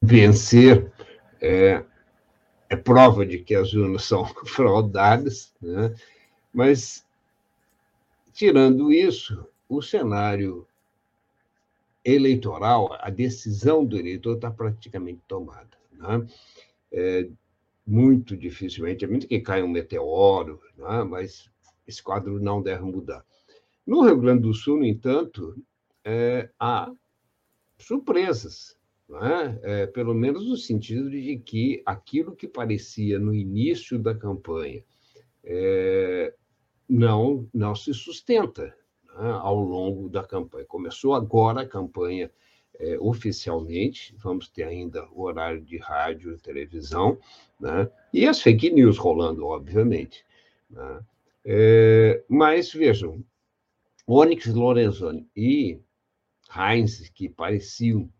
vencer, 0.00 0.90
é, 1.38 1.84
é, 2.70 2.76
prova 2.76 3.26
de 3.26 3.38
que 3.40 3.54
as 3.54 3.74
urnas 3.74 4.04
são 4.04 4.24
fraudadas, 4.46 5.52
né? 5.60 5.94
mas, 6.50 7.04
tirando 8.32 8.92
isso, 8.92 9.46
o 9.68 9.80
cenário 9.82 10.66
eleitoral, 12.04 12.92
a 13.00 13.10
decisão 13.10 13.84
do 13.84 13.96
eleitor 13.96 14.36
está 14.36 14.50
praticamente 14.50 15.20
tomada. 15.28 15.78
Né? 15.92 16.26
É, 16.92 17.28
muito 17.86 18.36
dificilmente, 18.36 19.04
é 19.04 19.08
muito 19.08 19.26
que 19.26 19.40
cai 19.40 19.62
um 19.62 19.68
meteoro, 19.68 20.60
né? 20.76 21.04
mas 21.04 21.50
esse 21.86 22.02
quadro 22.02 22.40
não 22.40 22.62
deve 22.62 22.82
mudar. 22.82 23.24
No 23.86 24.02
Rio 24.02 24.20
Grande 24.20 24.42
do 24.42 24.54
Sul, 24.54 24.78
no 24.78 24.84
entanto, 24.84 25.56
é, 26.04 26.48
há 26.58 26.92
surpresas, 27.78 28.76
é? 29.10 29.82
É, 29.82 29.86
pelo 29.86 30.14
menos 30.14 30.48
no 30.48 30.56
sentido 30.56 31.10
de 31.10 31.38
que 31.38 31.82
aquilo 31.84 32.34
que 32.34 32.48
parecia 32.48 33.18
no 33.18 33.34
início 33.34 33.98
da 33.98 34.14
campanha 34.14 34.82
é, 35.44 36.34
não, 36.92 37.48
não 37.54 37.74
se 37.74 37.94
sustenta 37.94 38.64
né, 38.64 39.30
ao 39.40 39.58
longo 39.58 40.10
da 40.10 40.22
campanha. 40.22 40.66
Começou 40.66 41.14
agora 41.14 41.62
a 41.62 41.68
campanha 41.68 42.30
é, 42.78 42.98
oficialmente, 43.00 44.14
vamos 44.18 44.46
ter 44.48 44.64
ainda 44.64 45.08
o 45.10 45.22
horário 45.22 45.62
de 45.62 45.78
rádio 45.78 46.34
e 46.34 46.38
televisão, 46.38 47.18
né, 47.58 47.90
e 48.12 48.26
as 48.26 48.42
fake 48.42 48.70
news 48.70 48.98
rolando, 48.98 49.46
obviamente. 49.46 50.22
Né, 50.68 51.00
é, 51.46 52.22
mas 52.28 52.70
vejam, 52.70 53.24
Onyx 54.06 54.46
Lorenzoni 54.46 55.26
e 55.34 55.80
Heinz, 56.54 57.08
que 57.08 57.26
pareciam, 57.26 58.12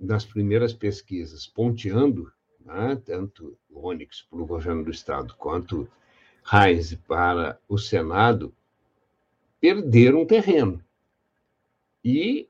nas 0.00 0.24
primeiras 0.24 0.72
pesquisas, 0.72 1.46
ponteando, 1.46 2.32
né, 2.60 2.98
tanto 3.04 3.58
Onyx 3.70 4.22
para 4.22 4.40
o 4.40 4.46
governo 4.46 4.84
do 4.84 4.90
Estado 4.90 5.34
quanto 5.36 5.86
Heinz 6.52 6.94
para 7.06 7.58
o 7.68 7.76
Senado, 7.76 8.54
perderam 9.60 10.24
terreno. 10.24 10.82
E, 12.04 12.48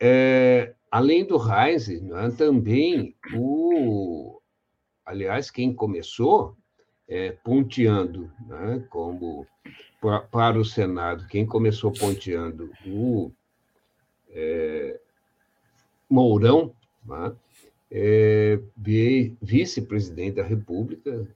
é, 0.00 0.74
além 0.90 1.24
do 1.24 1.36
Heinz, 1.36 1.88
né, 2.00 2.30
também 2.36 3.14
o. 3.34 4.40
Aliás, 5.04 5.50
quem 5.50 5.72
começou 5.72 6.56
é, 7.08 7.32
ponteando 7.32 8.30
né, 8.46 8.84
como 8.90 9.46
para 10.30 10.58
o 10.58 10.64
Senado, 10.64 11.26
quem 11.26 11.46
começou 11.46 11.92
ponteando 11.92 12.70
o 12.84 13.30
é, 14.30 14.98
Mourão, 16.08 16.72
né, 17.04 17.32
é, 17.90 18.58
vice-presidente 19.40 20.36
da 20.36 20.42
República, 20.42 21.26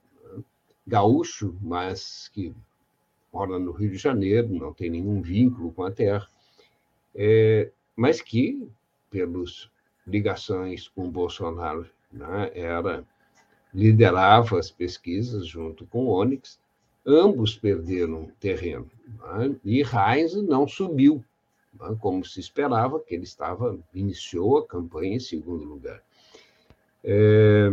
gaúcho, 0.85 1.55
mas 1.61 2.29
que 2.33 2.53
mora 3.31 3.57
no 3.57 3.71
Rio 3.71 3.91
de 3.91 3.97
Janeiro, 3.97 4.49
não 4.49 4.73
tem 4.73 4.89
nenhum 4.89 5.21
vínculo 5.21 5.71
com 5.71 5.83
a 5.83 5.91
terra, 5.91 6.27
é, 7.15 7.71
mas 7.95 8.21
que, 8.21 8.67
pelas 9.09 9.69
ligações 10.05 10.87
com 10.87 11.09
Bolsonaro 11.09 11.87
né, 12.11 12.51
era 12.53 13.03
liderava 13.73 14.59
as 14.59 14.69
pesquisas 14.69 15.47
junto 15.47 15.85
com 15.85 16.07
Onyx, 16.07 16.59
ambos 17.05 17.55
perderam 17.55 18.29
terreno. 18.39 18.89
Né, 19.07 19.55
e 19.63 19.81
Heinz 19.81 20.35
não 20.35 20.67
subiu, 20.67 21.23
né, 21.79 21.95
como 21.99 22.25
se 22.25 22.39
esperava, 22.39 22.99
que 22.99 23.15
ele 23.15 23.23
estava 23.23 23.79
iniciou 23.93 24.57
a 24.57 24.67
campanha 24.67 25.15
em 25.15 25.19
segundo 25.19 25.63
lugar. 25.63 26.01
É, 27.03 27.71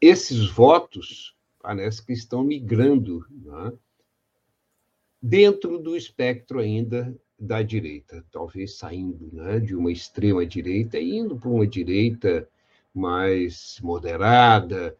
esses 0.00 0.48
votos 0.50 1.34
parece 1.60 2.04
que 2.04 2.12
estão 2.12 2.44
migrando 2.44 3.26
né, 3.30 3.72
dentro 5.20 5.78
do 5.78 5.96
espectro 5.96 6.60
ainda 6.60 7.14
da 7.38 7.62
direita, 7.62 8.24
talvez 8.30 8.76
saindo 8.78 9.28
né, 9.32 9.58
de 9.60 9.74
uma 9.74 9.90
extrema 9.90 10.46
direita 10.46 10.98
e 10.98 11.16
indo 11.16 11.36
para 11.36 11.50
uma 11.50 11.66
direita 11.66 12.48
mais 12.94 13.78
moderada, 13.82 14.96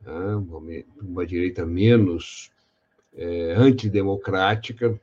né, 0.00 0.36
uma 1.02 1.26
direita 1.26 1.66
menos 1.66 2.50
é, 3.14 3.52
antidemocrática, 3.52 4.98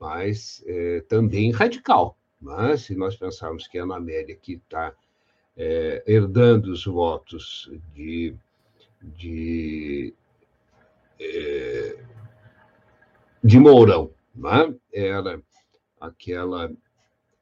mas 0.00 0.62
é, 0.66 1.00
também 1.08 1.50
radical. 1.50 2.16
Mas 2.40 2.82
se 2.82 2.94
nós 2.94 3.16
pensarmos 3.16 3.66
que 3.66 3.78
a 3.78 3.82
Ana 3.82 3.96
Amélia, 3.96 4.36
que 4.36 4.54
está 4.54 4.94
é, 5.56 6.02
herdando 6.06 6.70
os 6.70 6.84
votos 6.84 7.70
de, 7.94 8.34
de, 9.02 10.14
é, 11.18 12.04
de 13.42 13.58
Mourão, 13.58 14.12
né? 14.34 14.74
era 14.92 15.42
aquela, 16.00 16.72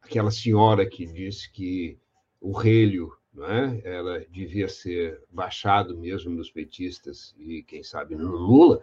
aquela 0.02 0.30
senhora 0.30 0.86
que 0.86 1.06
disse 1.06 1.50
que 1.50 1.98
o 2.40 2.52
relho 2.52 3.16
né, 3.32 3.80
era, 3.84 4.24
devia 4.26 4.68
ser 4.68 5.20
baixado 5.30 5.96
mesmo 5.96 6.30
nos 6.30 6.50
petistas 6.50 7.34
e, 7.38 7.62
quem 7.64 7.82
sabe, 7.82 8.14
no 8.14 8.30
Lula, 8.30 8.80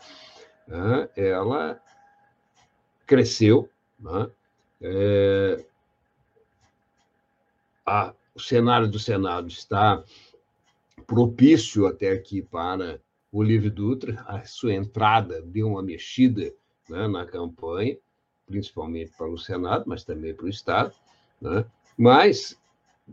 né, 0.68 1.10
ela 1.16 1.82
cresceu. 3.06 3.70
Né, 4.00 4.30
é, 4.82 5.66
a, 7.86 8.14
o 8.34 8.40
cenário 8.40 8.90
do 8.90 9.00
Senado 9.00 9.48
está 9.48 10.04
propício 11.12 11.88
até 11.88 12.10
aqui 12.10 12.42
para 12.42 12.98
o 13.34 13.44
Livre 13.44 13.70
Dutra, 13.70 14.24
a 14.26 14.46
sua 14.46 14.74
entrada 14.74 15.42
deu 15.42 15.68
uma 15.68 15.84
mexida 15.84 16.54
né, 16.88 17.06
na 17.06 17.26
campanha, 17.26 17.98
principalmente 18.46 19.12
para 19.18 19.30
o 19.30 19.38
Senado, 19.38 19.84
mas 19.88 20.06
também 20.06 20.34
para 20.34 20.46
o 20.46 20.50
Estado. 20.50 20.94
Né? 21.42 21.66
Mas, 21.98 22.58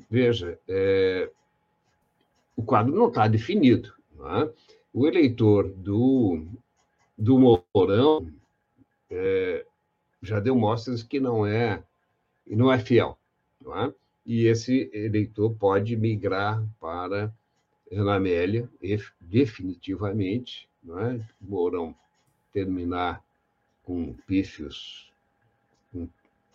veja, 0.08 0.56
é, 0.68 1.28
o 2.54 2.62
quadro 2.62 2.94
não 2.94 3.08
está 3.08 3.26
definido. 3.26 3.92
Né? 4.16 4.48
O 4.94 5.08
eleitor 5.08 5.68
do, 5.68 6.46
do 7.18 7.36
Mourão 7.74 8.30
é, 9.10 9.66
já 10.22 10.38
deu 10.38 10.54
mostras 10.54 11.02
que 11.02 11.18
não 11.18 11.44
é, 11.44 11.82
não 12.46 12.72
é 12.72 12.78
fiel. 12.78 13.18
Não 13.60 13.76
é? 13.76 13.92
E 14.24 14.44
esse 14.44 14.88
eleitor 14.94 15.52
pode 15.58 15.96
migrar 15.96 16.64
para 16.78 17.34
Ana 17.92 18.16
Amélia, 18.16 18.68
definitivamente. 19.20 20.68
Não 20.82 20.98
é? 20.98 21.20
Mourão 21.40 21.94
terminar 22.52 23.22
com 23.82 24.14
pífios 24.26 25.12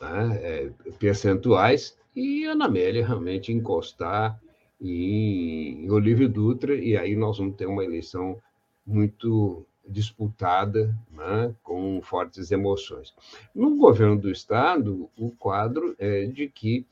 né, 0.03 0.39
é, 0.41 0.71
percentuais, 0.99 1.97
e 2.15 2.45
Ana 2.45 2.65
Amélia 2.65 3.05
realmente 3.05 3.51
encostar 3.51 4.39
em, 4.79 5.85
em 5.85 5.89
Olívio 5.89 6.29
Dutra, 6.29 6.75
e 6.75 6.95
aí 6.97 7.15
nós 7.15 7.37
vamos 7.37 7.55
ter 7.55 7.65
uma 7.65 7.83
eleição 7.83 8.39
muito 8.85 9.65
disputada, 9.87 10.95
né, 11.11 11.53
com 11.63 12.01
fortes 12.01 12.51
emoções. 12.51 13.13
No 13.53 13.75
governo 13.75 14.17
do 14.17 14.29
Estado, 14.29 15.09
o 15.17 15.31
quadro 15.31 15.95
é 15.97 16.25
de 16.25 16.47
que 16.47 16.85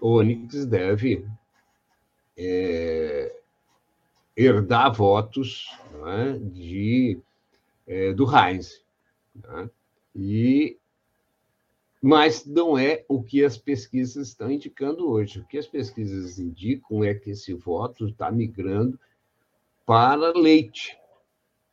o 0.00 0.18
Onyx 0.18 0.64
deve 0.64 1.26
é, 2.36 3.34
herdar 4.38 4.94
votos 4.94 5.68
né, 6.00 6.38
de, 6.52 7.18
é, 7.86 8.12
do 8.12 8.24
Heinz. 8.24 8.80
Né, 9.34 9.68
e 10.14 10.78
mas 12.00 12.46
não 12.46 12.78
é 12.78 13.04
o 13.08 13.20
que 13.20 13.44
as 13.44 13.58
pesquisas 13.58 14.28
estão 14.28 14.48
indicando 14.48 15.10
hoje. 15.10 15.40
O 15.40 15.44
que 15.44 15.58
as 15.58 15.66
pesquisas 15.66 16.38
indicam 16.38 17.02
é 17.02 17.12
que 17.12 17.30
esse 17.30 17.52
voto 17.52 18.06
está 18.06 18.30
migrando 18.30 18.96
para 19.84 20.32
leite. 20.32 20.96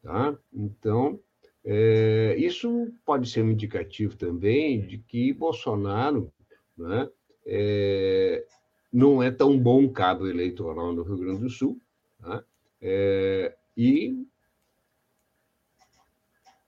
Tá? 0.02 0.36
Então, 0.52 1.20
é, 1.64 2.36
isso 2.40 2.92
pode 3.06 3.30
ser 3.30 3.44
um 3.44 3.52
indicativo 3.52 4.18
também 4.18 4.82
de 4.82 4.98
que 4.98 5.32
Bolsonaro 5.32 6.34
né, 6.76 7.08
é, 7.46 8.44
não 8.92 9.22
é 9.22 9.30
tão 9.30 9.60
bom 9.60 9.88
cabo 9.90 10.28
eleitoral 10.28 10.92
no 10.92 11.04
Rio 11.04 11.18
Grande 11.18 11.42
do 11.42 11.50
Sul. 11.52 11.80
É, 12.88 13.56
e 13.76 14.28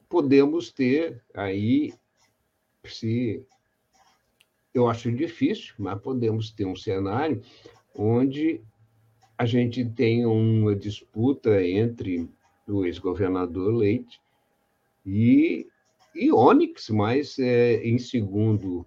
podemos 0.09 0.72
ter 0.72 1.24
aí 1.32 1.93
se 2.84 3.45
eu 4.74 4.88
acho 4.89 5.11
difícil, 5.11 5.76
mas 5.78 6.01
podemos 6.01 6.49
ter 6.49 6.65
um 6.65 6.76
cenário 6.76 7.43
onde 7.93 8.59
a 9.38 9.45
gente 9.45 9.86
tem 9.86 10.26
uma 10.26 10.76
disputa 10.76 11.63
entre 11.63 12.28
o 12.68 12.84
ex-governador 12.84 13.72
Leite 13.72 14.20
e, 15.05 15.68
e 16.15 16.32
Onyx, 16.32 16.89
mas 16.89 17.38
é, 17.38 17.76
em 17.84 17.99
segundo 17.99 18.84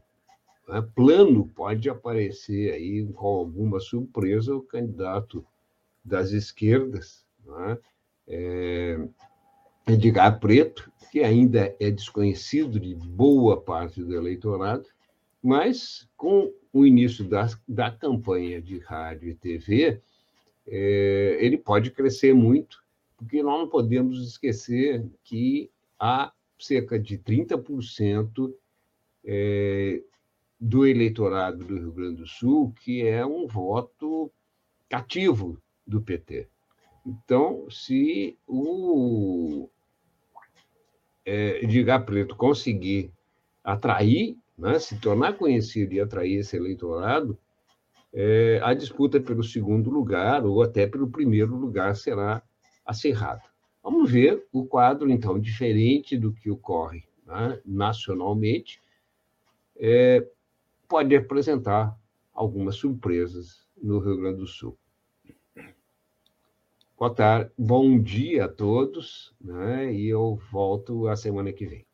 né, 0.67 0.85
plano 0.97 1.47
pode 1.55 1.89
aparecer 1.89 2.73
aí 2.73 3.07
com 3.13 3.29
alguma 3.29 3.79
surpresa 3.79 4.53
o 4.53 4.63
candidato 4.63 5.47
das 6.05 6.31
esquerdas, 6.31 7.25
né, 7.45 7.79
é, 8.27 9.09
Edgar 9.87 10.39
Preto, 10.39 10.91
que 11.11 11.21
ainda 11.21 11.75
é 11.81 11.91
desconhecido 11.91 12.79
de 12.79 12.95
boa 12.95 13.61
parte 13.61 14.03
do 14.03 14.15
eleitorado, 14.15 14.89
mas 15.43 16.09
com 16.17 16.53
o 16.73 16.87
início 16.87 17.25
da, 17.25 17.49
da 17.67 17.91
campanha 17.91 18.63
de 18.63 18.79
rádio 18.79 19.31
e 19.31 19.35
TV, 19.35 20.01
é, 20.67 21.39
ele 21.41 21.59
pode 21.59 21.91
crescer 21.91 22.33
muito, 22.33 22.83
porque 23.17 23.43
nós 23.43 23.59
não 23.59 23.69
podemos 23.69 24.25
esquecer 24.27 25.05
que 25.25 25.71
há 25.99 26.33
cerca 26.59 26.99
de 26.99 27.19
30% 27.19 28.55
é, 29.25 30.03
do 30.61 30.87
eleitorado 30.87 31.65
do 31.65 31.77
Rio 31.77 31.93
Grande 31.93 32.17
do 32.17 32.27
Sul 32.27 32.73
que 32.81 33.07
é 33.07 33.25
um 33.25 33.47
voto 33.47 34.31
cativo 34.89 35.61
do 35.87 36.01
PT. 36.01 36.49
Então, 37.05 37.69
se 37.71 38.39
o 38.47 39.69
é, 41.25 41.65
Edgar 41.65 42.05
Preto 42.05 42.37
conseguir 42.37 43.13
atrair, 43.65 44.37
né, 44.57 44.79
se 44.79 44.99
tornar 45.01 45.37
conhecido 45.37 45.95
e 45.95 46.01
atrair 46.01 46.41
esse 46.41 46.57
eleitorado, 46.57 47.39
é, 48.13 48.61
a 48.63 48.75
disputa 48.75 49.21
pelo 49.21 49.43
segundo 49.43 49.89
lugar 49.91 50.45
ou 50.45 50.63
até 50.63 50.87
pelo 50.87 51.09
primeiro 51.09 51.55
lugar 51.55 51.95
será 51.95 52.43
acirrada. 52.85 53.43
Vamos 53.83 54.11
ver 54.11 54.45
o 54.53 54.67
quadro, 54.67 55.11
então, 55.11 55.39
diferente 55.39 56.17
do 56.19 56.33
que 56.33 56.51
ocorre 56.51 57.05
né, 57.25 57.61
nacionalmente, 57.65 58.83
é, 59.77 60.27
pode 60.89 61.15
apresentar 61.17 61.97
algumas 62.35 62.77
surpresas 62.77 63.67
no 63.81 63.99
Rio 63.99 64.17
Grande 64.19 64.39
do 64.39 64.47
Sul. 64.47 64.77
Boa 67.01 67.15
tarde, 67.15 67.51
bom 67.57 67.99
dia 67.99 68.45
a 68.45 68.49
todos, 68.49 69.35
né? 69.41 69.91
E 69.91 70.07
eu 70.07 70.37
volto 70.53 71.09
a 71.09 71.17
semana 71.17 71.51
que 71.51 71.65
vem. 71.65 71.87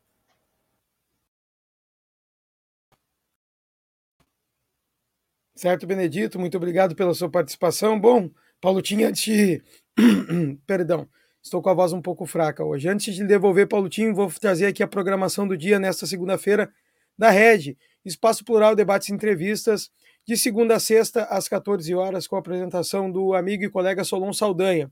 Certo, 5.55 5.87
Benedito, 5.87 6.37
muito 6.37 6.57
obrigado 6.57 6.93
pela 6.93 7.13
sua 7.13 7.29
participação. 7.29 7.97
Bom, 7.97 8.29
Paulo 8.59 8.81
tinha 8.81 9.09
de. 9.09 9.63
Perdão, 10.67 11.07
estou 11.41 11.61
com 11.61 11.69
a 11.69 11.73
voz 11.73 11.93
um 11.93 12.01
pouco 12.01 12.25
fraca 12.25 12.65
hoje. 12.65 12.89
Antes 12.89 13.15
de 13.15 13.23
devolver, 13.23 13.65
Paulo 13.65 13.87
Tinho, 13.87 14.13
vou 14.13 14.29
trazer 14.29 14.65
aqui 14.65 14.83
a 14.83 14.87
programação 14.89 15.47
do 15.47 15.55
dia 15.55 15.79
nesta 15.79 16.05
segunda-feira 16.05 16.69
da 17.17 17.29
Rede, 17.29 17.77
Espaço 18.03 18.43
Plural, 18.43 18.75
debates 18.75 19.07
e 19.07 19.13
entrevistas 19.13 19.89
de 20.27 20.35
segunda 20.35 20.75
a 20.75 20.79
sexta, 20.79 21.23
às 21.23 21.47
14 21.47 21.95
horas, 21.95 22.27
com 22.27 22.35
a 22.35 22.39
apresentação 22.39 23.09
do 23.09 23.33
amigo 23.33 23.63
e 23.63 23.69
colega 23.69 24.03
Solon 24.03 24.33
Saldanha. 24.33 24.91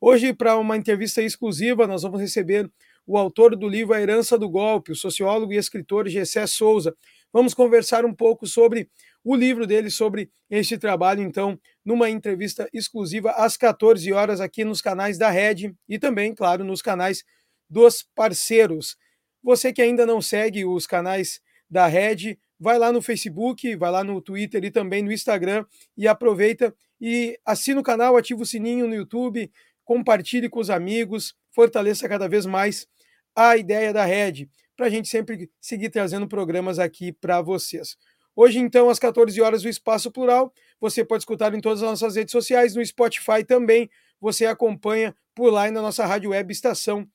Hoje, 0.00 0.32
para 0.32 0.56
uma 0.56 0.76
entrevista 0.76 1.20
exclusiva, 1.20 1.84
nós 1.84 2.02
vamos 2.02 2.20
receber 2.20 2.70
o 3.04 3.18
autor 3.18 3.56
do 3.56 3.68
livro 3.68 3.92
A 3.92 4.00
Herança 4.00 4.38
do 4.38 4.48
Golpe, 4.48 4.92
o 4.92 4.94
sociólogo 4.94 5.52
e 5.52 5.56
escritor 5.56 6.08
Gessé 6.08 6.46
Souza. 6.46 6.94
Vamos 7.32 7.54
conversar 7.54 8.04
um 8.04 8.14
pouco 8.14 8.46
sobre 8.46 8.88
o 9.24 9.34
livro 9.34 9.66
dele, 9.66 9.90
sobre 9.90 10.30
este 10.48 10.78
trabalho, 10.78 11.22
então, 11.22 11.58
numa 11.84 12.08
entrevista 12.08 12.68
exclusiva 12.72 13.32
às 13.32 13.56
14 13.56 14.12
horas 14.12 14.40
aqui 14.40 14.64
nos 14.64 14.80
canais 14.80 15.18
da 15.18 15.28
Rede 15.28 15.74
e 15.88 15.98
também, 15.98 16.32
claro, 16.32 16.62
nos 16.62 16.80
canais 16.80 17.24
dos 17.68 18.06
parceiros. 18.14 18.96
Você 19.42 19.72
que 19.72 19.82
ainda 19.82 20.06
não 20.06 20.22
segue 20.22 20.64
os 20.64 20.86
canais 20.86 21.40
da 21.68 21.88
Rede, 21.88 22.38
vai 22.58 22.78
lá 22.78 22.92
no 22.92 23.00
Facebook, 23.00 23.76
vai 23.76 23.90
lá 23.90 24.02
no 24.02 24.20
Twitter 24.20 24.64
e 24.64 24.70
também 24.70 25.02
no 25.02 25.12
Instagram 25.12 25.64
e 25.96 26.08
aproveita 26.08 26.74
e 27.00 27.38
assina 27.44 27.80
o 27.80 27.84
canal, 27.84 28.16
ativa 28.16 28.42
o 28.42 28.46
sininho 28.46 28.86
no 28.86 28.94
YouTube, 28.94 29.50
compartilhe 29.84 30.48
com 30.48 30.60
os 30.60 30.70
amigos, 30.70 31.34
fortaleça 31.50 32.08
cada 32.08 32.28
vez 32.28 32.44
mais 32.44 32.86
a 33.34 33.56
ideia 33.56 33.92
da 33.92 34.04
Rede, 34.04 34.50
para 34.76 34.86
a 34.86 34.90
gente 34.90 35.08
sempre 35.08 35.50
seguir 35.60 35.90
trazendo 35.90 36.26
programas 36.26 36.78
aqui 36.78 37.12
para 37.12 37.40
vocês. 37.40 37.96
Hoje, 38.34 38.58
então, 38.60 38.88
às 38.88 38.98
14 39.00 39.40
horas, 39.40 39.64
o 39.64 39.68
Espaço 39.68 40.12
Plural. 40.12 40.52
Você 40.80 41.04
pode 41.04 41.22
escutar 41.22 41.52
em 41.54 41.60
todas 41.60 41.82
as 41.82 41.88
nossas 41.88 42.14
redes 42.14 42.30
sociais, 42.30 42.74
no 42.76 42.84
Spotify 42.86 43.42
também. 43.44 43.90
Você 44.20 44.46
acompanha 44.46 45.14
por 45.34 45.52
lá 45.52 45.66
e 45.66 45.72
na 45.72 45.82
nossa 45.82 46.06
rádio 46.06 46.30
web 46.30 46.52
estação 46.52 47.08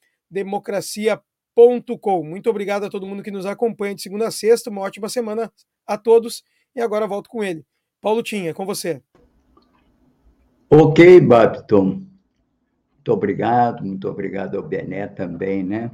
democracia.com. 1.55 2.23
Muito 2.23 2.49
obrigado 2.49 2.85
a 2.85 2.89
todo 2.89 3.05
mundo 3.05 3.23
que 3.23 3.31
nos 3.31 3.45
acompanha 3.45 3.95
de 3.95 4.01
segunda 4.01 4.27
a 4.27 4.31
sexta. 4.31 4.69
Uma 4.69 4.81
ótima 4.81 5.07
semana 5.07 5.51
a 5.85 5.97
todos. 5.97 6.43
E 6.75 6.81
agora 6.81 7.07
volto 7.07 7.29
com 7.29 7.43
ele. 7.43 7.65
Paulo 8.01 8.23
Tinha, 8.23 8.53
com 8.53 8.65
você. 8.65 9.01
Ok, 10.69 11.21
Babton. 11.21 12.01
Muito 12.95 13.11
obrigado, 13.11 13.85
muito 13.85 14.07
obrigado 14.09 14.57
ao 14.57 14.63
Bené 14.63 15.07
também, 15.07 15.63
né? 15.63 15.91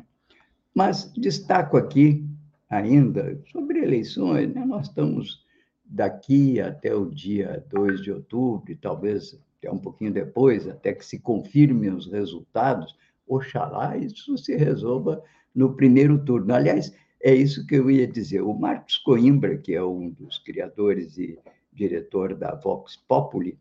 Mas 0.73 1.11
destaco 1.13 1.75
aqui 1.75 2.23
ainda 2.69 3.41
sobre 3.51 3.79
eleições, 3.79 4.53
né? 4.53 4.63
nós 4.63 4.87
estamos 4.87 5.43
daqui 5.83 6.61
até 6.61 6.93
o 6.93 7.07
dia 7.07 7.65
2 7.69 8.03
de 8.03 8.11
outubro, 8.11 8.77
talvez 8.79 9.39
até 9.57 9.71
um 9.71 9.79
pouquinho 9.79 10.13
depois, 10.13 10.67
até 10.67 10.93
que 10.93 11.03
se 11.03 11.17
confirmem 11.19 11.89
os 11.89 12.05
resultados, 12.05 12.95
oxalá 13.27 13.97
isso 13.97 14.37
se 14.37 14.55
resolva 14.55 15.21
no 15.53 15.75
primeiro 15.75 16.23
turno. 16.23 16.53
Aliás, 16.53 16.93
é 17.21 17.33
isso 17.33 17.65
que 17.65 17.75
eu 17.75 17.89
ia 17.89 18.07
dizer. 18.07 18.41
O 18.41 18.53
Marcos 18.53 18.97
Coimbra, 18.97 19.57
que 19.57 19.73
é 19.73 19.83
um 19.83 20.09
dos 20.09 20.39
criadores 20.39 21.17
e 21.17 21.37
diretor 21.71 22.35
da 22.35 22.55
Vox 22.55 22.95
Populi, 22.95 23.57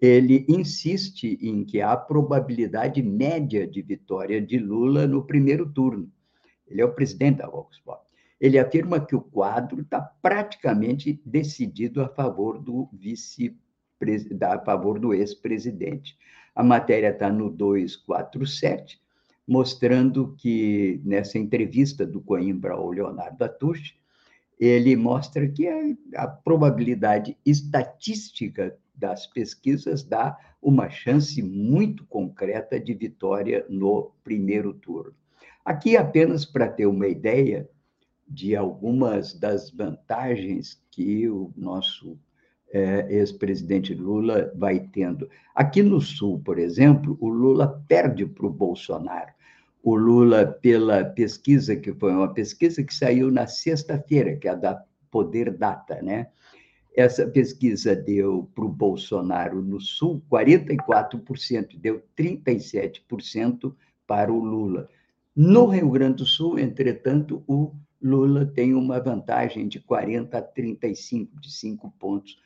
ele 0.00 0.44
insiste 0.48 1.38
em 1.42 1.64
que 1.64 1.80
há 1.80 1.96
probabilidade 1.96 3.02
média 3.02 3.66
de 3.66 3.82
vitória 3.82 4.40
de 4.40 4.58
Lula 4.58 5.06
no 5.06 5.24
primeiro 5.24 5.68
turno. 5.70 6.10
Ele 6.66 6.80
é 6.80 6.84
o 6.84 6.92
presidente 6.92 7.38
da 7.38 7.48
Vox 7.48 7.78
Populi 7.80 8.08
ele 8.40 8.58
afirma 8.58 9.04
que 9.04 9.16
o 9.16 9.20
quadro 9.20 9.80
está 9.80 10.00
praticamente 10.00 11.20
decidido 11.24 12.00
a 12.00 12.08
favor 12.08 12.58
do 12.58 12.88
vice 12.92 13.56
a 14.40 14.60
favor 14.60 15.00
do 15.00 15.12
ex-presidente. 15.12 16.16
A 16.54 16.62
matéria 16.62 17.08
está 17.08 17.32
no 17.32 17.50
247, 17.50 19.00
mostrando 19.48 20.34
que, 20.36 21.00
nessa 21.02 21.38
entrevista 21.38 22.06
do 22.06 22.20
Coimbra 22.20 22.74
ao 22.74 22.90
Leonardo 22.90 23.42
Atush, 23.42 23.96
ele 24.60 24.94
mostra 24.94 25.48
que 25.48 25.66
a, 25.66 26.22
a 26.22 26.28
probabilidade 26.28 27.34
estatística 27.46 28.76
das 28.94 29.26
pesquisas 29.26 30.04
dá 30.04 30.36
uma 30.60 30.90
chance 30.90 31.40
muito 31.40 32.04
concreta 32.04 32.78
de 32.78 32.92
vitória 32.92 33.64
no 33.70 34.12
primeiro 34.22 34.74
turno. 34.74 35.14
Aqui, 35.64 35.96
apenas 35.96 36.44
para 36.44 36.68
ter 36.68 36.86
uma 36.86 37.08
ideia, 37.08 37.68
de 38.28 38.54
algumas 38.54 39.32
das 39.32 39.70
vantagens 39.70 40.78
que 40.90 41.26
o 41.30 41.50
nosso 41.56 42.18
é, 42.70 43.06
ex-presidente 43.08 43.94
Lula 43.94 44.52
vai 44.54 44.80
tendo. 44.80 45.30
Aqui 45.54 45.82
no 45.82 46.00
Sul, 46.00 46.40
por 46.44 46.58
exemplo, 46.58 47.16
o 47.20 47.28
Lula 47.28 47.82
perde 47.88 48.26
para 48.26 48.46
o 48.46 48.50
Bolsonaro. 48.50 49.32
O 49.82 49.94
Lula, 49.94 50.46
pela 50.46 51.04
pesquisa, 51.04 51.76
que 51.76 51.92
foi 51.94 52.12
uma 52.12 52.32
pesquisa 52.32 52.82
que 52.82 52.94
saiu 52.94 53.30
na 53.30 53.46
sexta-feira, 53.46 54.36
que 54.36 54.48
é 54.48 54.50
a 54.50 54.54
da 54.54 54.84
Poder 55.10 55.56
Data, 55.56 56.02
né? 56.02 56.28
Essa 56.94 57.26
pesquisa 57.26 57.94
deu 57.94 58.50
para 58.54 58.64
o 58.64 58.68
Bolsonaro 58.68 59.62
no 59.62 59.80
Sul 59.80 60.22
44%, 60.30 61.78
deu 61.78 62.02
37% 62.16 63.72
para 64.06 64.32
o 64.32 64.42
Lula. 64.42 64.88
No 65.34 65.66
Rio 65.66 65.90
Grande 65.90 66.16
do 66.16 66.26
Sul, 66.26 66.58
entretanto, 66.58 67.44
o 67.46 67.72
Lula 68.02 68.44
tem 68.44 68.74
uma 68.74 68.98
vantagem 68.98 69.68
de 69.68 69.78
40 69.78 70.38
a 70.38 70.42
35, 70.42 71.40
de 71.40 71.52
5 71.52 71.94
pontos, 71.98 72.36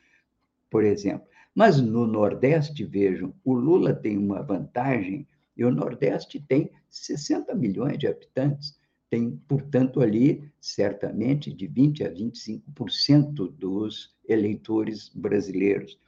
por 0.69 0.83
exemplo. 0.83 1.27
Mas 1.55 1.81
no 1.81 2.05
Nordeste, 2.05 2.83
vejam, 2.83 3.33
o 3.43 3.53
Lula 3.53 3.93
tem 3.93 4.17
uma 4.17 4.41
vantagem 4.41 5.27
e 5.55 5.63
o 5.63 5.71
Nordeste 5.71 6.39
tem 6.39 6.71
60 6.89 7.53
milhões 7.55 7.97
de 7.97 8.07
habitantes. 8.07 8.77
Tem, 9.09 9.31
portanto, 9.47 10.01
ali, 10.01 10.51
certamente, 10.59 11.53
de 11.53 11.67
20 11.67 12.03
a 12.03 12.11
25% 12.11 13.51
dos 13.51 14.15
eleitores 14.27 15.09
brasileiros. 15.09 15.99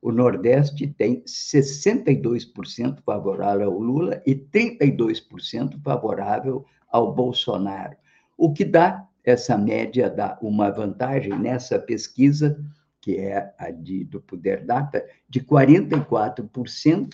O 0.00 0.12
Nordeste 0.12 0.86
tem 0.86 1.22
62% 1.22 3.00
favorável 3.04 3.70
ao 3.70 3.78
Lula 3.78 4.22
e 4.26 4.34
32% 4.34 5.80
favorável 5.82 6.64
ao 6.90 7.14
Bolsonaro. 7.14 7.96
O 8.36 8.52
que 8.52 8.64
dá, 8.64 9.06
essa 9.24 9.58
média 9.58 10.08
dá 10.08 10.38
uma 10.40 10.70
vantagem 10.70 11.36
nessa 11.38 11.78
pesquisa, 11.78 12.64
que 13.00 13.16
é 13.16 13.52
a 13.58 13.70
de, 13.70 14.04
do 14.04 14.20
Poder 14.20 14.64
Data, 14.64 15.04
de 15.28 15.40
44% 15.40 17.10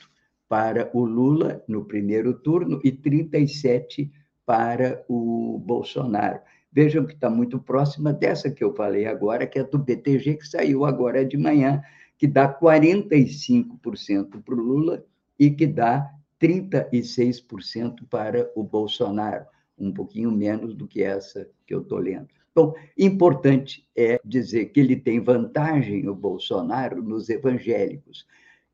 para 0.49 0.91
o 0.93 1.05
Lula 1.05 1.63
no 1.67 1.85
primeiro 1.85 2.35
turno 2.35 2.81
e 2.85 2.93
37% 2.93 4.11
para 4.47 5.05
o 5.09 5.59
Bolsonaro. 5.65 6.41
Vejam 6.71 7.07
que 7.07 7.15
está 7.15 7.31
muito 7.31 7.59
próxima 7.59 8.13
dessa 8.13 8.51
que 8.51 8.63
eu 8.63 8.75
falei 8.75 9.07
agora, 9.07 9.47
que 9.47 9.59
é 9.59 9.65
do 9.65 9.79
BTG, 9.79 10.35
que 10.35 10.47
saiu 10.47 10.85
agora 10.85 11.25
de 11.25 11.37
manhã, 11.37 11.81
que 12.19 12.27
dá 12.27 12.53
45% 12.53 14.43
para 14.43 14.55
o 14.55 14.59
Lula 14.59 15.05
e 15.39 15.51
que 15.51 15.67
dá 15.67 16.11
36% 16.41 18.07
para 18.11 18.51
o 18.55 18.63
Bolsonaro 18.63 19.47
um 19.79 19.93
pouquinho 19.93 20.31
menos 20.31 20.75
do 20.75 20.87
que 20.87 21.03
essa 21.03 21.49
que 21.67 21.75
eu 21.75 21.81
estou 21.81 21.99
lendo. 21.99 22.29
Então, 22.51 22.75
importante 22.97 23.85
é 23.97 24.21
dizer 24.25 24.67
que 24.67 24.79
ele 24.79 24.95
tem 24.95 25.21
vantagem, 25.21 26.09
o 26.09 26.15
Bolsonaro, 26.15 27.03
nos 27.03 27.29
evangélicos, 27.29 28.27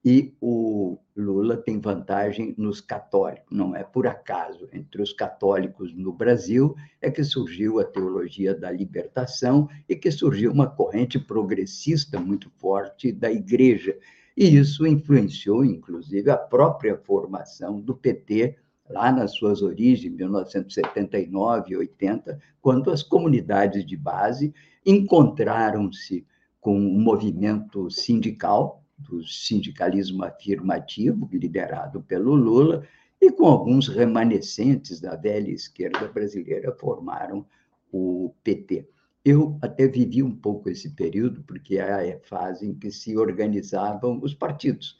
e 0.04 0.34
o 0.40 0.98
Lula 1.14 1.56
tem 1.56 1.78
vantagem 1.78 2.54
nos 2.56 2.80
católicos. 2.80 3.46
Não 3.50 3.76
é 3.76 3.84
por 3.84 4.06
acaso. 4.06 4.68
Entre 4.72 5.02
os 5.02 5.12
católicos 5.12 5.94
no 5.94 6.12
Brasil 6.12 6.74
é 7.00 7.10
que 7.10 7.22
surgiu 7.22 7.78
a 7.78 7.84
teologia 7.84 8.54
da 8.54 8.70
libertação 8.70 9.68
e 9.88 9.94
que 9.94 10.10
surgiu 10.10 10.52
uma 10.52 10.68
corrente 10.68 11.18
progressista 11.18 12.18
muito 12.18 12.50
forte 12.56 13.12
da 13.12 13.30
igreja. 13.30 13.96
E 14.34 14.56
isso 14.56 14.86
influenciou, 14.86 15.64
inclusive, 15.64 16.30
a 16.30 16.36
própria 16.36 16.96
formação 16.96 17.78
do 17.78 17.94
PT 17.94 18.56
lá 18.88 19.12
nas 19.12 19.32
suas 19.32 19.62
origens, 19.62 20.12
1979 20.12 21.72
e 21.72 21.76
80, 21.76 22.40
quando 22.60 22.90
as 22.90 23.02
comunidades 23.02 23.86
de 23.86 23.96
base 23.96 24.52
encontraram-se 24.84 26.26
com 26.60 26.74
o 26.74 26.96
um 26.96 27.00
movimento 27.00 27.90
sindical, 27.90 28.79
do 29.00 29.22
sindicalismo 29.26 30.24
afirmativo, 30.24 31.28
liderado 31.32 32.02
pelo 32.02 32.34
Lula, 32.34 32.86
e 33.20 33.30
com 33.30 33.46
alguns 33.46 33.88
remanescentes 33.88 35.00
da 35.00 35.14
velha 35.16 35.50
esquerda 35.50 36.08
brasileira 36.08 36.72
formaram 36.72 37.44
o 37.92 38.34
PT. 38.42 38.88
Eu 39.24 39.58
até 39.60 39.86
vivi 39.86 40.22
um 40.22 40.34
pouco 40.34 40.70
esse 40.70 40.90
período, 40.90 41.42
porque 41.42 41.76
é 41.76 42.14
a 42.14 42.20
fase 42.20 42.66
em 42.66 42.74
que 42.74 42.90
se 42.90 43.16
organizavam 43.16 44.18
os 44.22 44.32
partidos 44.32 44.98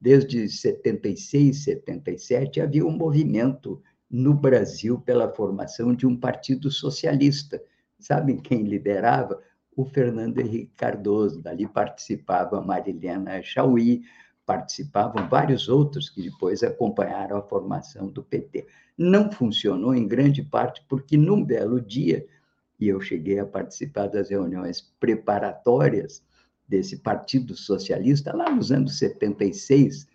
desde 0.00 0.48
76, 0.48 1.64
77, 1.64 2.60
havia 2.60 2.86
um 2.86 2.96
movimento 2.96 3.82
no 4.08 4.34
Brasil 4.34 5.00
pela 5.00 5.32
formação 5.34 5.94
de 5.94 6.06
um 6.06 6.16
partido 6.16 6.70
socialista. 6.70 7.60
Sabem 7.98 8.36
quem 8.36 8.62
liderava? 8.62 9.40
O 9.76 9.84
Fernando 9.84 10.38
Henrique 10.38 10.72
Cardoso. 10.76 11.40
Dali 11.40 11.68
participava 11.68 12.60
Marilena 12.60 13.42
Chauí, 13.42 14.02
participavam 14.46 15.28
vários 15.28 15.68
outros 15.68 16.08
que 16.08 16.22
depois 16.22 16.62
acompanharam 16.62 17.36
a 17.36 17.42
formação 17.42 18.08
do 18.08 18.22
PT. 18.22 18.66
Não 18.96 19.30
funcionou 19.30 19.94
em 19.94 20.08
grande 20.08 20.42
parte 20.42 20.82
porque, 20.88 21.16
num 21.16 21.44
belo 21.44 21.80
dia, 21.80 22.26
e 22.80 22.88
eu 22.88 23.00
cheguei 23.00 23.38
a 23.38 23.46
participar 23.46 24.06
das 24.06 24.30
reuniões 24.30 24.80
preparatórias 24.98 26.22
desse 26.68 26.98
Partido 26.98 27.54
Socialista, 27.54 28.34
lá 28.34 28.50
nos 28.50 28.72
anos 28.72 28.98
76, 28.98 30.06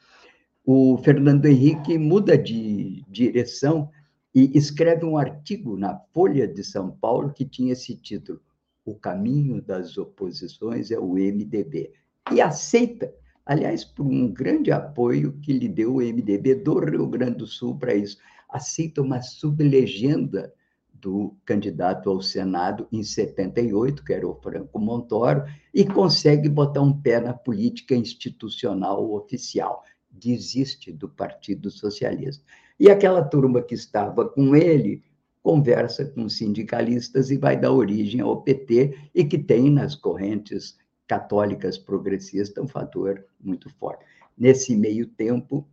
o 0.66 0.98
Fernando 0.98 1.46
Henrique 1.46 1.98
muda 1.98 2.38
de 2.38 3.04
direção 3.08 3.90
e 4.34 4.58
escreve 4.58 5.06
um 5.06 5.18
artigo 5.18 5.78
na 5.78 5.98
Folha 6.14 6.48
de 6.48 6.64
São 6.64 6.92
Paulo 6.92 7.34
que 7.34 7.46
tinha 7.46 7.74
esse 7.74 7.96
título: 7.96 8.40
O 8.84 8.96
caminho 8.96 9.62
das 9.62 9.98
oposições 9.98 10.92
é 10.92 11.00
o 11.00 11.14
MDB. 11.14 11.92
E 12.32 12.42
aceita, 12.42 13.14
aliás, 13.46 13.84
por 13.84 14.06
um 14.06 14.32
grande 14.32 14.72
apoio 14.72 15.34
que 15.42 15.54
lhe 15.54 15.68
deu 15.68 15.96
o 15.96 16.02
MDB 16.02 16.56
do 16.56 16.80
Rio 16.80 17.08
Grande 17.08 17.38
do 17.38 17.48
Sul 17.48 17.78
para 17.78 17.94
isso. 17.94 18.18
Aceita 18.50 19.02
uma 19.02 19.22
sublegenda 19.22 20.54
do 21.02 21.36
candidato 21.46 22.10
ao 22.10 22.22
Senado 22.22 22.88
em 22.92 23.04
78, 23.04 24.04
que 24.04 24.14
era 24.14 24.28
o 24.28 24.36
Franco 24.36 24.80
Montoro, 24.80 25.46
e 25.74 25.84
consegue 25.84 26.48
botar 26.48 26.82
um 26.82 26.94
pé 26.94 27.20
na 27.20 27.34
política 27.34 27.96
institucional 27.96 29.12
oficial. 29.14 29.84
Desiste 30.10 30.92
do 30.92 31.10
Partido 31.10 31.72
Socialista. 31.72 32.44
E 32.80 32.90
aquela 32.90 33.24
turma 33.24 33.62
que 33.62 33.74
estava 33.74 34.28
com 34.28 34.56
ele 34.56 35.04
conversa 35.42 36.06
com 36.06 36.30
sindicalistas 36.30 37.32
e 37.32 37.38
vai 37.38 37.60
dar 37.60 37.72
origem 37.72 38.22
ao 38.22 38.42
PT, 38.42 39.10
e 39.14 39.26
que 39.26 39.38
tem 39.38 39.70
nas 39.70 39.96
correntes 39.96 40.78
católicas 41.08 41.78
progressistas 41.78 42.64
um 42.64 42.68
fator 42.68 43.26
muito 43.40 43.70
forte. 43.72 44.06
Nesse 44.38 44.76
meio 44.76 45.08
tempo, 45.08 45.68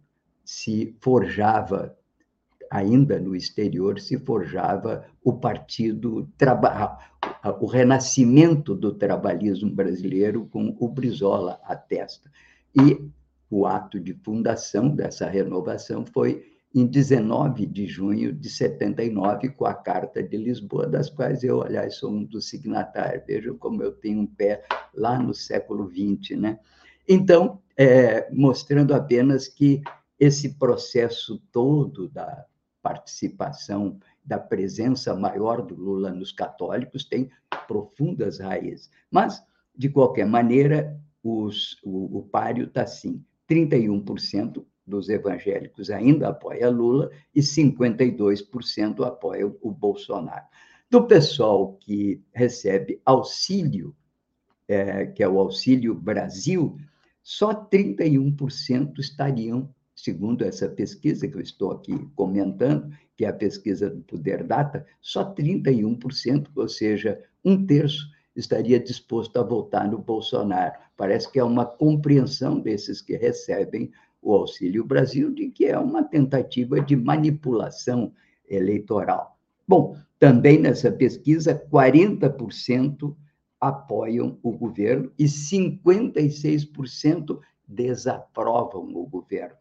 se 0.45 0.97
forjava 1.01 1.97
ainda 2.71 3.19
no 3.19 3.35
exterior 3.35 3.99
se 3.99 4.19
forjava 4.19 5.07
o 5.25 5.33
partido 5.33 6.29
o 7.61 7.67
renascimento 7.67 8.75
do 8.75 8.93
trabalhismo 8.95 9.71
brasileiro 9.71 10.47
com 10.47 10.77
o 10.79 10.89
Brizola 10.89 11.61
à 11.65 11.75
testa. 11.75 12.31
E 12.75 13.11
o 13.51 13.67
ato 13.67 13.99
de 13.99 14.13
fundação 14.15 14.89
dessa 14.89 15.29
renovação 15.29 16.05
foi 16.05 16.58
em 16.75 16.87
19 16.87 17.67
de 17.67 17.87
junho 17.87 18.33
de 18.33 18.49
79, 18.51 19.49
com 19.51 19.65
a 19.65 19.75
Carta 19.75 20.23
de 20.23 20.37
Lisboa, 20.37 20.87
das 20.87 21.09
quais 21.09 21.43
eu, 21.43 21.63
aliás, 21.63 21.97
sou 21.97 22.11
um 22.11 22.25
dos 22.25 22.49
signatários. 22.49 23.25
Vejam 23.27 23.57
como 23.57 23.83
eu 23.83 23.93
tenho 23.93 24.21
um 24.21 24.27
pé 24.27 24.65
lá 24.95 25.19
no 25.19 25.33
século 25.33 25.91
XX. 25.91 26.39
Né? 26.39 26.59
Então, 27.09 27.61
é, 27.77 28.31
mostrando 28.33 28.95
apenas 28.95 29.49
que 29.49 29.81
esse 30.21 30.55
processo 30.55 31.41
todo 31.51 32.09
da 32.09 32.45
participação, 32.83 33.99
da 34.25 34.39
presença 34.39 35.15
maior 35.15 35.63
do 35.63 35.75
Lula 35.75 36.11
nos 36.11 36.33
católicos 36.33 37.05
tem 37.05 37.31
profundas 37.67 38.41
raízes. 38.41 38.91
Mas, 39.11 39.43
de 39.77 39.89
qualquer 39.89 40.27
maneira, 40.27 40.99
os, 41.23 41.79
o, 41.83 42.19
o 42.19 42.23
páreo 42.23 42.67
está 42.67 42.83
assim: 42.83 43.25
31% 43.49 44.65
dos 44.89 45.09
evangélicos 45.09 45.91
ainda 45.91 46.29
apoia 46.29 46.71
Lula 46.71 47.11
e 47.35 47.41
52% 47.41 49.07
apoia 49.07 49.47
o 49.47 49.71
Bolsonaro. 49.71 50.47
Do 50.91 51.07
pessoal 51.07 51.75
que 51.75 52.23
recebe 52.33 53.01
auxílio, 53.05 53.95
é, 54.67 55.07
que 55.07 55.23
é 55.23 55.29
o 55.29 55.39
Auxílio 55.39 55.95
Brasil, 55.95 56.77
só 57.23 57.55
31% 57.55 58.99
estariam 58.99 59.73
segundo 59.99 60.45
essa 60.45 60.69
pesquisa 60.69 61.27
que 61.27 61.37
eu 61.37 61.41
estou 61.41 61.73
aqui 61.73 61.99
comentando, 62.15 62.89
que 63.17 63.25
é 63.25 63.29
a 63.29 63.33
pesquisa 63.33 63.91
do 63.91 64.01
Poder 64.03 64.45
Data, 64.45 64.87
só 65.01 65.35
31%, 65.35 66.47
ou 66.55 66.69
seja, 66.69 67.21
um 67.45 67.67
terço, 67.67 68.09
estaria 68.37 68.79
disposto 68.79 69.37
a 69.39 69.43
votar 69.43 69.91
no 69.91 69.99
Bolsonaro. 69.99 70.79
Parece 70.97 71.31
que 71.31 71.41
é 71.41 71.45
uma 71.45 71.67
compreensão 71.67 72.61
desses 72.61 73.03
que 73.03 73.17
recebem 73.17 73.91
o 74.21 74.35
Auxílio 74.35 74.85
Brasil 74.85 75.33
de 75.33 75.49
que 75.51 75.67
é 75.67 75.79
uma 75.79 76.03
tentativa 76.03 76.81
de 76.81 76.97
manipulação 76.97 78.13
eleitoral. 78.49 79.39
Bom, 79.67 79.97
também 80.19 80.59
nessa 80.59 80.91
pesquisa, 80.91 81.55
40% 81.71 83.15
apoiam 83.61 84.39
o 84.43 84.51
governo 84.53 85.13
e 85.19 85.25
56% 85.25 87.39
desaprovam 87.67 88.89
o 88.95 89.07
governo 89.07 89.57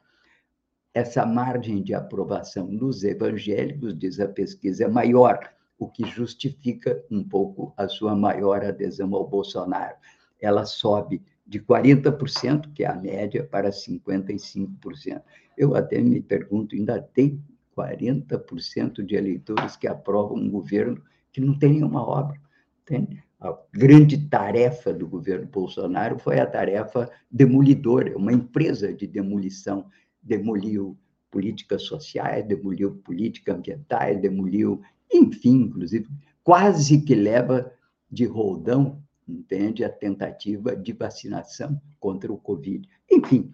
essa 0.98 1.24
margem 1.28 1.84
de 1.84 1.94
aprovação 1.94 2.66
nos 2.66 3.04
evangélicos, 3.04 3.96
diz 3.96 4.20
a 4.20 4.28
pesquisa, 4.28 4.86
é 4.86 4.88
maior, 4.88 5.40
o 5.78 5.88
que 5.88 6.04
justifica 6.08 7.06
um 7.12 7.24
pouco 7.24 7.72
a 7.78 7.88
sua 7.88 8.16
maior 8.16 8.66
adesão 8.66 9.14
ao 9.14 9.28
Bolsonaro. 9.28 9.96
Ela 10.42 10.66
sobe 10.66 11.22
de 11.48 11.60
40%, 11.60 12.74
que 12.74 12.84
é 12.84 12.88
a 12.88 12.96
média, 12.96 13.44
para 13.44 13.70
55%. 13.70 15.22
Eu 15.58 15.76
até 15.76 16.02
me 16.02 16.22
pergunto, 16.22 16.76
ainda 16.76 17.02
tem 17.02 17.42
40% 17.76 19.04
de 19.04 19.16
eleitores 19.16 19.76
que 19.76 19.88
aprovam 19.88 20.38
um 20.38 20.50
governo 20.50 21.02
que 21.32 21.40
não 21.40 21.58
tem 21.58 21.74
nenhuma 21.74 22.06
obra. 22.06 22.40
Tem? 22.86 23.24
A 23.40 23.56
grande 23.72 24.28
tarefa 24.28 24.92
do 24.92 25.08
governo 25.08 25.46
Bolsonaro 25.46 26.18
foi 26.18 26.40
a 26.40 26.46
tarefa 26.46 27.10
demolidora, 27.32 28.18
uma 28.18 28.34
empresa 28.34 28.92
de 28.92 29.06
demolição 29.06 29.86
demoliu 30.22 30.98
políticas 31.30 31.84
sociais, 31.84 32.46
demoliu 32.48 32.96
políticas 32.96 33.56
ambientais, 33.56 34.20
demoliu, 34.20 34.82
enfim, 35.14 35.62
inclusive, 35.64 36.08
quase 36.44 37.02
que 37.02 37.14
leva 37.14 37.72
de 38.10 38.26
roldão, 38.26 39.02
entende, 39.28 39.84
a 39.84 39.90
tentativa 39.90 40.76
de 40.76 40.94
vacinação 40.94 41.80
contra 42.00 42.32
o 42.32 42.38
Covid. 42.38 42.88
Enfim, 43.12 43.54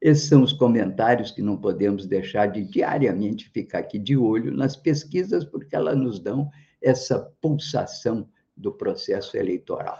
esses 0.00 0.28
são 0.28 0.42
os 0.42 0.52
comentários 0.52 1.30
que 1.30 1.42
não 1.42 1.56
podemos 1.56 2.06
deixar 2.06 2.46
de 2.46 2.64
diariamente 2.64 3.48
ficar 3.50 3.80
aqui 3.80 3.98
de 3.98 4.16
olho 4.16 4.50
nas 4.50 4.74
pesquisas, 4.74 5.44
porque 5.44 5.76
elas 5.76 5.96
nos 5.96 6.18
dão 6.18 6.50
essa 6.80 7.18
pulsação 7.40 8.26
do 8.56 8.72
processo 8.72 9.36
eleitoral. 9.36 9.98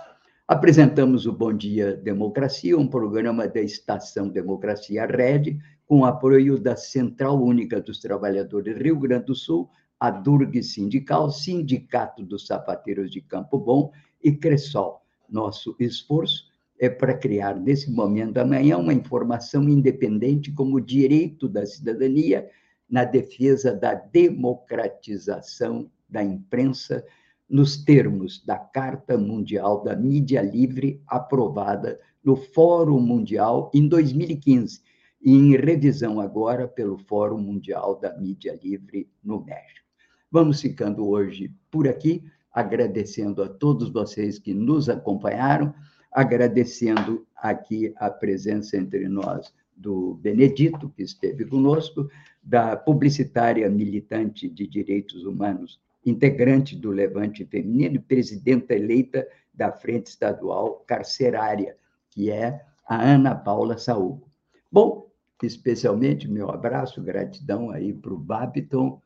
Apresentamos 0.48 1.26
o 1.26 1.32
Bom 1.32 1.52
Dia 1.52 1.96
Democracia, 1.96 2.76
um 2.76 2.88
programa 2.88 3.46
da 3.46 3.60
Estação 3.60 4.28
Democracia 4.28 5.06
Rede, 5.06 5.58
com 5.86 6.04
apoio 6.04 6.58
da 6.58 6.76
Central 6.76 7.40
Única 7.40 7.80
dos 7.80 8.00
Trabalhadores 8.00 8.76
Rio 8.76 8.98
Grande 8.98 9.26
do 9.26 9.34
Sul, 9.34 9.68
a 9.98 10.10
Durg 10.10 10.62
Sindical, 10.62 11.30
Sindicato 11.30 12.24
dos 12.24 12.46
Sapateiros 12.46 13.10
de 13.10 13.20
Campo 13.20 13.58
Bom 13.58 13.92
e 14.22 14.32
Cressol. 14.32 15.02
Nosso 15.30 15.76
esforço 15.78 16.50
é 16.78 16.88
para 16.88 17.16
criar, 17.16 17.60
nesse 17.60 17.90
momento 17.90 18.32
da 18.32 18.44
manhã, 18.44 18.78
uma 18.78 18.94
informação 18.94 19.68
independente 19.68 20.50
como 20.50 20.80
direito 20.80 21.48
da 21.48 21.66
cidadania 21.66 22.48
na 22.88 23.04
defesa 23.04 23.72
da 23.72 23.94
democratização 23.94 25.90
da 26.08 26.24
imprensa 26.24 27.04
nos 27.48 27.84
termos 27.84 28.44
da 28.44 28.58
Carta 28.58 29.18
Mundial 29.18 29.82
da 29.82 29.94
Mídia 29.94 30.40
Livre, 30.40 31.02
aprovada 31.06 32.00
no 32.22 32.36
Fórum 32.36 33.00
Mundial 33.00 33.70
em 33.74 33.88
2015 33.88 34.80
e 35.22 35.32
em 35.32 35.56
revisão 35.56 36.20
agora 36.20 36.66
pelo 36.66 36.96
Fórum 36.96 37.38
Mundial 37.38 37.98
da 37.98 38.16
Mídia 38.16 38.58
Livre 38.62 39.10
no 39.22 39.44
México. 39.44 39.86
Vamos 40.30 40.60
ficando 40.60 41.08
hoje 41.08 41.52
por 41.70 41.88
aqui, 41.88 42.24
agradecendo 42.52 43.42
a 43.42 43.48
todos 43.48 43.90
vocês 43.90 44.38
que 44.38 44.52
nos 44.52 44.88
acompanharam, 44.88 45.74
agradecendo 46.12 47.26
aqui 47.36 47.92
a 47.96 48.10
presença 48.10 48.76
entre 48.76 49.08
nós 49.08 49.52
do 49.76 50.14
Benedito, 50.14 50.92
que 50.96 51.02
esteve 51.02 51.44
conosco, 51.46 52.08
da 52.42 52.76
publicitária 52.76 53.68
militante 53.70 54.48
de 54.48 54.66
direitos 54.66 55.24
humanos, 55.24 55.80
integrante 56.04 56.76
do 56.76 56.90
Levante 56.90 57.44
Feminino 57.44 57.96
e 57.96 57.98
presidenta 57.98 58.74
eleita 58.74 59.26
da 59.54 59.70
Frente 59.70 60.08
Estadual 60.08 60.84
Carcerária, 60.86 61.76
que 62.10 62.30
é 62.30 62.60
a 62.86 63.02
Ana 63.02 63.34
Paula 63.34 63.78
Saúl. 63.78 64.22
Bom, 64.70 65.08
especialmente 65.42 66.28
meu 66.28 66.50
abraço, 66.50 67.02
gratidão 67.02 67.70
aí 67.70 67.92
para 67.92 68.12
o 68.12 68.18
Babiton 68.18 69.00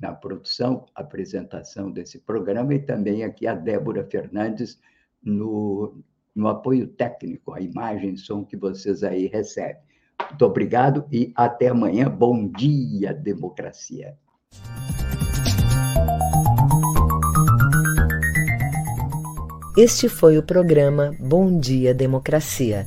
na 0.00 0.12
produção, 0.12 0.86
apresentação 0.94 1.90
desse 1.90 2.18
programa 2.18 2.74
e 2.74 2.78
também 2.78 3.22
aqui 3.22 3.46
a 3.46 3.54
Débora 3.54 4.04
Fernandes 4.04 4.80
no, 5.22 6.02
no 6.34 6.48
apoio 6.48 6.86
técnico, 6.86 7.52
a 7.52 7.60
imagem 7.60 8.16
som 8.16 8.44
que 8.44 8.56
vocês 8.56 9.02
aí 9.02 9.26
recebem. 9.26 9.82
Muito 10.30 10.44
obrigado 10.44 11.06
e 11.10 11.32
até 11.34 11.68
amanhã. 11.68 12.08
Bom 12.08 12.48
dia, 12.48 13.12
democracia. 13.12 14.16
Este 19.76 20.08
foi 20.08 20.36
o 20.36 20.42
programa 20.42 21.12
Bom 21.18 21.58
Dia 21.58 21.94
Democracia. 21.94 22.86